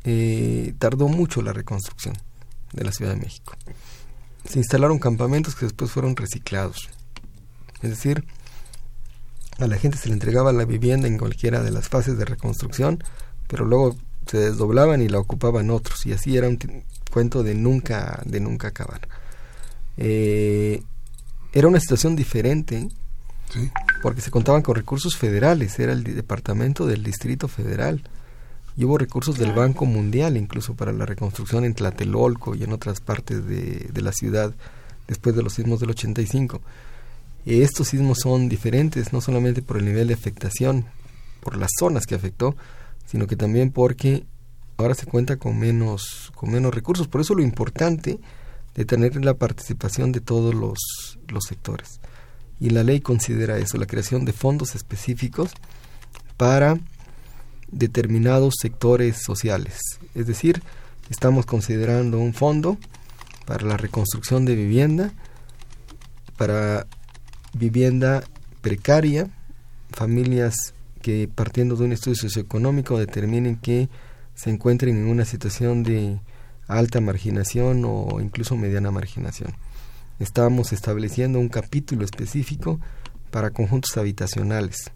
Eh, 0.04 0.74
tardó 0.78 1.08
mucho 1.08 1.40
la 1.40 1.54
reconstrucción 1.54 2.14
de 2.74 2.84
la 2.84 2.92
Ciudad 2.92 3.14
de 3.14 3.20
México. 3.22 3.56
Se 4.44 4.58
instalaron 4.58 4.98
campamentos 4.98 5.54
que 5.54 5.64
después 5.64 5.90
fueron 5.90 6.14
reciclados. 6.14 6.90
Es 7.80 7.88
decir, 7.88 8.26
a 9.60 9.66
la 9.66 9.78
gente 9.78 9.96
se 9.96 10.08
le 10.08 10.12
entregaba 10.12 10.52
la 10.52 10.66
vivienda 10.66 11.08
en 11.08 11.16
cualquiera 11.16 11.62
de 11.62 11.70
las 11.70 11.88
fases 11.88 12.18
de 12.18 12.26
reconstrucción, 12.26 13.02
pero 13.48 13.64
luego 13.64 13.96
se 14.26 14.36
desdoblaban 14.36 15.00
y 15.00 15.08
la 15.08 15.20
ocupaban 15.20 15.70
otros 15.70 16.04
y 16.04 16.12
así 16.12 16.36
era 16.36 16.50
un 16.50 16.58
cuento 17.10 17.42
de 17.42 17.54
nunca 17.54 18.20
de 18.26 18.40
nunca 18.40 18.68
acabar. 18.68 19.08
Eh, 19.96 20.82
era 21.54 21.66
una 21.66 21.80
situación 21.80 22.14
diferente 22.14 22.90
porque 24.02 24.20
se 24.20 24.30
contaban 24.30 24.62
con 24.62 24.74
recursos 24.74 25.16
federales, 25.16 25.78
era 25.78 25.92
el 25.92 26.04
departamento 26.04 26.86
del 26.86 27.02
Distrito 27.02 27.48
Federal 27.48 28.02
y 28.76 28.84
hubo 28.84 28.98
recursos 28.98 29.38
del 29.38 29.52
Banco 29.52 29.86
Mundial 29.86 30.36
incluso 30.36 30.74
para 30.74 30.92
la 30.92 31.06
reconstrucción 31.06 31.64
en 31.64 31.74
Tlatelolco 31.74 32.54
y 32.54 32.64
en 32.64 32.72
otras 32.72 33.00
partes 33.00 33.46
de, 33.46 33.88
de 33.92 34.02
la 34.02 34.12
ciudad 34.12 34.52
después 35.06 35.36
de 35.36 35.42
los 35.42 35.54
sismos 35.54 35.80
del 35.80 35.90
85. 35.90 36.60
Estos 37.46 37.88
sismos 37.88 38.18
son 38.22 38.48
diferentes 38.48 39.12
no 39.12 39.20
solamente 39.20 39.62
por 39.62 39.76
el 39.76 39.84
nivel 39.84 40.08
de 40.08 40.14
afectación, 40.14 40.86
por 41.40 41.56
las 41.56 41.70
zonas 41.78 42.06
que 42.06 42.14
afectó, 42.14 42.56
sino 43.06 43.26
que 43.26 43.36
también 43.36 43.70
porque 43.70 44.24
ahora 44.76 44.94
se 44.94 45.06
cuenta 45.06 45.36
con 45.36 45.58
menos, 45.58 46.32
con 46.34 46.50
menos 46.50 46.74
recursos. 46.74 47.06
Por 47.06 47.20
eso 47.20 47.34
lo 47.34 47.42
importante 47.42 48.18
de 48.74 48.84
tener 48.84 49.22
la 49.24 49.34
participación 49.34 50.10
de 50.10 50.20
todos 50.20 50.54
los, 50.54 51.18
los 51.28 51.44
sectores. 51.44 52.00
Y 52.60 52.70
la 52.70 52.84
ley 52.84 53.00
considera 53.00 53.58
eso, 53.58 53.78
la 53.78 53.86
creación 53.86 54.24
de 54.24 54.32
fondos 54.32 54.74
específicos 54.74 55.52
para 56.36 56.78
determinados 57.70 58.54
sectores 58.60 59.22
sociales. 59.22 59.80
Es 60.14 60.26
decir, 60.26 60.62
estamos 61.10 61.46
considerando 61.46 62.18
un 62.18 62.34
fondo 62.34 62.78
para 63.46 63.66
la 63.66 63.76
reconstrucción 63.76 64.44
de 64.44 64.54
vivienda, 64.54 65.12
para 66.36 66.86
vivienda 67.52 68.24
precaria, 68.60 69.28
familias 69.90 70.74
que 71.02 71.28
partiendo 71.32 71.76
de 71.76 71.84
un 71.84 71.92
estudio 71.92 72.16
socioeconómico 72.16 72.98
determinen 72.98 73.56
que 73.56 73.88
se 74.34 74.50
encuentren 74.50 74.96
en 74.96 75.06
una 75.06 75.24
situación 75.24 75.82
de 75.82 76.18
alta 76.66 77.00
marginación 77.00 77.84
o 77.84 78.20
incluso 78.20 78.56
mediana 78.56 78.90
marginación. 78.90 79.54
Estamos 80.20 80.72
estableciendo 80.72 81.40
un 81.40 81.48
capítulo 81.48 82.04
específico 82.04 82.78
para 83.32 83.50
conjuntos 83.50 83.96
habitacionales. 83.96 84.92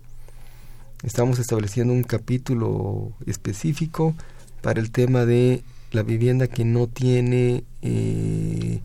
Estamos 1.02 1.40
estableciendo 1.40 1.92
un 1.92 2.04
capítulo 2.04 3.10
específico 3.26 4.14
para 4.62 4.80
el 4.80 4.92
tema 4.92 5.26
de 5.26 5.64
la 5.90 6.04
vivienda 6.04 6.46
que 6.46 6.64
no 6.64 6.86
tiene 6.86 7.64
eh, 7.82 8.80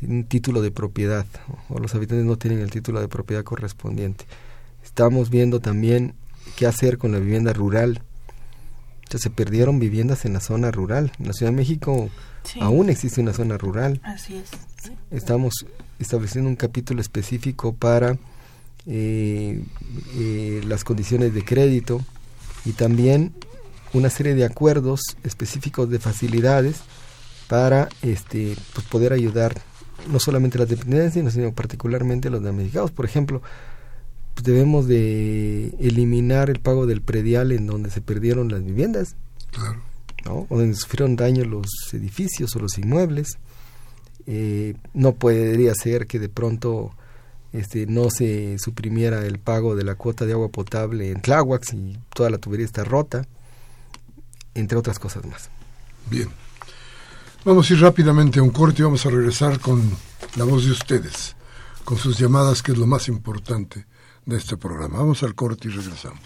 un 0.00 0.24
título 0.24 0.62
de 0.62 0.70
propiedad 0.70 1.26
o 1.68 1.78
los 1.78 1.94
habitantes 1.94 2.24
no 2.24 2.38
tienen 2.38 2.60
el 2.60 2.70
título 2.70 3.02
de 3.02 3.08
propiedad 3.08 3.44
correspondiente. 3.44 4.24
Estamos 4.82 5.28
viendo 5.28 5.60
también 5.60 6.14
qué 6.56 6.66
hacer 6.66 6.96
con 6.96 7.12
la 7.12 7.18
vivienda 7.18 7.52
rural. 7.52 8.00
Ya 9.10 9.18
se 9.18 9.28
perdieron 9.28 9.78
viviendas 9.78 10.24
en 10.24 10.32
la 10.32 10.40
zona 10.40 10.70
rural. 10.70 11.12
En 11.18 11.26
la 11.26 11.32
Ciudad 11.34 11.52
de 11.52 11.56
México 11.58 12.08
aún 12.60 12.90
existe 12.90 13.20
una 13.20 13.32
zona 13.32 13.58
rural. 13.58 14.00
Así 14.04 14.36
es. 14.36 14.50
Estamos 15.10 15.66
estableciendo 15.98 16.48
un 16.48 16.56
capítulo 16.56 17.00
específico 17.00 17.74
para 17.74 18.18
eh, 18.86 19.62
eh, 20.14 20.62
las 20.66 20.84
condiciones 20.84 21.34
de 21.34 21.44
crédito 21.44 22.00
y 22.64 22.72
también 22.72 23.32
una 23.92 24.10
serie 24.10 24.34
de 24.34 24.44
acuerdos 24.44 25.00
específicos 25.24 25.88
de 25.90 25.98
facilidades 25.98 26.76
para 27.48 27.88
este 28.02 28.56
pues 28.74 28.86
poder 28.86 29.12
ayudar 29.12 29.54
no 30.10 30.20
solamente 30.20 30.58
las 30.58 30.68
dependencias, 30.68 31.32
sino 31.32 31.52
particularmente 31.52 32.30
los 32.30 32.42
damnificados. 32.42 32.90
Por 32.90 33.04
ejemplo, 33.04 33.42
pues 34.34 34.44
debemos 34.44 34.86
de 34.86 35.74
eliminar 35.80 36.50
el 36.50 36.60
pago 36.60 36.86
del 36.86 37.00
predial 37.00 37.52
en 37.52 37.66
donde 37.66 37.90
se 37.90 38.00
perdieron 38.00 38.50
las 38.50 38.64
viviendas, 38.64 39.16
claro. 39.50 39.80
O 40.32 40.46
donde 40.50 40.74
sufrieron 40.74 41.16
daño 41.16 41.44
los 41.44 41.66
edificios 41.92 42.54
o 42.56 42.58
los 42.58 42.78
inmuebles. 42.78 43.38
Eh, 44.26 44.74
no 44.92 45.14
podría 45.14 45.74
ser 45.74 46.06
que 46.06 46.18
de 46.18 46.28
pronto 46.28 46.92
este, 47.52 47.86
no 47.86 48.10
se 48.10 48.58
suprimiera 48.58 49.24
el 49.24 49.38
pago 49.38 49.76
de 49.76 49.84
la 49.84 49.94
cuota 49.94 50.26
de 50.26 50.32
agua 50.32 50.48
potable 50.48 51.10
en 51.10 51.20
Tláhuac 51.20 51.72
y 51.72 51.98
toda 52.14 52.30
la 52.30 52.38
tubería 52.38 52.66
está 52.66 52.84
rota, 52.84 53.26
entre 54.54 54.76
otras 54.76 54.98
cosas 54.98 55.24
más. 55.26 55.48
Bien. 56.10 56.28
Vamos 57.44 57.70
a 57.70 57.74
ir 57.74 57.80
rápidamente 57.80 58.40
a 58.40 58.42
un 58.42 58.50
corte 58.50 58.82
y 58.82 58.84
vamos 58.84 59.06
a 59.06 59.10
regresar 59.10 59.60
con 59.60 59.80
la 60.34 60.44
voz 60.44 60.64
de 60.64 60.72
ustedes, 60.72 61.36
con 61.84 61.96
sus 61.96 62.18
llamadas, 62.18 62.62
que 62.62 62.72
es 62.72 62.78
lo 62.78 62.86
más 62.86 63.08
importante 63.08 63.86
de 64.24 64.36
este 64.36 64.56
programa. 64.56 64.98
Vamos 64.98 65.22
al 65.22 65.34
corte 65.34 65.68
y 65.68 65.70
regresamos. 65.70 66.20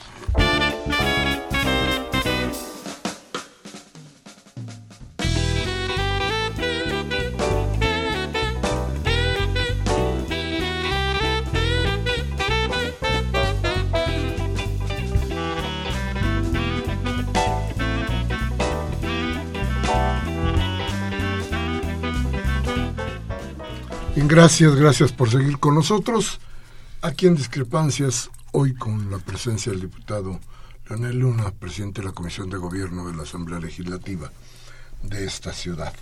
Gracias, 24.31 24.77
gracias 24.77 25.11
por 25.11 25.29
seguir 25.29 25.59
con 25.59 25.75
nosotros. 25.75 26.39
Aquí 27.03 27.27
en 27.27 27.35
Discrepancias, 27.35 28.31
hoy 28.53 28.75
con 28.75 29.11
la 29.11 29.19
presencia 29.19 29.73
del 29.73 29.81
diputado 29.81 30.39
Leonel 30.89 31.19
Luna, 31.19 31.51
presidente 31.51 32.01
de 32.01 32.07
la 32.07 32.15
Comisión 32.15 32.49
de 32.49 32.57
Gobierno 32.57 33.09
de 33.09 33.17
la 33.17 33.25
Asamblea 33.25 33.59
Legislativa 33.59 34.31
de 35.03 35.25
esta 35.25 35.53
ciudad. 35.53 35.93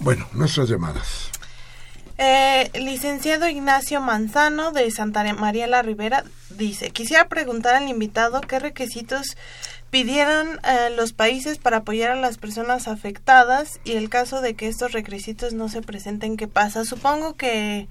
Bueno, 0.00 0.28
nuestras 0.34 0.68
llamadas. 0.68 1.30
Eh, 2.24 2.70
licenciado 2.78 3.48
Ignacio 3.48 4.00
Manzano 4.00 4.70
de 4.70 4.88
Santa 4.92 5.24
María 5.34 5.66
la 5.66 5.82
Ribera 5.82 6.22
dice, 6.50 6.90
quisiera 6.92 7.26
preguntar 7.26 7.74
al 7.74 7.88
invitado 7.88 8.40
qué 8.42 8.60
requisitos 8.60 9.36
pidieron 9.90 10.60
eh, 10.62 10.90
los 10.94 11.12
países 11.12 11.58
para 11.58 11.78
apoyar 11.78 12.12
a 12.12 12.14
las 12.14 12.38
personas 12.38 12.86
afectadas 12.86 13.80
y 13.82 13.94
el 13.94 14.08
caso 14.08 14.40
de 14.40 14.54
que 14.54 14.68
estos 14.68 14.92
requisitos 14.92 15.52
no 15.52 15.68
se 15.68 15.82
presenten, 15.82 16.36
¿qué 16.36 16.46
pasa? 16.46 16.84
Supongo 16.84 17.34
que 17.34 17.88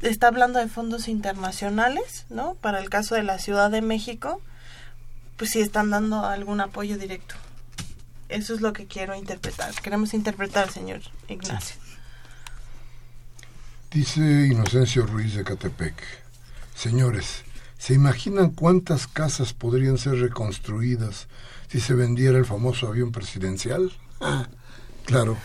está 0.00 0.28
hablando 0.28 0.58
de 0.58 0.68
fondos 0.68 1.06
internacionales, 1.06 2.24
¿no? 2.30 2.54
Para 2.54 2.78
el 2.78 2.88
caso 2.88 3.14
de 3.14 3.24
la 3.24 3.38
Ciudad 3.38 3.70
de 3.70 3.82
México, 3.82 4.40
pues 5.36 5.50
sí 5.50 5.60
están 5.60 5.90
dando 5.90 6.24
algún 6.24 6.62
apoyo 6.62 6.96
directo. 6.96 7.34
Eso 8.30 8.54
es 8.54 8.62
lo 8.62 8.72
que 8.72 8.86
quiero 8.86 9.14
interpretar. 9.14 9.74
Queremos 9.82 10.14
interpretar, 10.14 10.72
señor 10.72 11.02
Ignacio. 11.28 11.85
Dice 13.96 14.20
Inocencio 14.20 15.06
Ruiz 15.06 15.34
de 15.36 15.42
Catepec. 15.42 15.94
Señores, 16.74 17.44
¿se 17.78 17.94
imaginan 17.94 18.50
cuántas 18.50 19.06
casas 19.06 19.54
podrían 19.54 19.96
ser 19.96 20.20
reconstruidas 20.20 21.28
si 21.68 21.80
se 21.80 21.94
vendiera 21.94 22.36
el 22.36 22.44
famoso 22.44 22.88
avión 22.88 23.10
presidencial? 23.10 23.90
Ah, 24.20 24.48
claro. 25.06 25.38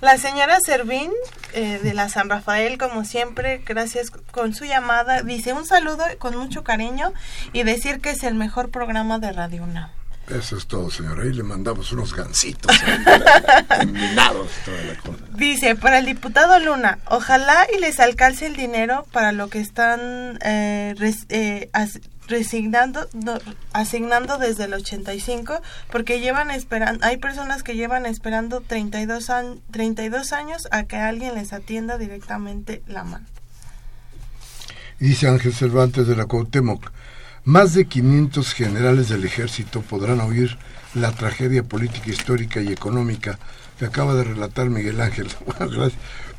La 0.00 0.18
señora 0.18 0.60
Servín 0.64 1.10
eh, 1.52 1.80
de 1.82 1.94
la 1.94 2.08
San 2.08 2.30
Rafael, 2.30 2.78
como 2.78 3.04
siempre, 3.04 3.60
gracias 3.66 4.12
con 4.12 4.54
su 4.54 4.64
llamada, 4.64 5.22
dice 5.22 5.52
un 5.52 5.66
saludo 5.66 6.04
con 6.20 6.36
mucho 6.36 6.62
cariño 6.62 7.12
y 7.52 7.64
decir 7.64 8.00
que 8.00 8.10
es 8.10 8.22
el 8.22 8.36
mejor 8.36 8.70
programa 8.70 9.18
de 9.18 9.32
Radio 9.32 9.64
UNAM. 9.64 9.90
Eso 10.28 10.56
es 10.56 10.66
todo, 10.66 10.90
señora. 10.90 11.24
Ahí 11.24 11.32
le 11.32 11.42
mandamos 11.42 11.92
unos 11.92 12.14
gancitos 12.14 12.74
Dice, 15.34 15.74
para 15.74 15.98
el 15.98 16.06
diputado 16.06 16.58
Luna, 16.60 16.98
ojalá 17.06 17.66
y 17.74 17.80
les 17.80 18.00
alcance 18.00 18.46
el 18.46 18.56
dinero 18.56 19.06
para 19.12 19.32
lo 19.32 19.48
que 19.48 19.60
están 19.60 20.38
eh, 20.44 20.94
eh, 21.28 21.70
resignando, 22.28 23.08
asignando 23.72 24.38
desde 24.38 24.64
el 24.64 24.74
85, 24.74 25.60
porque 25.90 26.20
llevan 26.20 26.50
esperando, 26.50 27.04
hay 27.04 27.16
personas 27.16 27.62
que 27.62 27.74
llevan 27.74 28.06
esperando 28.06 28.60
32, 28.60 29.30
32 29.70 30.32
años 30.32 30.68
a 30.70 30.84
que 30.84 30.96
alguien 30.96 31.34
les 31.34 31.52
atienda 31.52 31.98
directamente 31.98 32.82
la 32.86 33.04
mano. 33.04 33.26
Dice 34.98 35.26
Ángel 35.26 35.52
Cervantes 35.52 36.06
de 36.06 36.14
la 36.14 36.26
Cuauhtémoc, 36.26 36.92
más 37.44 37.74
de 37.74 37.86
500 37.86 38.54
generales 38.54 39.08
del 39.08 39.24
ejército 39.24 39.82
podrán 39.82 40.20
oír 40.20 40.58
la 40.94 41.12
tragedia 41.12 41.62
política, 41.62 42.10
histórica 42.10 42.60
y 42.60 42.72
económica 42.72 43.38
que 43.78 43.86
acaba 43.86 44.14
de 44.14 44.24
relatar 44.24 44.70
Miguel 44.70 45.00
Ángel. 45.00 45.28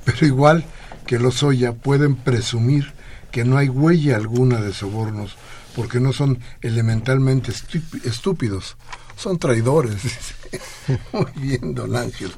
Pero 0.06 0.26
igual 0.26 0.66
que 1.06 1.20
los 1.20 1.43
Oya 1.43 1.74
pueden 1.74 2.16
presumir 2.16 2.93
que 3.32 3.43
no 3.45 3.58
hay 3.58 3.70
huella 3.70 4.16
alguna 4.16 4.62
de 4.62 4.74
sobornos 4.74 5.36
porque 5.76 5.99
no 5.99 6.14
son 6.14 6.39
elementalmente 6.62 7.51
estúpidos, 8.04 8.78
son 9.18 9.39
traidores. 9.39 10.01
Muy 11.12 11.32
bien, 11.36 11.74
don 11.74 11.95
Ángel. 11.95 12.32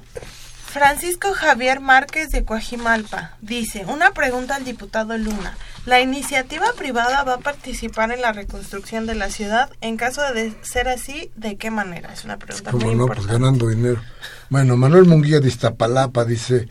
Francisco 0.76 1.34
Javier 1.34 1.80
Márquez 1.80 2.32
de 2.32 2.44
Coajimalpa 2.44 3.38
dice, 3.42 3.86
una 3.88 4.12
pregunta 4.12 4.58
al 4.58 4.66
diputado 4.66 5.18
Luna. 5.18 5.56
¿La 5.86 6.02
iniciativa 6.02 6.66
privada 6.78 7.24
va 7.24 7.36
a 7.36 7.40
participar 7.40 8.12
en 8.12 8.20
la 8.20 8.34
reconstrucción 8.34 9.06
de 9.06 9.16
la 9.16 9.30
ciudad? 9.30 9.70
En 9.80 9.96
caso 9.96 10.22
de 10.34 10.54
ser 10.64 10.90
así, 10.90 11.32
¿de 11.38 11.56
qué 11.56 11.72
manera? 11.72 12.12
Es 12.12 12.26
una 12.26 12.38
pregunta 12.38 12.74
muy 12.74 12.94
no? 12.94 13.08
Pues 13.08 13.26
ganando 13.26 13.70
dinero. 13.70 14.02
Bueno, 14.50 14.76
Manuel 14.76 15.06
Munguía 15.06 15.40
de 15.40 15.48
Iztapalapa 15.48 16.26
dice, 16.26 16.68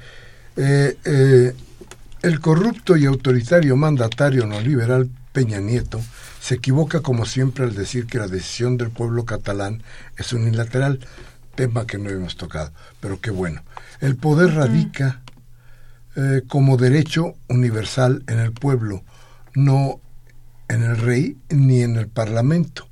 eh, 0.58 0.98
eh, 1.06 1.54
el 2.20 2.40
corrupto 2.40 2.98
y 2.98 3.06
autoritario 3.06 3.74
mandatario 3.74 4.44
no 4.44 4.60
liberal 4.60 5.08
Peña 5.32 5.60
Nieto 5.60 6.02
se 6.44 6.56
equivoca 6.56 7.00
como 7.00 7.24
siempre 7.24 7.64
al 7.64 7.74
decir 7.74 8.06
que 8.06 8.18
la 8.18 8.28
decisión 8.28 8.76
del 8.76 8.90
pueblo 8.90 9.24
catalán 9.24 9.82
es 10.18 10.34
unilateral, 10.34 11.00
tema 11.54 11.86
que 11.86 11.98
no 11.98 12.10
hemos 12.10 12.36
tocado, 12.36 12.72
pero 13.00 13.20
qué 13.20 13.30
bueno. 13.30 13.62
El 14.00 14.16
poder 14.16 14.54
radica 14.54 15.22
eh, 16.16 16.42
como 16.48 16.76
derecho 16.76 17.34
universal 17.48 18.22
en 18.28 18.38
el 18.38 18.52
pueblo, 18.52 19.02
no 19.54 20.00
en 20.68 20.82
el 20.82 20.96
rey 20.96 21.36
ni 21.50 21.82
en 21.82 21.96
el 21.96 22.08
parlamento. 22.08 22.88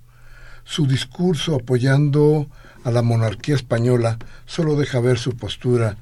Su 0.65 0.87
discurso 0.87 1.57
apoyando 1.57 2.49
a 2.85 2.91
la 2.91 3.03
monarquía 3.03 3.55
española 3.55 4.19
solo 4.47 4.77
deja 4.77 5.01
ver 5.01 5.19
su 5.19 5.37
postura 5.37 5.97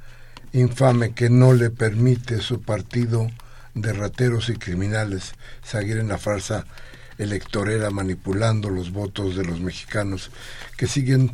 infame 0.52 1.12
que 1.12 1.30
no 1.30 1.52
le 1.52 1.70
permite 1.70 2.40
su 2.40 2.62
partido 2.62 3.30
de 3.74 3.92
rateros 3.92 4.48
y 4.48 4.54
criminales 4.54 5.32
seguir 5.62 5.98
en 5.98 6.08
la 6.08 6.18
farsa 6.18 6.66
electorera 7.18 7.90
manipulando 7.90 8.70
los 8.70 8.92
votos 8.92 9.36
de 9.36 9.44
los 9.44 9.60
mexicanos 9.60 10.30
que 10.76 10.86
siguen 10.86 11.30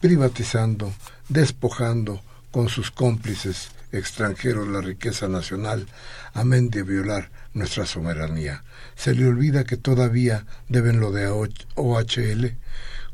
privatizando, 0.00 0.92
despojando 1.28 2.22
con 2.50 2.68
sus 2.68 2.90
cómplices 2.90 3.70
extranjeros 3.92 4.68
la 4.68 4.80
riqueza 4.80 5.28
nacional, 5.28 5.86
amén 6.34 6.70
de 6.70 6.82
violar 6.82 7.30
nuestra 7.54 7.86
soberanía. 7.86 8.64
Se 8.96 9.14
le 9.14 9.26
olvida 9.26 9.64
que 9.64 9.76
todavía 9.76 10.46
deben 10.68 11.00
lo 11.00 11.12
de 11.12 11.26
OHL. 11.26 12.56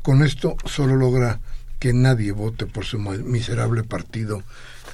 Con 0.01 0.23
esto 0.23 0.57
solo 0.65 0.95
logra 0.95 1.39
que 1.79 1.93
nadie 1.93 2.31
vote 2.31 2.65
por 2.65 2.85
su 2.85 2.99
miserable 2.99 3.83
partido, 3.83 4.43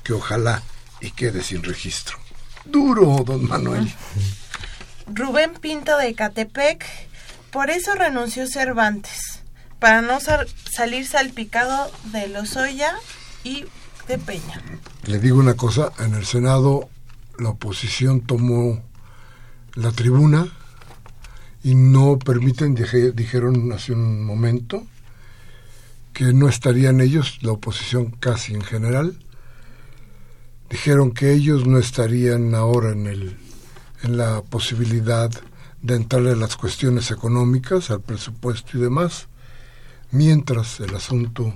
que 0.03 0.13
ojalá 0.13 0.61
y 0.99 1.11
quede 1.11 1.41
sin 1.41 1.63
registro. 1.63 2.17
Duro, 2.65 3.23
don 3.25 3.47
Manuel. 3.47 3.91
Rubén 5.13 5.53
Pinto 5.55 5.97
de 5.97 6.13
Catepec 6.13 6.85
por 7.51 7.69
eso 7.69 7.93
renunció 7.95 8.47
Cervantes, 8.47 9.41
para 9.77 10.01
no 10.01 10.21
salir 10.71 11.05
salpicado 11.05 11.91
de 12.11 12.29
Lozoya 12.29 12.93
y 13.43 13.65
de 14.07 14.17
Peña. 14.17 14.61
Le 15.05 15.19
digo 15.19 15.37
una 15.37 15.55
cosa, 15.55 15.91
en 15.99 16.13
el 16.13 16.25
Senado 16.25 16.89
la 17.37 17.49
oposición 17.49 18.21
tomó 18.21 18.81
la 19.73 19.91
tribuna 19.91 20.47
y 21.63 21.75
no 21.75 22.17
permiten, 22.19 22.75
dijeron 22.75 23.71
hace 23.73 23.91
un 23.93 24.23
momento, 24.23 24.85
que 26.13 26.33
no 26.33 26.49
estarían 26.49 27.01
ellos, 27.01 27.39
la 27.41 27.51
oposición 27.51 28.11
casi 28.11 28.53
en 28.53 28.61
general, 28.61 29.17
dijeron 30.69 31.11
que 31.11 31.33
ellos 31.33 31.67
no 31.67 31.77
estarían 31.77 32.55
ahora 32.55 32.91
en, 32.91 33.07
el, 33.07 33.37
en 34.03 34.17
la 34.17 34.41
posibilidad 34.41 35.31
de 35.81 35.95
entrarle 35.95 36.31
a 36.31 36.35
las 36.35 36.55
cuestiones 36.57 37.11
económicas, 37.11 37.91
al 37.91 38.01
presupuesto 38.01 38.77
y 38.77 38.81
demás, 38.81 39.27
mientras 40.11 40.79
el 40.79 40.95
asunto 40.95 41.53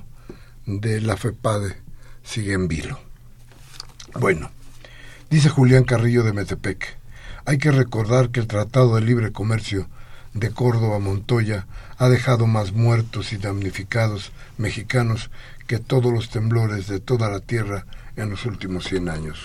de 0.65 1.01
la 1.01 1.17
FEPADE 1.17 1.75
sigue 2.23 2.53
en 2.53 2.67
vilo. 2.67 2.99
Bueno, 4.19 4.51
dice 5.29 5.49
Julián 5.49 5.83
Carrillo 5.83 6.23
de 6.23 6.33
Metepec, 6.33 6.97
hay 7.45 7.57
que 7.57 7.71
recordar 7.71 8.29
que 8.29 8.39
el 8.39 8.47
Tratado 8.47 8.95
de 8.95 9.01
Libre 9.01 9.31
Comercio 9.31 9.87
de 10.33 10.51
Córdoba-Montoya 10.51 11.67
ha 11.97 12.09
dejado 12.09 12.47
más 12.47 12.73
muertos 12.73 13.31
y 13.33 13.37
damnificados 13.37 14.31
mexicanos 14.57 15.29
que 15.67 15.79
todos 15.79 16.11
los 16.11 16.29
temblores 16.29 16.87
de 16.87 16.99
toda 16.99 17.29
la 17.29 17.39
tierra 17.39 17.85
en 18.15 18.29
los 18.29 18.45
últimos 18.45 18.85
100 18.85 19.09
años. 19.09 19.39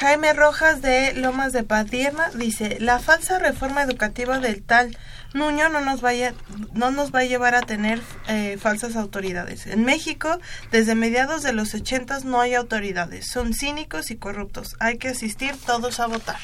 Jaime 0.00 0.32
Rojas 0.32 0.82
de 0.82 1.14
Lomas 1.14 1.52
de 1.52 1.62
Padierna 1.62 2.30
dice, 2.30 2.78
la 2.80 2.98
falsa 2.98 3.38
reforma 3.38 3.82
educativa 3.82 4.38
del 4.38 4.62
tal 4.62 4.96
Nuño 5.34 5.68
no 5.68 5.80
nos, 5.80 6.00
vaya, 6.00 6.32
no 6.74 6.92
nos 6.92 7.12
va 7.12 7.20
a 7.20 7.24
llevar 7.24 7.56
a 7.56 7.62
tener 7.62 8.00
eh, 8.28 8.56
falsas 8.56 8.94
autoridades. 8.94 9.66
En 9.66 9.84
México, 9.84 10.38
desde 10.70 10.94
mediados 10.94 11.42
de 11.42 11.52
los 11.52 11.74
ochentas 11.74 12.24
no 12.24 12.40
hay 12.40 12.54
autoridades. 12.54 13.26
Son 13.26 13.52
cínicos 13.52 14.12
y 14.12 14.16
corruptos. 14.16 14.76
Hay 14.78 14.96
que 14.96 15.08
asistir 15.08 15.54
todos 15.66 15.98
a 15.98 16.06
votar. 16.06 16.38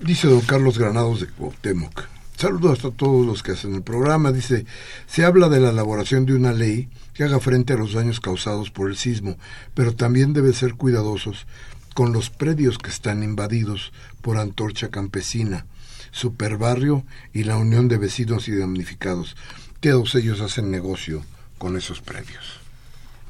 Dice 0.00 0.26
don 0.26 0.40
Carlos 0.40 0.76
Granados 0.76 1.20
de 1.20 1.28
Cuauhtémoc. 1.28 2.08
Saludos 2.36 2.84
a 2.84 2.90
todos 2.90 3.24
los 3.24 3.44
que 3.44 3.52
hacen 3.52 3.76
el 3.76 3.82
programa. 3.82 4.32
Dice, 4.32 4.66
se 5.06 5.24
habla 5.24 5.48
de 5.48 5.60
la 5.60 5.70
elaboración 5.70 6.26
de 6.26 6.34
una 6.34 6.52
ley 6.52 6.88
que 7.14 7.22
haga 7.22 7.38
frente 7.38 7.74
a 7.74 7.76
los 7.76 7.92
daños 7.92 8.18
causados 8.18 8.70
por 8.70 8.90
el 8.90 8.96
sismo, 8.96 9.36
pero 9.74 9.94
también 9.94 10.32
debe 10.32 10.52
ser 10.52 10.74
cuidadosos 10.74 11.46
con 11.92 12.12
los 12.12 12.30
predios 12.30 12.78
que 12.78 12.90
están 12.90 13.22
invadidos 13.22 13.92
por 14.20 14.38
Antorcha 14.38 14.90
Campesina, 14.90 15.66
Superbarrio 16.10 17.04
y 17.32 17.44
la 17.44 17.56
Unión 17.56 17.88
de 17.88 17.98
Vecinos 17.98 18.48
y 18.48 18.56
Damnificados. 18.56 19.36
Todos 19.80 20.14
ellos 20.14 20.40
hacen 20.40 20.70
negocio 20.70 21.24
con 21.58 21.76
esos 21.76 22.00
predios. 22.00 22.61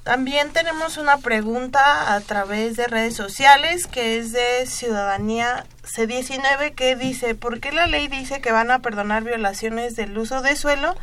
También 0.05 0.53
tenemos 0.53 0.97
una 0.97 1.19
pregunta 1.19 2.15
a 2.15 2.21
través 2.21 2.77
de 2.77 2.89
redes 2.89 3.15
sociales 3.15 3.87
que 3.87 4.19
es 4.19 4.33
de 4.33 4.67
Ciudadanía 4.67 5.65
C19 5.85 6.75
que 6.75 6.97
dice, 6.97 7.37
¿por 7.37 7.61
qué 7.61 7.71
la 7.71 7.87
ley 7.87 8.09
dice 8.09 8.41
que 8.41 8.51
van 8.51 8.73
a 8.73 8.81
perdonar 8.81 9.23
violaciones 9.23 9.95
del 9.95 10.19
uso 10.19 10.43
de 10.43 10.57
suelo 10.57 10.97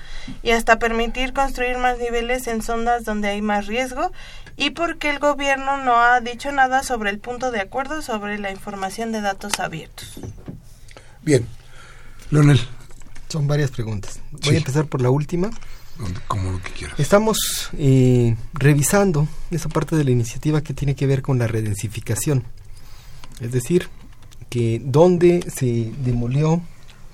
y 0.43 0.51
hasta 0.51 0.79
permitir 0.79 1.31
construir 1.31 1.77
más 1.77 1.97
niveles 1.97 2.47
en 2.47 2.61
zonas 2.61 3.05
donde 3.05 3.29
hay 3.29 3.41
más 3.41 3.67
riesgo? 3.67 4.11
¿Y 4.57 4.71
por 4.71 4.97
qué 4.97 5.11
el 5.11 5.19
gobierno 5.19 5.77
no 5.77 5.95
ha 5.95 6.19
dicho 6.19 6.51
nada 6.51 6.83
sobre 6.83 7.09
el 7.09 7.19
punto 7.19 7.51
de 7.51 7.61
acuerdo 7.61 8.01
sobre 8.01 8.37
la 8.37 8.51
información 8.51 9.13
de 9.13 9.21
datos 9.21 9.61
abiertos? 9.61 10.19
Bien, 11.21 11.47
Leonel. 12.31 12.59
Son 13.29 13.47
varias 13.47 13.71
preguntas. 13.71 14.19
Voy 14.31 14.55
a 14.55 14.57
empezar 14.57 14.87
por 14.87 15.01
la 15.01 15.11
última. 15.11 15.51
Como 16.27 16.51
lo 16.51 16.61
que 16.61 16.71
quieras. 16.71 16.99
Estamos 16.99 17.69
eh, 17.77 18.35
revisando 18.53 19.27
esa 19.51 19.69
parte 19.69 19.95
de 19.95 20.03
la 20.03 20.11
iniciativa 20.11 20.61
que 20.61 20.73
tiene 20.73 20.95
que 20.95 21.07
ver 21.07 21.21
con 21.21 21.39
la 21.39 21.47
redensificación. 21.47 22.43
Es 23.41 23.51
decir, 23.51 23.89
que 24.49 24.81
donde 24.83 25.45
se 25.53 25.91
demolió 26.03 26.61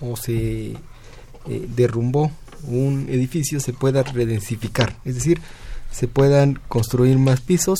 o 0.01 0.15
se 0.15 0.71
eh, 0.71 0.77
derrumbó 1.47 2.31
un 2.67 3.07
edificio 3.09 3.59
se 3.59 3.73
pueda 3.73 4.03
redensificar. 4.03 4.95
Es 5.05 5.15
decir, 5.15 5.41
se 5.91 6.07
puedan 6.07 6.59
construir 6.67 7.17
más 7.17 7.41
pisos, 7.41 7.79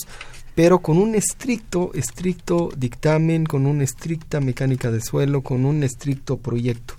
pero 0.53 0.79
con 0.79 0.97
un 0.97 1.15
estricto, 1.15 1.91
estricto 1.93 2.69
dictamen, 2.75 3.45
con 3.45 3.65
una 3.65 3.83
estricta 3.83 4.39
mecánica 4.39 4.91
de 4.91 5.01
suelo, 5.01 5.41
con 5.41 5.65
un 5.65 5.83
estricto 5.83 6.37
proyecto. 6.37 6.95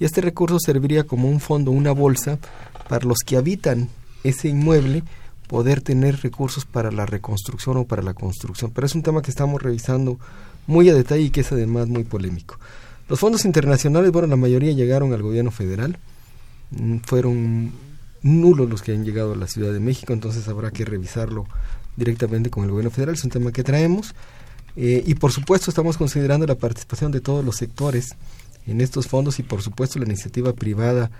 Y 0.00 0.04
este 0.04 0.20
recurso 0.20 0.58
serviría 0.60 1.04
como 1.04 1.28
un 1.28 1.40
fondo, 1.40 1.70
una 1.70 1.92
bolsa, 1.92 2.38
para 2.88 3.06
los 3.06 3.18
que 3.18 3.36
habitan 3.36 3.88
ese 4.24 4.48
inmueble 4.48 5.02
poder 5.46 5.80
tener 5.80 6.20
recursos 6.20 6.64
para 6.64 6.92
la 6.92 7.06
reconstrucción 7.06 7.78
o 7.78 7.84
para 7.84 8.02
la 8.02 8.14
construcción. 8.14 8.70
Pero 8.74 8.86
es 8.86 8.94
un 8.94 9.02
tema 9.02 9.22
que 9.22 9.30
estamos 9.30 9.62
revisando 9.62 10.18
muy 10.66 10.88
a 10.90 10.94
detalle 10.94 11.22
y 11.22 11.30
que 11.30 11.40
es 11.40 11.50
además 11.50 11.88
muy 11.88 12.04
polémico. 12.04 12.58
Los 13.08 13.18
fondos 13.18 13.44
internacionales, 13.46 14.12
bueno, 14.12 14.28
la 14.28 14.36
mayoría 14.36 14.72
llegaron 14.72 15.14
al 15.14 15.22
gobierno 15.22 15.50
federal, 15.50 15.98
mm, 16.70 16.98
fueron 17.06 17.72
nulos 18.22 18.68
los 18.68 18.82
que 18.82 18.92
han 18.92 19.04
llegado 19.04 19.32
a 19.32 19.36
la 19.36 19.46
Ciudad 19.46 19.72
de 19.72 19.80
México, 19.80 20.12
entonces 20.12 20.46
habrá 20.48 20.70
que 20.70 20.84
revisarlo 20.84 21.46
directamente 21.96 22.50
con 22.50 22.64
el 22.64 22.70
gobierno 22.70 22.90
federal, 22.90 23.14
es 23.14 23.24
un 23.24 23.30
tema 23.30 23.50
que 23.50 23.64
traemos. 23.64 24.14
Eh, 24.76 25.02
y 25.06 25.14
por 25.14 25.32
supuesto 25.32 25.70
estamos 25.70 25.96
considerando 25.96 26.46
la 26.46 26.54
participación 26.54 27.10
de 27.10 27.20
todos 27.20 27.44
los 27.44 27.56
sectores 27.56 28.14
en 28.66 28.80
estos 28.80 29.08
fondos 29.08 29.38
y 29.38 29.42
por 29.42 29.62
supuesto 29.62 29.98
la 29.98 30.04
iniciativa 30.04 30.52
privada 30.52 31.10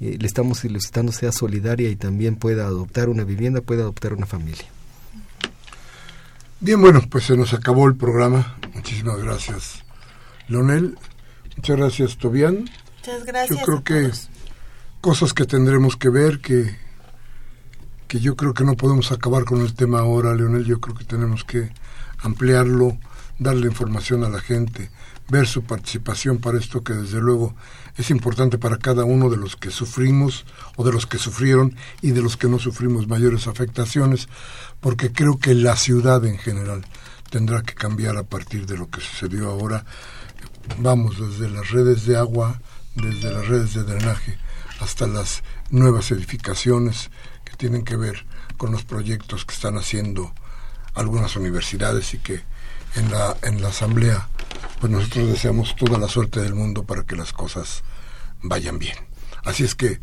eh, 0.00 0.16
le 0.20 0.26
estamos 0.26 0.58
solicitando 0.58 1.12
sea 1.12 1.32
solidaria 1.32 1.88
y 1.88 1.96
también 1.96 2.36
pueda 2.36 2.66
adoptar 2.66 3.08
una 3.08 3.24
vivienda, 3.24 3.60
pueda 3.60 3.82
adoptar 3.82 4.12
una 4.12 4.26
familia. 4.26 4.66
Bien, 6.60 6.80
bueno, 6.80 7.02
pues 7.10 7.24
se 7.24 7.36
nos 7.36 7.52
acabó 7.52 7.86
el 7.86 7.96
programa. 7.96 8.56
Muchísimas 8.74 9.18
gracias, 9.22 9.84
Leonel. 10.48 10.98
Muchas 11.56 11.76
gracias, 11.76 12.16
Tobián. 12.16 12.68
Muchas 12.98 13.24
gracias. 13.24 13.58
Yo 13.58 13.64
creo 13.64 13.84
que 13.84 14.10
cosas 15.00 15.32
que 15.32 15.44
tendremos 15.44 15.96
que 15.96 16.08
ver, 16.08 16.40
que, 16.40 16.76
que 18.08 18.20
yo 18.20 18.36
creo 18.36 18.54
que 18.54 18.64
no 18.64 18.76
podemos 18.76 19.12
acabar 19.12 19.44
con 19.44 19.60
el 19.60 19.74
tema 19.74 20.00
ahora, 20.00 20.34
Leonel. 20.34 20.64
Yo 20.64 20.80
creo 20.80 20.96
que 20.96 21.04
tenemos 21.04 21.44
que 21.44 21.70
ampliarlo, 22.18 22.98
darle 23.38 23.66
información 23.66 24.24
a 24.24 24.28
la 24.28 24.40
gente, 24.40 24.90
ver 25.28 25.46
su 25.46 25.64
participación 25.64 26.38
para 26.38 26.58
esto 26.58 26.82
que 26.84 26.92
desde 26.92 27.20
luego 27.20 27.54
es 27.96 28.10
importante 28.10 28.58
para 28.58 28.78
cada 28.78 29.04
uno 29.04 29.28
de 29.28 29.36
los 29.36 29.56
que 29.56 29.70
sufrimos 29.70 30.44
o 30.76 30.84
de 30.84 30.92
los 30.92 31.06
que 31.06 31.18
sufrieron 31.18 31.76
y 32.00 32.10
de 32.12 32.22
los 32.22 32.36
que 32.36 32.48
no 32.48 32.58
sufrimos 32.58 33.08
mayores 33.08 33.46
afectaciones, 33.46 34.28
porque 34.80 35.12
creo 35.12 35.38
que 35.38 35.54
la 35.54 35.76
ciudad 35.76 36.24
en 36.24 36.38
general 36.38 36.86
tendrá 37.30 37.62
que 37.62 37.74
cambiar 37.74 38.16
a 38.16 38.22
partir 38.22 38.66
de 38.66 38.76
lo 38.76 38.88
que 38.88 39.00
sucedió 39.00 39.50
ahora. 39.50 39.84
Vamos 40.78 41.18
desde 41.18 41.50
las 41.50 41.70
redes 41.70 42.06
de 42.06 42.16
agua, 42.16 42.60
desde 42.94 43.32
las 43.32 43.48
redes 43.48 43.74
de 43.74 43.84
drenaje, 43.84 44.38
hasta 44.80 45.06
las 45.06 45.42
nuevas 45.70 46.10
edificaciones 46.10 47.10
que 47.44 47.56
tienen 47.56 47.84
que 47.84 47.96
ver 47.96 48.26
con 48.56 48.72
los 48.72 48.84
proyectos 48.84 49.44
que 49.44 49.54
están 49.54 49.76
haciendo 49.76 50.32
algunas 50.94 51.36
universidades 51.36 52.14
y 52.14 52.18
que 52.18 52.42
en 52.96 53.10
la, 53.10 53.36
en 53.42 53.62
la 53.62 53.68
asamblea 53.68 54.28
pues 54.80 54.92
nosotros 54.92 55.28
deseamos 55.28 55.74
toda 55.76 55.98
la 55.98 56.08
suerte 56.08 56.40
del 56.40 56.54
mundo 56.54 56.84
para 56.84 57.04
que 57.04 57.16
las 57.16 57.32
cosas 57.32 57.82
vayan 58.42 58.78
bien. 58.78 58.96
Así 59.44 59.64
es 59.64 59.74
que 59.74 60.00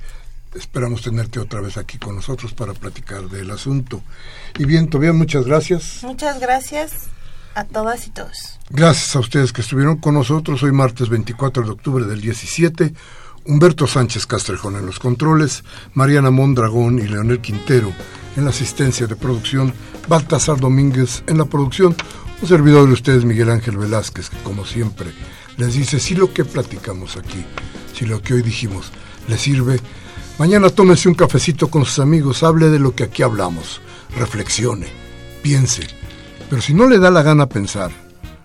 esperamos 0.55 1.01
tenerte 1.01 1.39
otra 1.39 1.61
vez 1.61 1.77
aquí 1.77 1.97
con 1.97 2.15
nosotros 2.15 2.53
para 2.53 2.73
platicar 2.73 3.29
del 3.29 3.51
asunto. 3.51 4.01
Y 4.57 4.65
bien, 4.65 4.89
todavía 4.89 5.13
muchas 5.13 5.45
gracias. 5.45 5.99
Muchas 6.03 6.39
gracias 6.39 7.07
a 7.55 7.65
todas 7.65 8.07
y 8.07 8.11
todos. 8.11 8.59
Gracias 8.69 9.15
a 9.15 9.19
ustedes 9.19 9.53
que 9.53 9.61
estuvieron 9.61 9.97
con 9.97 10.15
nosotros 10.15 10.63
hoy 10.63 10.71
martes 10.71 11.09
24 11.09 11.63
de 11.63 11.69
octubre 11.69 12.05
del 12.05 12.21
17. 12.21 12.93
Humberto 13.45 13.87
Sánchez 13.87 14.25
Castrejón 14.25 14.77
en 14.77 14.85
los 14.85 14.99
controles, 14.99 15.65
Mariana 15.93 16.31
Mondragón 16.31 16.99
y 16.99 17.03
Leonel 17.03 17.41
Quintero 17.41 17.91
en 18.37 18.45
la 18.45 18.51
asistencia 18.51 19.05
de 19.05 19.17
producción, 19.17 19.73
Baltasar 20.07 20.59
Domínguez 20.59 21.23
en 21.27 21.37
la 21.37 21.45
producción, 21.45 21.93
un 22.43 22.49
servidor 22.49 22.87
de 22.87 22.93
ustedes, 22.93 23.23
Miguel 23.23 23.49
Ángel 23.49 23.77
Velázquez, 23.77 24.29
que 24.29 24.35
como 24.39 24.65
siempre 24.65 25.13
les 25.55 25.75
dice, 25.75 25.97
si 25.97 26.13
lo 26.13 26.33
que 26.33 26.43
platicamos 26.43 27.15
aquí, 27.15 27.45
si 27.97 28.05
lo 28.05 28.21
que 28.21 28.33
hoy 28.33 28.41
dijimos 28.41 28.91
les 29.29 29.39
sirve, 29.39 29.79
mañana 30.37 30.69
tómese 30.69 31.07
un 31.07 31.15
cafecito 31.15 31.69
con 31.69 31.85
sus 31.85 31.99
amigos, 31.99 32.43
hable 32.43 32.69
de 32.69 32.79
lo 32.79 32.95
que 32.95 33.05
aquí 33.05 33.23
hablamos, 33.23 33.79
reflexione, 34.17 34.87
piense. 35.41 35.87
Pero 36.49 36.61
si 36.61 36.73
no 36.73 36.85
le 36.85 36.99
da 36.99 37.11
la 37.11 37.23
gana 37.23 37.47
pensar, 37.47 37.91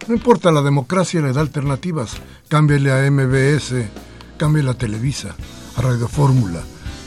no 0.07 0.15
importa, 0.15 0.53
la 0.53 0.63
democracia 0.63 1.21
le 1.21 1.33
da 1.33 1.41
alternativas. 1.41 2.13
Cámbiale 2.47 2.93
a 2.93 3.11
MBS, 3.11 3.75
cámbiale 4.37 4.71
a 4.71 4.75
Televisa, 4.75 5.35
a 5.77 5.83
Radio 5.83 6.07
Fórmula, 6.07 6.63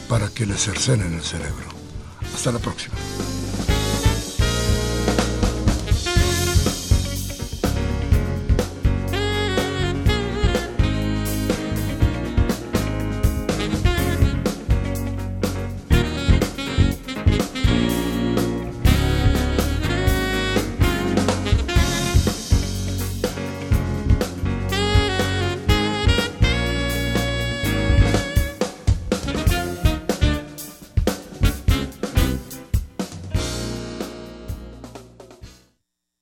para 0.10 0.28
que 0.28 0.46
le 0.46 0.58
cercenen 0.58 1.14
el 1.14 1.24
cerebro. 1.24 1.70
Hasta 2.36 2.52
la 2.52 2.60
próxima. 2.60 2.96